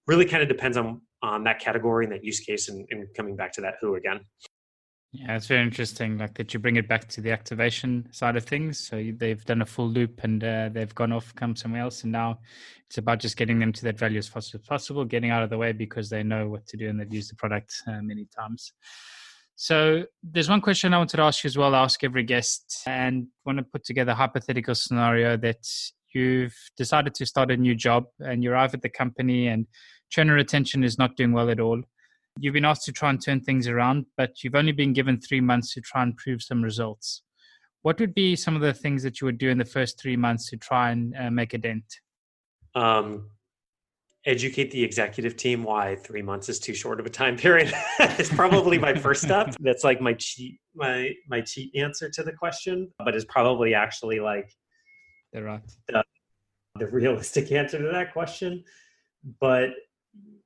really 0.07 0.25
kind 0.25 0.43
of 0.43 0.49
depends 0.49 0.77
on 0.77 1.01
on 1.21 1.43
that 1.45 1.59
category 1.59 2.05
and 2.05 2.13
that 2.13 2.23
use 2.23 2.39
case, 2.39 2.69
and, 2.69 2.86
and 2.91 3.07
coming 3.15 3.36
back 3.36 3.51
to 3.53 3.62
that 3.62 3.75
who 3.81 3.95
again. 3.95 4.21
Yeah, 5.15 5.36
it's 5.36 5.45
very 5.45 5.62
interesting, 5.62 6.17
like 6.17 6.33
that 6.36 6.55
you 6.55 6.59
bring 6.59 6.75
it 6.75 6.88
back 6.88 7.07
to 7.09 7.21
the 7.21 7.31
activation 7.31 8.07
side 8.12 8.36
of 8.36 8.45
things. 8.45 8.79
So 8.79 9.12
they've 9.15 9.45
done 9.45 9.62
a 9.62 9.65
full 9.65 9.88
loop 9.88 10.23
and 10.23 10.43
uh, 10.43 10.69
they've 10.73 10.93
gone 10.95 11.12
off, 11.12 11.36
come 11.36 11.55
somewhere 11.55 11.83
else, 11.83 12.01
and 12.01 12.12
now 12.12 12.39
it's 12.88 12.97
about 12.97 13.19
just 13.19 13.38
getting 13.38 13.59
them 13.59 13.71
to 13.73 13.83
that 13.83 13.99
value 13.99 14.17
as 14.17 14.27
fast 14.27 14.55
as 14.55 14.62
possible, 14.62 15.05
getting 15.05 15.29
out 15.29 15.43
of 15.43 15.51
the 15.51 15.57
way 15.57 15.71
because 15.71 16.09
they 16.09 16.23
know 16.23 16.49
what 16.49 16.65
to 16.65 16.77
do 16.77 16.89
and 16.89 16.99
they've 16.99 17.13
used 17.13 17.29
the 17.29 17.36
product 17.36 17.75
uh, 17.86 18.01
many 18.01 18.25
times. 18.36 18.73
So 19.55 20.05
there's 20.23 20.49
one 20.49 20.61
question 20.61 20.93
I 20.93 20.97
wanted 20.97 21.17
to 21.17 21.23
ask 21.23 21.43
you 21.43 21.47
as 21.47 21.57
well. 21.57 21.75
I 21.75 21.83
ask 21.83 22.03
every 22.03 22.23
guest, 22.23 22.81
and 22.85 23.27
want 23.45 23.59
to 23.59 23.63
put 23.63 23.85
together 23.85 24.11
a 24.11 24.15
hypothetical 24.15 24.75
scenario 24.75 25.37
that 25.37 25.63
you've 26.13 26.55
decided 26.77 27.13
to 27.15 27.25
start 27.25 27.51
a 27.51 27.57
new 27.57 27.75
job 27.75 28.05
and 28.19 28.43
you 28.43 28.51
arrive 28.51 28.73
at 28.73 28.81
the 28.81 28.89
company 28.89 29.47
and 29.47 29.65
churn 30.09 30.29
retention 30.29 30.83
is 30.83 30.97
not 30.97 31.15
doing 31.15 31.31
well 31.31 31.49
at 31.49 31.59
all. 31.59 31.81
You've 32.39 32.53
been 32.53 32.65
asked 32.65 32.85
to 32.85 32.91
try 32.91 33.09
and 33.09 33.23
turn 33.23 33.41
things 33.41 33.67
around, 33.67 34.05
but 34.17 34.43
you've 34.43 34.55
only 34.55 34.71
been 34.71 34.93
given 34.93 35.19
three 35.19 35.41
months 35.41 35.73
to 35.73 35.81
try 35.81 36.01
and 36.03 36.17
prove 36.17 36.41
some 36.41 36.63
results. 36.63 37.21
What 37.83 37.99
would 37.99 38.13
be 38.13 38.35
some 38.35 38.55
of 38.55 38.61
the 38.61 38.73
things 38.73 39.03
that 39.03 39.21
you 39.21 39.25
would 39.25 39.37
do 39.37 39.49
in 39.49 39.57
the 39.57 39.65
first 39.65 39.99
three 39.99 40.15
months 40.15 40.49
to 40.49 40.57
try 40.57 40.91
and 40.91 41.13
uh, 41.19 41.29
make 41.29 41.53
a 41.53 41.57
dent? 41.57 41.83
Um, 42.75 43.29
educate 44.25 44.71
the 44.71 44.81
executive 44.81 45.36
team 45.36 45.63
why 45.63 45.95
three 45.97 46.21
months 46.21 46.47
is 46.47 46.59
too 46.59 46.73
short 46.73 46.99
of 46.99 47.05
a 47.05 47.09
time 47.09 47.36
period. 47.36 47.73
it's 47.99 48.33
probably 48.33 48.77
my 48.77 48.93
first 48.93 49.21
step. 49.21 49.53
That's 49.59 49.83
like 49.83 50.01
my 50.01 50.13
cheat 50.13 50.59
my 50.75 51.12
my 51.27 51.41
cheat 51.41 51.75
answer 51.75 52.09
to 52.09 52.23
the 52.23 52.31
question, 52.31 52.91
but 52.99 53.15
it's 53.15 53.25
probably 53.25 53.73
actually 53.73 54.19
like 54.19 54.53
right 55.33 55.62
the, 55.88 56.03
the 56.79 56.88
realistic 56.88 57.51
answer 57.59 57.77
to 57.79 57.89
that 57.91 58.13
question. 58.13 58.63
But 59.39 59.71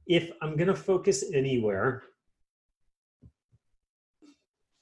if 0.08 0.32
I'm 0.42 0.58
gonna 0.58 0.76
focus 0.76 1.24
anywhere, 1.34 2.04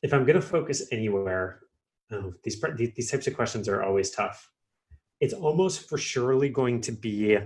if 0.02 0.14
I'm 0.14 0.26
gonna 0.26 0.42
focus 0.42 0.88
anywhere, 0.92 1.62
oh, 2.12 2.34
these 2.44 2.62
these 2.78 3.12
types 3.12 3.28
of 3.28 3.36
questions 3.36 3.68
are 3.68 3.84
always 3.84 4.12
tough. 4.12 4.50
It's 5.20 5.34
almost 5.34 5.90
for 5.90 5.98
surely 5.98 6.50
going 6.50 6.82
to 6.82 6.92
be 6.92 7.38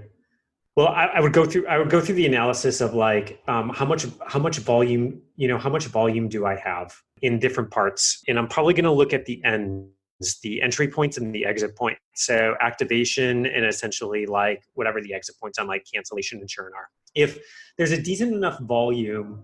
well, 0.76 0.88
I, 0.88 1.06
I, 1.16 1.20
would 1.20 1.34
go 1.34 1.46
through. 1.46 1.68
I 1.68 1.78
would 1.78 1.90
go 1.90 2.00
through 2.00 2.16
the 2.16 2.26
analysis 2.26 2.80
of 2.82 2.94
like 2.94 3.42
um, 3.48 3.70
how 3.70 3.86
much 3.86 4.06
how 4.28 4.40
much 4.40 4.60
volume 4.60 5.22
you 5.36 5.48
know 5.48 5.58
how 5.58 5.70
much 5.70 5.88
volume 5.88 6.30
do 6.30 6.46
I 6.46 6.56
have 6.56 6.96
in 7.22 7.40
different 7.40 7.72
parts, 7.72 8.24
and 8.28 8.38
I'm 8.38 8.48
probably 8.48 8.74
going 8.74 8.86
to 8.86 8.92
look 8.92 9.12
at 9.14 9.26
the 9.26 9.44
ends, 9.44 10.40
the 10.42 10.62
entry 10.62 10.88
points 10.88 11.18
and 11.18 11.34
the 11.34 11.46
exit 11.46 11.76
point. 11.76 11.98
So 12.16 12.56
activation 12.62 13.46
and 13.46 13.66
essentially 13.66 14.26
like 14.26 14.64
whatever 14.74 15.02
the 15.02 15.14
exit 15.14 15.36
points 15.42 15.60
on 15.60 15.68
like 15.68 15.86
cancellation 15.92 16.40
and 16.40 16.48
churn 16.48 16.72
are. 16.76 16.88
If 17.16 17.40
there's 17.78 17.92
a 17.92 18.02
decent 18.02 18.34
enough 18.34 18.60
volume, 18.60 19.44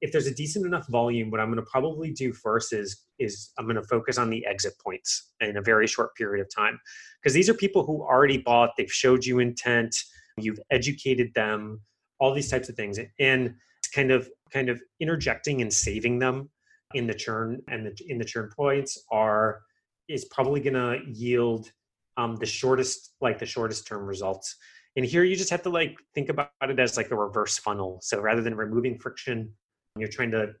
if 0.00 0.12
there's 0.12 0.26
a 0.26 0.34
decent 0.34 0.66
enough 0.66 0.86
volume, 0.88 1.30
what 1.30 1.40
I'm 1.40 1.46
going 1.46 1.64
to 1.64 1.70
probably 1.70 2.10
do 2.10 2.32
first 2.32 2.72
is 2.72 3.04
is 3.18 3.52
I'm 3.58 3.64
going 3.64 3.76
to 3.76 3.84
focus 3.84 4.18
on 4.18 4.28
the 4.28 4.44
exit 4.44 4.74
points 4.84 5.30
in 5.40 5.56
a 5.56 5.62
very 5.62 5.86
short 5.86 6.14
period 6.14 6.44
of 6.44 6.54
time 6.54 6.78
because 7.22 7.32
these 7.32 7.48
are 7.48 7.54
people 7.54 7.86
who 7.86 8.02
already 8.02 8.38
bought. 8.38 8.70
They've 8.76 8.92
showed 8.92 9.24
you 9.24 9.38
intent 9.38 9.96
you've 10.36 10.60
educated 10.70 11.32
them 11.34 11.80
all 12.18 12.34
these 12.34 12.50
types 12.50 12.68
of 12.68 12.76
things 12.76 12.98
and 13.18 13.54
kind 13.94 14.10
of 14.10 14.28
kind 14.52 14.68
of 14.68 14.80
interjecting 15.00 15.60
and 15.62 15.72
saving 15.72 16.18
them 16.18 16.48
in 16.94 17.06
the 17.06 17.14
churn 17.14 17.60
and 17.68 17.86
the, 17.86 17.96
in 18.08 18.18
the 18.18 18.24
churn 18.24 18.50
points 18.56 19.04
are 19.10 19.60
is 20.08 20.24
probably 20.26 20.60
going 20.60 20.74
to 20.74 21.00
yield 21.06 21.70
um, 22.16 22.36
the 22.36 22.46
shortest 22.46 23.14
like 23.20 23.38
the 23.38 23.46
shortest 23.46 23.86
term 23.86 24.04
results. 24.04 24.56
And 24.96 25.04
here 25.04 25.24
you 25.24 25.34
just 25.34 25.50
have 25.50 25.62
to 25.62 25.70
like 25.70 25.96
think 26.14 26.28
about 26.28 26.50
it 26.62 26.78
as 26.78 26.96
like 26.96 27.10
a 27.10 27.16
reverse 27.16 27.58
funnel. 27.58 27.98
So 28.02 28.20
rather 28.20 28.42
than 28.42 28.54
removing 28.54 28.98
friction 28.98 29.52
you're 29.96 30.08
trying 30.08 30.32
to 30.32 30.52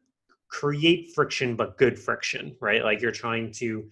create 0.48 1.12
friction 1.14 1.56
but 1.56 1.76
good 1.78 1.98
friction 1.98 2.56
right? 2.60 2.84
Like 2.84 3.00
you're 3.00 3.12
trying 3.12 3.52
to 3.52 3.88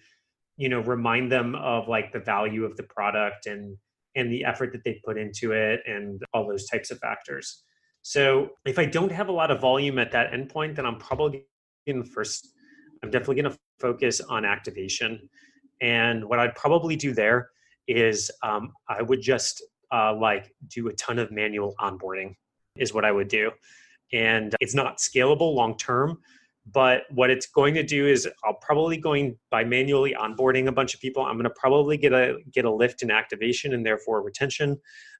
you 0.57 0.69
know 0.69 0.81
remind 0.81 1.31
them 1.31 1.55
of 1.55 1.87
like 1.87 2.11
the 2.11 2.19
value 2.19 2.65
of 2.65 2.77
the 2.77 2.83
product 2.83 3.47
and 3.47 3.77
and 4.15 4.31
the 4.31 4.45
effort 4.45 4.71
that 4.71 4.83
they 4.83 5.01
put 5.03 5.17
into 5.17 5.51
it 5.51 5.81
and 5.87 6.21
all 6.33 6.47
those 6.47 6.67
types 6.67 6.91
of 6.91 6.99
factors. 6.99 7.63
So 8.01 8.49
if 8.65 8.77
I 8.77 8.85
don't 8.85 9.11
have 9.11 9.29
a 9.29 9.31
lot 9.31 9.49
of 9.49 9.61
volume 9.61 9.97
at 9.97 10.11
that 10.11 10.31
endpoint, 10.31 10.75
then 10.75 10.85
I'm 10.85 10.97
probably 10.97 11.45
in 11.87 12.03
first, 12.03 12.49
I'm 13.01 13.09
definitely 13.09 13.41
going 13.41 13.51
to 13.51 13.59
focus 13.79 14.21
on 14.21 14.45
activation. 14.45 15.29
And 15.81 16.25
what 16.25 16.39
I'd 16.39 16.55
probably 16.55 16.95
do 16.95 17.13
there 17.13 17.49
is 17.87 18.29
um, 18.43 18.73
I 18.87 19.01
would 19.01 19.21
just 19.21 19.63
uh, 19.91 20.15
like 20.15 20.53
do 20.67 20.87
a 20.87 20.93
ton 20.93 21.19
of 21.19 21.31
manual 21.31 21.75
onboarding 21.79 22.35
is 22.77 22.93
what 22.93 23.05
I 23.05 23.11
would 23.11 23.27
do. 23.27 23.51
And 24.11 24.55
it's 24.59 24.75
not 24.75 24.97
scalable 24.97 25.53
long 25.53 25.77
term, 25.77 26.19
but 26.71 27.03
what 27.11 27.29
it's 27.29 27.47
going 27.47 27.73
to 27.73 27.83
do 27.83 28.07
is 28.07 28.27
i'll 28.45 28.53
probably 28.61 28.97
going 28.97 29.37
by 29.51 29.63
manually 29.63 30.15
onboarding 30.19 30.67
a 30.67 30.71
bunch 30.71 30.93
of 30.93 30.99
people 31.01 31.23
i'm 31.23 31.33
going 31.33 31.43
to 31.43 31.49
probably 31.57 31.97
get 31.97 32.13
a 32.13 32.37
get 32.51 32.65
a 32.65 32.73
lift 32.73 33.01
in 33.01 33.11
activation 33.11 33.73
and 33.73 33.85
therefore 33.85 34.23
retention. 34.23 34.79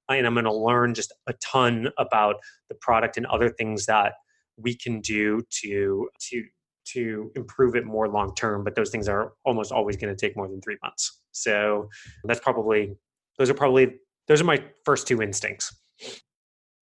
Uh, 0.09 0.13
and 0.13 0.27
i'm 0.27 0.33
going 0.33 0.45
to 0.45 0.53
learn 0.53 0.93
just 0.93 1.13
a 1.27 1.33
ton 1.33 1.89
about 1.97 2.35
the 2.69 2.75
product 2.75 3.17
and 3.17 3.25
other 3.27 3.49
things 3.49 3.85
that 3.85 4.13
we 4.57 4.75
can 4.75 5.01
do 5.01 5.41
to 5.49 6.09
to 6.19 6.43
to 6.85 7.31
improve 7.35 7.75
it 7.75 7.85
more 7.85 8.07
long 8.07 8.35
term. 8.35 8.63
But 8.63 8.75
those 8.75 8.89
things 8.89 9.07
are 9.07 9.33
almost 9.45 9.71
always 9.71 9.97
going 9.97 10.15
to 10.15 10.19
take 10.19 10.35
more 10.35 10.47
than 10.47 10.61
three 10.61 10.77
months. 10.83 11.21
So 11.31 11.89
that's 12.23 12.39
probably 12.39 12.95
those 13.37 13.49
are 13.49 13.53
probably 13.53 13.95
those 14.27 14.41
are 14.41 14.45
my 14.45 14.63
first 14.85 15.07
two 15.07 15.21
instincts 15.21 15.75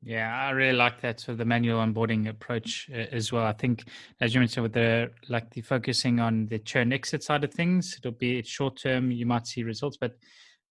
yeah, 0.03 0.35
I 0.35 0.49
really 0.51 0.77
like 0.77 0.99
that 1.01 1.19
sort 1.19 1.33
of 1.33 1.37
the 1.37 1.45
manual 1.45 1.79
onboarding 1.79 2.27
approach 2.27 2.89
uh, 2.91 3.05
as 3.11 3.31
well. 3.31 3.45
I 3.45 3.53
think, 3.53 3.85
as 4.19 4.33
you 4.33 4.39
mentioned, 4.39 4.63
with 4.63 4.73
the 4.73 5.11
like 5.29 5.51
the 5.51 5.61
focusing 5.61 6.19
on 6.19 6.47
the 6.47 6.59
churn 6.59 6.91
exit 6.91 7.23
side 7.23 7.43
of 7.43 7.53
things, 7.53 7.95
it'll 7.97 8.11
be 8.17 8.41
short 8.41 8.79
term. 8.81 9.11
You 9.11 9.27
might 9.27 9.45
see 9.45 9.63
results, 9.63 9.97
but 9.97 10.17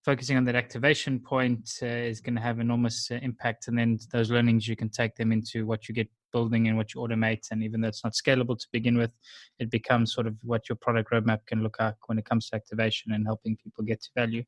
focusing 0.05 0.37
on 0.37 0.45
that 0.47 0.57
activation 0.57 1.21
point 1.21 1.71
uh, 1.83 1.87
is 1.87 2.21
going 2.21 2.35
to 2.35 2.40
have 2.40 2.59
enormous 2.59 3.11
uh, 3.11 3.19
impact. 3.23 3.69
And 3.69 3.79
then 3.79 3.99
those 4.11 4.31
learnings 4.31 4.66
you 4.66 4.75
can 4.75 4.88
take 4.88 5.14
them 5.14 5.31
into 5.31 5.66
what 5.66 5.88
you 5.88 5.95
get 5.95 6.09
building 6.33 6.69
and 6.69 6.77
what 6.77 6.95
you 6.95 7.01
automate. 7.01 7.51
And 7.51 7.62
even 7.62 7.81
though 7.81 7.88
it's 7.88 8.05
not 8.05 8.14
scalable 8.14 8.59
to 8.59 8.66
begin 8.73 8.97
with, 8.97 9.12
it 9.59 9.71
becomes 9.71 10.14
sort 10.14 10.27
of 10.27 10.37
what 10.43 10.69
your 10.69 10.77
product 10.77 11.11
roadmap 11.12 11.47
can 11.47 11.62
look 11.62 11.77
like 11.79 11.97
when 12.09 12.19
it 12.19 12.25
comes 12.25 12.49
to 12.49 12.57
activation 12.57 13.12
and 13.12 13.27
helping 13.27 13.57
people 13.57 13.85
get 13.85 14.01
to 14.03 14.11
value. 14.16 14.45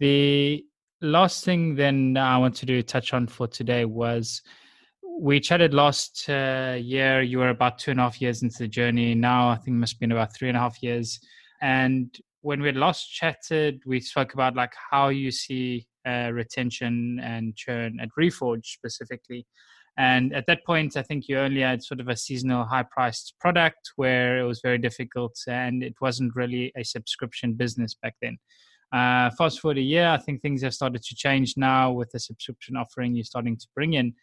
The 0.00 0.64
last 1.00 1.44
thing 1.44 1.74
then 1.74 2.16
I 2.16 2.38
want 2.38 2.54
to 2.56 2.66
do 2.66 2.82
touch 2.82 3.12
on 3.12 3.26
for 3.26 3.46
today 3.46 3.84
was 3.84 4.42
we 5.20 5.40
chatted 5.40 5.74
last 5.74 6.28
uh, 6.28 6.76
year. 6.78 7.22
You 7.22 7.38
were 7.38 7.48
about 7.48 7.78
two 7.78 7.90
and 7.90 8.00
a 8.00 8.04
half 8.04 8.20
years 8.20 8.42
into 8.42 8.58
the 8.58 8.68
journey. 8.68 9.14
Now 9.14 9.48
I 9.48 9.56
think 9.56 9.76
must 9.76 9.94
have 9.94 10.00
been 10.00 10.12
about 10.12 10.34
three 10.34 10.48
and 10.48 10.56
a 10.56 10.60
half 10.60 10.82
years. 10.82 11.18
And 11.60 12.16
when 12.42 12.60
we 12.60 12.68
had 12.68 12.76
last 12.76 13.12
chatted, 13.12 13.82
we 13.84 14.00
spoke 14.00 14.34
about 14.34 14.54
like 14.54 14.72
how 14.90 15.08
you 15.08 15.30
see 15.30 15.86
uh, 16.06 16.30
retention 16.32 17.20
and 17.22 17.56
churn 17.56 17.98
at 18.00 18.10
Reforge 18.18 18.64
specifically. 18.64 19.46
And 19.96 20.32
at 20.32 20.46
that 20.46 20.64
point, 20.64 20.96
I 20.96 21.02
think 21.02 21.26
you 21.26 21.40
only 21.40 21.62
had 21.62 21.82
sort 21.82 21.98
of 21.98 22.06
a 22.08 22.16
seasonal 22.16 22.64
high 22.64 22.84
priced 22.88 23.34
product 23.40 23.90
where 23.96 24.38
it 24.38 24.44
was 24.44 24.60
very 24.62 24.78
difficult 24.78 25.36
and 25.48 25.82
it 25.82 25.94
wasn't 26.00 26.36
really 26.36 26.72
a 26.76 26.84
subscription 26.84 27.54
business 27.54 27.96
back 28.00 28.14
then. 28.22 28.38
Uh, 28.92 29.30
fast 29.36 29.60
forward 29.60 29.78
a 29.78 29.82
year, 29.82 30.08
I 30.08 30.16
think 30.16 30.40
things 30.40 30.62
have 30.62 30.74
started 30.74 31.02
to 31.02 31.14
change 31.14 31.54
now 31.56 31.92
with 31.92 32.10
the 32.10 32.18
subscription 32.18 32.76
offering 32.76 33.14
you're 33.14 33.24
starting 33.24 33.56
to 33.56 33.66
bring 33.74 33.94
in. 33.94 34.14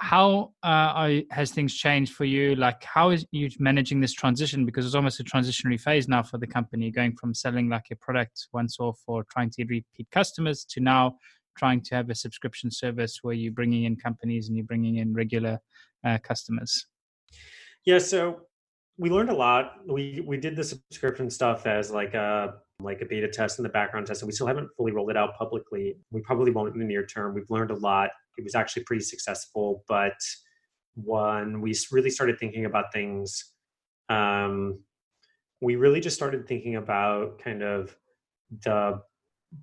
How 0.00 0.52
uh, 0.62 0.92
are, 0.94 1.12
has 1.32 1.50
things 1.50 1.74
changed 1.74 2.14
for 2.14 2.24
you? 2.24 2.54
Like, 2.54 2.84
how 2.84 3.10
is 3.10 3.26
you 3.32 3.50
managing 3.58 4.00
this 4.00 4.12
transition? 4.12 4.64
Because 4.64 4.86
it's 4.86 4.94
almost 4.94 5.18
a 5.18 5.24
transitionary 5.24 5.80
phase 5.80 6.06
now 6.06 6.22
for 6.22 6.38
the 6.38 6.46
company, 6.46 6.92
going 6.92 7.16
from 7.16 7.34
selling 7.34 7.68
like 7.68 7.86
a 7.90 7.96
product 7.96 8.46
once 8.52 8.76
off 8.78 9.00
or 9.08 9.24
trying 9.24 9.50
to 9.50 9.64
repeat 9.64 10.06
customers 10.12 10.64
to 10.70 10.80
now 10.80 11.16
trying 11.58 11.80
to 11.80 11.96
have 11.96 12.08
a 12.08 12.14
subscription 12.14 12.70
service 12.70 13.18
where 13.22 13.34
you're 13.34 13.52
bringing 13.52 13.84
in 13.84 13.96
companies 13.96 14.46
and 14.46 14.56
you're 14.56 14.66
bringing 14.66 14.98
in 14.98 15.12
regular 15.12 15.58
uh, 16.04 16.18
customers. 16.18 16.86
Yeah, 17.84 17.98
so 17.98 18.42
we 18.98 19.10
learned 19.10 19.30
a 19.30 19.34
lot. 19.34 19.74
We 19.86 20.22
we 20.24 20.36
did 20.36 20.56
the 20.56 20.64
subscription 20.64 21.30
stuff 21.30 21.66
as 21.66 21.90
like 21.90 22.14
a 22.14 22.54
like 22.80 23.00
a 23.00 23.04
beta 23.04 23.28
test 23.28 23.58
and 23.58 23.64
the 23.64 23.70
background 23.70 24.06
test, 24.06 24.22
and 24.22 24.26
we 24.28 24.32
still 24.32 24.46
haven't 24.46 24.68
fully 24.76 24.92
rolled 24.92 25.10
it 25.10 25.16
out 25.16 25.36
publicly. 25.36 25.96
We 26.10 26.20
probably 26.20 26.52
won't 26.52 26.72
in 26.72 26.78
the 26.78 26.86
near 26.86 27.04
term. 27.04 27.34
We've 27.34 27.50
learned 27.50 27.70
a 27.70 27.76
lot. 27.76 28.10
It 28.36 28.44
was 28.44 28.54
actually 28.54 28.84
pretty 28.84 29.02
successful, 29.02 29.84
but 29.88 30.14
when 30.94 31.60
we 31.60 31.74
really 31.90 32.10
started 32.10 32.38
thinking 32.38 32.64
about 32.64 32.92
things, 32.92 33.52
um, 34.08 34.80
we 35.60 35.76
really 35.76 36.00
just 36.00 36.16
started 36.16 36.46
thinking 36.46 36.76
about 36.76 37.40
kind 37.40 37.62
of 37.62 37.96
the 38.62 39.00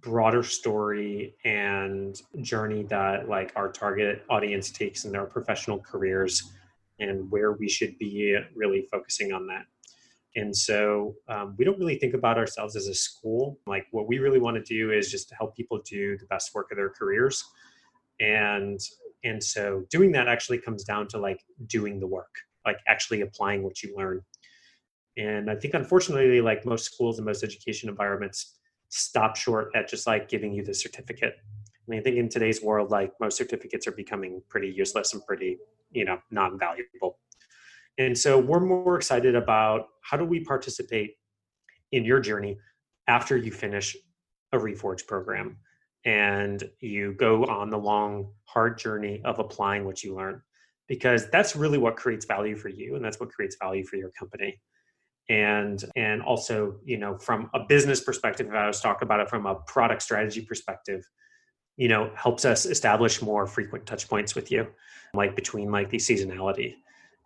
broader 0.02 0.44
story 0.44 1.36
and 1.46 2.22
journey 2.42 2.84
that 2.84 3.30
like 3.30 3.52
our 3.56 3.72
target 3.72 4.24
audience 4.30 4.72
takes 4.72 5.06
in 5.06 5.12
their 5.12 5.26
professional 5.26 5.80
careers 5.80 6.52
and 7.00 7.30
where 7.30 7.54
we 7.54 7.70
should 7.70 7.98
be 8.00 8.38
really 8.56 8.88
focusing 8.92 9.32
on 9.32 9.48
that 9.48 9.66
and 10.36 10.56
so 10.56 11.16
um, 11.30 11.56
we 11.58 11.64
don't 11.64 11.80
really 11.80 11.98
think 11.98 12.14
about 12.14 12.38
ourselves 12.38 12.76
as 12.76 12.88
a 12.88 12.94
school. 12.94 13.58
Like 13.68 13.88
what 13.92 14.08
we 14.08 14.20
really 14.20 14.40
want 14.40 14.58
to 14.58 14.64
do 14.64 14.92
is 14.92 15.10
just 15.10 15.30
to 15.30 15.36
help 15.36 15.56
people 15.56 15.80
do 15.86 16.18
the 16.18 16.26
best 16.26 16.54
work 16.54 16.72
of 16.72 16.78
their 16.78 16.90
careers. 16.90 17.44
And 18.20 18.80
and 19.24 19.44
so 19.44 19.84
doing 19.90 20.12
that 20.12 20.28
actually 20.28 20.60
comes 20.60 20.84
down 20.84 21.08
to 21.10 21.18
like 21.18 21.42
doing 21.68 22.00
the 22.00 22.08
work, 22.08 22.36
like 22.66 22.80
actually 22.88 23.22
applying 23.22 23.64
what 23.64 23.82
you 23.82 23.96
learn. 23.98 24.22
And 25.18 25.50
I 25.50 25.56
think 25.56 25.74
unfortunately, 25.74 26.42
like 26.42 26.66
most 26.66 26.86
schools 26.86 27.18
and 27.18 27.26
most 27.26 27.44
education 27.44 27.90
environments 27.90 28.58
stop 28.90 29.36
short 29.36 29.72
at 29.74 29.88
just 29.88 30.06
like 30.06 30.28
giving 30.30 30.54
you 30.54 30.64
the 30.64 30.74
certificate. 30.74 31.36
I 31.40 31.86
mean, 31.88 32.00
I 32.00 32.04
think 32.04 32.18
in 32.18 32.30
today's 32.30 32.62
world, 32.62 32.92
like 32.92 33.14
most 33.20 33.38
certificates 33.38 33.88
are 33.88 33.92
becoming 33.94 34.42
pretty 34.50 34.68
useless 34.70 35.14
and 35.14 35.26
pretty, 35.26 35.58
you 35.92 36.04
know, 36.04 36.20
non-valuable. 36.30 37.20
And 37.98 38.18
so 38.18 38.38
we're 38.38 38.60
more 38.60 38.98
excited 38.98 39.36
about 39.36 39.88
how 40.02 40.18
do 40.18 40.26
we 40.26 40.42
participate 40.42 41.16
in 41.92 42.04
your 42.04 42.20
journey 42.20 42.58
after 43.08 43.38
you 43.38 43.52
finish 43.52 43.96
a 44.52 44.58
Reforge 44.58 45.08
program 45.08 45.58
and 46.06 46.70
you 46.80 47.14
go 47.14 47.46
on 47.46 47.70
the 47.70 47.78
long, 47.78 48.32
hard 48.46 48.78
journey 48.78 49.22
of 49.26 49.40
applying 49.40 49.86
what 49.86 50.04
you 50.04 50.16
learn. 50.16 50.42
Because 50.88 51.30
that's 51.32 51.56
really 51.56 51.80
what 51.80 51.96
creates 51.96 52.26
value 52.26 52.56
for 52.56 52.70
you 52.70 52.96
and 52.96 53.04
that's 53.04 53.20
what 53.20 53.30
creates 53.30 53.58
value 53.60 53.84
for 53.84 53.96
your 53.96 54.12
company. 54.12 54.62
And 55.30 55.84
and 55.96 56.22
also, 56.22 56.76
you 56.86 56.98
know, 56.98 57.18
from 57.18 57.50
a 57.56 57.62
business 57.68 58.02
perspective, 58.02 58.46
if 58.48 58.54
I 58.54 58.68
was 58.68 58.82
talking 58.82 59.08
about 59.08 59.20
it 59.20 59.30
from 59.30 59.48
a 59.48 59.56
product 59.56 60.04
strategy 60.04 60.42
perspective, 60.42 61.04
you 61.78 61.88
know, 61.88 62.12
helps 62.16 62.46
us 62.46 62.68
establish 62.68 63.24
more 63.24 63.48
frequent 63.48 63.88
touch 63.88 64.08
points 64.08 64.36
with 64.36 64.52
you, 64.52 64.68
like 65.16 65.36
between 65.36 65.72
like 65.72 65.90
the 65.90 65.98
seasonality. 65.98 66.76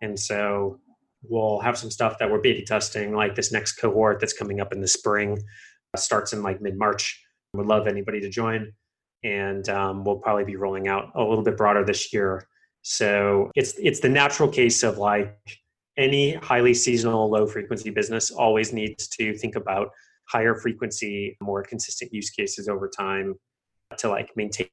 And 0.00 0.18
so 0.18 0.80
we'll 1.22 1.60
have 1.60 1.76
some 1.76 1.90
stuff 1.90 2.18
that 2.18 2.30
we're 2.30 2.40
beta 2.40 2.62
testing, 2.62 3.14
like 3.14 3.34
this 3.34 3.52
next 3.52 3.72
cohort 3.74 4.20
that's 4.20 4.32
coming 4.32 4.60
up 4.60 4.72
in 4.72 4.80
the 4.80 4.88
spring, 4.88 5.38
uh, 5.94 5.98
starts 5.98 6.32
in 6.32 6.42
like 6.42 6.60
mid 6.60 6.78
March. 6.78 7.22
Would 7.54 7.66
love 7.66 7.88
anybody 7.88 8.20
to 8.20 8.30
join, 8.30 8.72
and 9.24 9.68
um, 9.68 10.04
we'll 10.04 10.18
probably 10.18 10.44
be 10.44 10.54
rolling 10.54 10.86
out 10.86 11.10
a 11.16 11.22
little 11.22 11.42
bit 11.42 11.56
broader 11.56 11.84
this 11.84 12.12
year. 12.12 12.46
So 12.82 13.50
it's 13.56 13.74
it's 13.76 13.98
the 13.98 14.08
natural 14.08 14.48
case 14.48 14.84
of 14.84 14.98
like 14.98 15.36
any 15.96 16.34
highly 16.34 16.74
seasonal, 16.74 17.28
low 17.28 17.46
frequency 17.46 17.90
business 17.90 18.30
always 18.30 18.72
needs 18.72 19.08
to 19.08 19.36
think 19.36 19.56
about 19.56 19.88
higher 20.28 20.54
frequency, 20.54 21.36
more 21.40 21.62
consistent 21.62 22.14
use 22.14 22.30
cases 22.30 22.68
over 22.68 22.88
time 22.88 23.34
to 23.98 24.08
like 24.08 24.30
maintain 24.36 24.68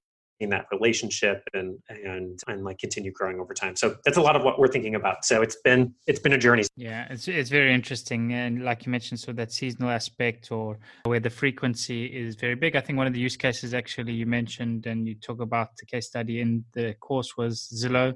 that 0.49 0.65
relationship 0.71 1.43
and 1.53 1.77
and 1.89 2.39
and 2.47 2.63
like 2.63 2.77
continue 2.79 3.11
growing 3.11 3.39
over 3.39 3.53
time. 3.53 3.75
So 3.75 3.95
that's 4.05 4.17
a 4.17 4.21
lot 4.21 4.35
of 4.35 4.43
what 4.43 4.59
we're 4.59 4.67
thinking 4.67 4.95
about. 4.95 5.25
So 5.25 5.41
it's 5.41 5.57
been 5.63 5.93
it's 6.05 6.19
been 6.19 6.33
a 6.33 6.37
journey. 6.37 6.63
Yeah 6.75 7.07
it's 7.09 7.27
it's 7.27 7.49
very 7.49 7.73
interesting. 7.73 8.33
And 8.33 8.63
like 8.63 8.85
you 8.85 8.91
mentioned 8.91 9.19
so 9.19 9.33
that 9.33 9.51
seasonal 9.51 9.89
aspect 9.89 10.51
or 10.51 10.79
where 11.03 11.19
the 11.19 11.29
frequency 11.29 12.05
is 12.05 12.35
very 12.35 12.55
big. 12.55 12.75
I 12.75 12.81
think 12.81 12.97
one 12.97 13.07
of 13.07 13.13
the 13.13 13.19
use 13.19 13.37
cases 13.37 13.73
actually 13.73 14.13
you 14.13 14.25
mentioned 14.25 14.85
and 14.85 15.07
you 15.07 15.15
talk 15.15 15.41
about 15.41 15.69
the 15.77 15.85
case 15.85 16.07
study 16.07 16.41
in 16.41 16.65
the 16.73 16.93
course 16.99 17.37
was 17.37 17.69
zillow. 17.81 18.13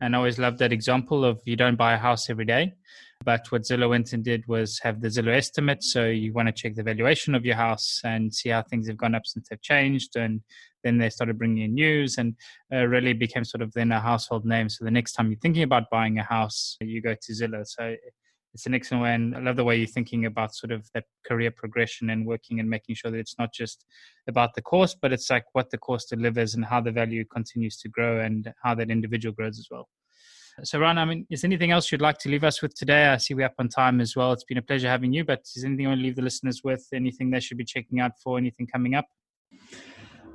And 0.00 0.16
I 0.16 0.18
always 0.18 0.38
love 0.38 0.58
that 0.58 0.72
example 0.72 1.24
of 1.24 1.40
you 1.44 1.56
don't 1.56 1.76
buy 1.76 1.92
a 1.94 1.96
house 1.98 2.28
every 2.28 2.44
day. 2.44 2.72
But 3.24 3.50
what 3.50 3.62
Zillow 3.62 3.90
went 3.90 4.12
and 4.12 4.24
did 4.24 4.46
was 4.46 4.78
have 4.82 5.00
the 5.00 5.08
Zillow 5.08 5.36
estimate. 5.36 5.82
So 5.82 6.06
you 6.06 6.32
want 6.32 6.48
to 6.48 6.52
check 6.52 6.74
the 6.74 6.82
valuation 6.82 7.34
of 7.34 7.44
your 7.44 7.56
house 7.56 8.00
and 8.04 8.34
see 8.34 8.48
how 8.48 8.62
things 8.62 8.88
have 8.88 8.96
gone 8.96 9.14
up 9.14 9.26
since 9.26 9.48
they've 9.48 9.60
changed. 9.60 10.16
And 10.16 10.40
then 10.82 10.98
they 10.98 11.10
started 11.10 11.38
bringing 11.38 11.64
in 11.64 11.74
news 11.74 12.18
and 12.18 12.34
uh, 12.72 12.86
really 12.86 13.12
became 13.12 13.44
sort 13.44 13.62
of 13.62 13.72
then 13.72 13.92
a 13.92 14.00
household 14.00 14.44
name. 14.44 14.68
So 14.68 14.84
the 14.84 14.90
next 14.90 15.12
time 15.12 15.30
you're 15.30 15.38
thinking 15.38 15.62
about 15.62 15.90
buying 15.90 16.18
a 16.18 16.22
house, 16.22 16.76
you 16.80 17.00
go 17.00 17.14
to 17.14 17.32
Zillow. 17.32 17.66
So 17.66 17.94
it's 18.54 18.66
an 18.66 18.74
excellent 18.74 19.02
way. 19.02 19.14
And 19.14 19.36
I 19.36 19.40
love 19.40 19.56
the 19.56 19.64
way 19.64 19.76
you're 19.76 19.86
thinking 19.86 20.26
about 20.26 20.54
sort 20.54 20.72
of 20.72 20.88
that 20.94 21.04
career 21.26 21.50
progression 21.50 22.10
and 22.10 22.26
working 22.26 22.60
and 22.60 22.68
making 22.68 22.96
sure 22.96 23.10
that 23.10 23.18
it's 23.18 23.38
not 23.38 23.52
just 23.52 23.84
about 24.28 24.54
the 24.54 24.62
course, 24.62 24.94
but 25.00 25.12
it's 25.12 25.30
like 25.30 25.44
what 25.52 25.70
the 25.70 25.78
course 25.78 26.04
delivers 26.04 26.54
and 26.54 26.64
how 26.64 26.80
the 26.80 26.92
value 26.92 27.24
continues 27.24 27.76
to 27.78 27.88
grow 27.88 28.20
and 28.20 28.52
how 28.62 28.74
that 28.74 28.90
individual 28.90 29.34
grows 29.34 29.58
as 29.58 29.68
well. 29.70 29.88
So, 30.64 30.78
Ron, 30.78 30.98
I 30.98 31.04
mean, 31.04 31.26
is 31.30 31.44
anything 31.44 31.70
else 31.70 31.90
you'd 31.90 32.02
like 32.02 32.18
to 32.18 32.28
leave 32.28 32.44
us 32.44 32.60
with 32.60 32.74
today? 32.74 33.06
I 33.06 33.16
see 33.16 33.34
we're 33.34 33.46
up 33.46 33.54
on 33.58 33.68
time 33.68 34.00
as 34.00 34.14
well. 34.14 34.32
It's 34.32 34.44
been 34.44 34.58
a 34.58 34.62
pleasure 34.62 34.88
having 34.88 35.12
you, 35.12 35.24
but 35.24 35.40
is 35.56 35.64
anything 35.64 35.82
you 35.82 35.88
want 35.88 36.00
to 36.00 36.04
leave 36.04 36.16
the 36.16 36.22
listeners 36.22 36.60
with? 36.62 36.86
Anything 36.92 37.30
they 37.30 37.40
should 37.40 37.56
be 37.56 37.64
checking 37.64 38.00
out 38.00 38.12
for? 38.22 38.38
Anything 38.38 38.66
coming 38.66 38.94
up? 38.94 39.06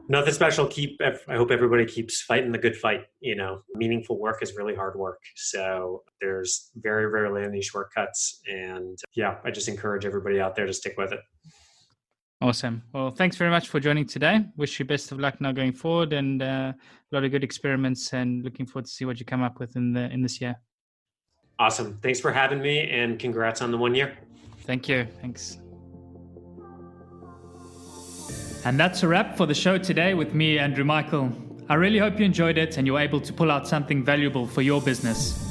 Nothing 0.10 0.34
special. 0.34 0.68
Keep. 0.68 1.02
I 1.28 1.36
hope 1.36 1.52
everybody 1.52 1.86
keeps 1.86 2.22
fighting 2.22 2.52
the 2.52 2.58
good 2.58 2.76
fight. 2.76 3.02
You 3.20 3.36
know, 3.36 3.62
meaningful 3.76 4.18
work 4.20 4.42
is 4.42 4.56
really 4.56 4.74
hard 4.74 4.98
work. 4.98 5.22
So 5.36 6.04
there's 6.22 6.72
very 6.78 7.08
rarely 7.08 7.44
any 7.44 7.62
shortcuts. 7.62 8.42
And 8.48 8.98
yeah, 9.16 9.36
I 9.44 9.52
just 9.52 9.68
encourage 9.68 10.06
everybody 10.06 10.40
out 10.40 10.56
there 10.56 10.66
to 10.66 10.74
stick 10.74 10.96
with 10.98 11.12
it. 11.12 11.20
Awesome. 12.40 12.84
Well, 12.94 13.10
thanks 13.10 13.36
very 13.36 13.50
much 13.50 13.68
for 13.68 13.80
joining 13.80 14.06
today. 14.06 14.46
Wish 14.58 14.78
you 14.78 14.86
best 14.86 15.12
of 15.12 15.20
luck 15.20 15.42
now 15.42 15.52
going 15.52 15.74
forward, 15.74 16.14
and 16.14 16.42
uh, 16.42 16.74
a 16.74 16.76
lot 17.12 17.24
of 17.24 17.32
good 17.32 17.44
experiments. 17.44 18.14
And 18.14 18.44
looking 18.44 18.68
forward 18.68 18.86
to 18.86 18.92
see 18.92 19.06
what 19.06 19.20
you 19.20 19.26
come 19.26 19.42
up 19.42 19.60
with 19.60 19.76
in 19.76 19.94
the 19.94 20.12
in 20.12 20.22
this 20.22 20.40
year. 20.40 20.56
Awesome. 21.58 21.98
Thanks 22.04 22.20
for 22.20 22.32
having 22.32 22.62
me, 22.62 22.90
and 22.92 23.18
congrats 23.18 23.64
on 23.64 23.72
the 23.72 23.78
one 23.78 23.96
year. 23.96 24.16
Thank 24.62 24.88
you. 24.88 25.08
Thanks. 25.20 25.58
And 28.66 28.80
that's 28.80 29.02
a 29.02 29.08
wrap 29.08 29.36
for 29.38 29.46
the 29.46 29.56
show 29.56 29.78
today 29.78 30.14
with 30.14 30.36
me, 30.36 30.60
Andrew 30.60 30.84
Michael. 30.84 31.32
I 31.70 31.76
really 31.76 32.00
hope 32.00 32.20
you 32.20 32.26
enjoyed 32.26 32.58
it 32.58 32.78
and 32.78 32.86
you're 32.86 33.00
able 33.00 33.22
to 33.22 33.34
pull 33.34 33.50
out 33.50 33.68
something 33.68 34.04
valuable 34.04 34.46
for 34.46 34.62
your 34.62 34.82
business. 34.82 35.44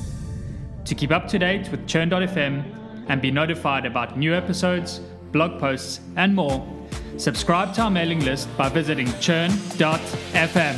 To 0.85 0.95
keep 0.95 1.11
up 1.11 1.27
to 1.29 1.39
date 1.39 1.71
with 1.71 1.87
Churn.fm 1.87 3.07
and 3.09 3.23
be 3.23 3.31
notified 3.31 3.87
about 3.87 4.19
new 4.19 4.35
episodes, 4.35 5.01
blog 5.33 5.59
posts, 5.59 6.01
and 6.17 6.35
more, 6.35 6.76
subscribe 7.17 7.75
to 7.75 7.83
our 7.83 7.91
mailing 7.91 8.21
list 8.25 8.49
by 8.57 8.69
visiting 8.69 9.07
churn.fm. 9.21 10.77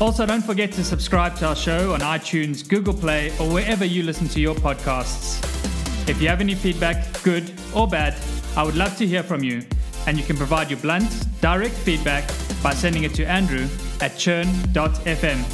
Also, 0.00 0.24
don't 0.24 0.42
forget 0.42 0.72
to 0.72 0.82
subscribe 0.82 1.36
to 1.36 1.46
our 1.46 1.56
show 1.56 1.92
on 1.92 2.00
iTunes, 2.00 2.66
Google 2.66 2.94
Play, 2.94 3.30
or 3.38 3.52
wherever 3.52 3.84
you 3.84 4.02
listen 4.02 4.28
to 4.28 4.40
your 4.40 4.54
podcasts. 4.54 5.38
If 6.08 6.22
you 6.22 6.28
have 6.28 6.40
any 6.40 6.54
feedback, 6.54 7.22
good 7.22 7.52
or 7.74 7.86
bad, 7.86 8.16
I 8.56 8.62
would 8.62 8.76
love 8.76 8.96
to 8.96 9.06
hear 9.06 9.22
from 9.22 9.44
you 9.44 9.62
and 10.06 10.18
you 10.18 10.24
can 10.24 10.36
provide 10.36 10.70
your 10.70 10.80
blunt, 10.80 11.26
direct 11.40 11.74
feedback 11.74 12.26
by 12.62 12.72
sending 12.72 13.04
it 13.04 13.14
to 13.14 13.24
Andrew 13.26 13.68
at 14.00 14.16
churn.fm. 14.16 15.44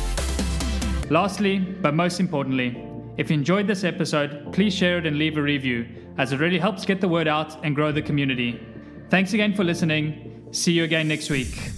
Lastly, 1.11 1.59
but 1.59 1.95
most 1.95 2.21
importantly, 2.21 2.83
if 3.17 3.31
you 3.31 3.35
enjoyed 3.35 3.67
this 3.67 3.85
episode, 3.85 4.53
please 4.53 4.75
share 4.75 4.99
it 4.99 5.07
and 5.07 5.19
leave 5.19 5.37
a 5.37 5.43
review, 5.43 5.87
as 6.19 6.33
it 6.33 6.41
really 6.41 6.59
helps 6.59 6.85
get 6.85 7.01
the 7.01 7.09
word 7.09 7.29
out 7.29 7.57
and 7.65 7.75
grow 7.75 7.93
the 7.93 8.03
community. 8.03 8.61
Thanks 9.11 9.33
again 9.33 9.55
for 9.55 9.65
listening. 9.65 10.49
See 10.53 10.73
you 10.73 10.85
again 10.85 11.09
next 11.09 11.31
week. 11.31 11.76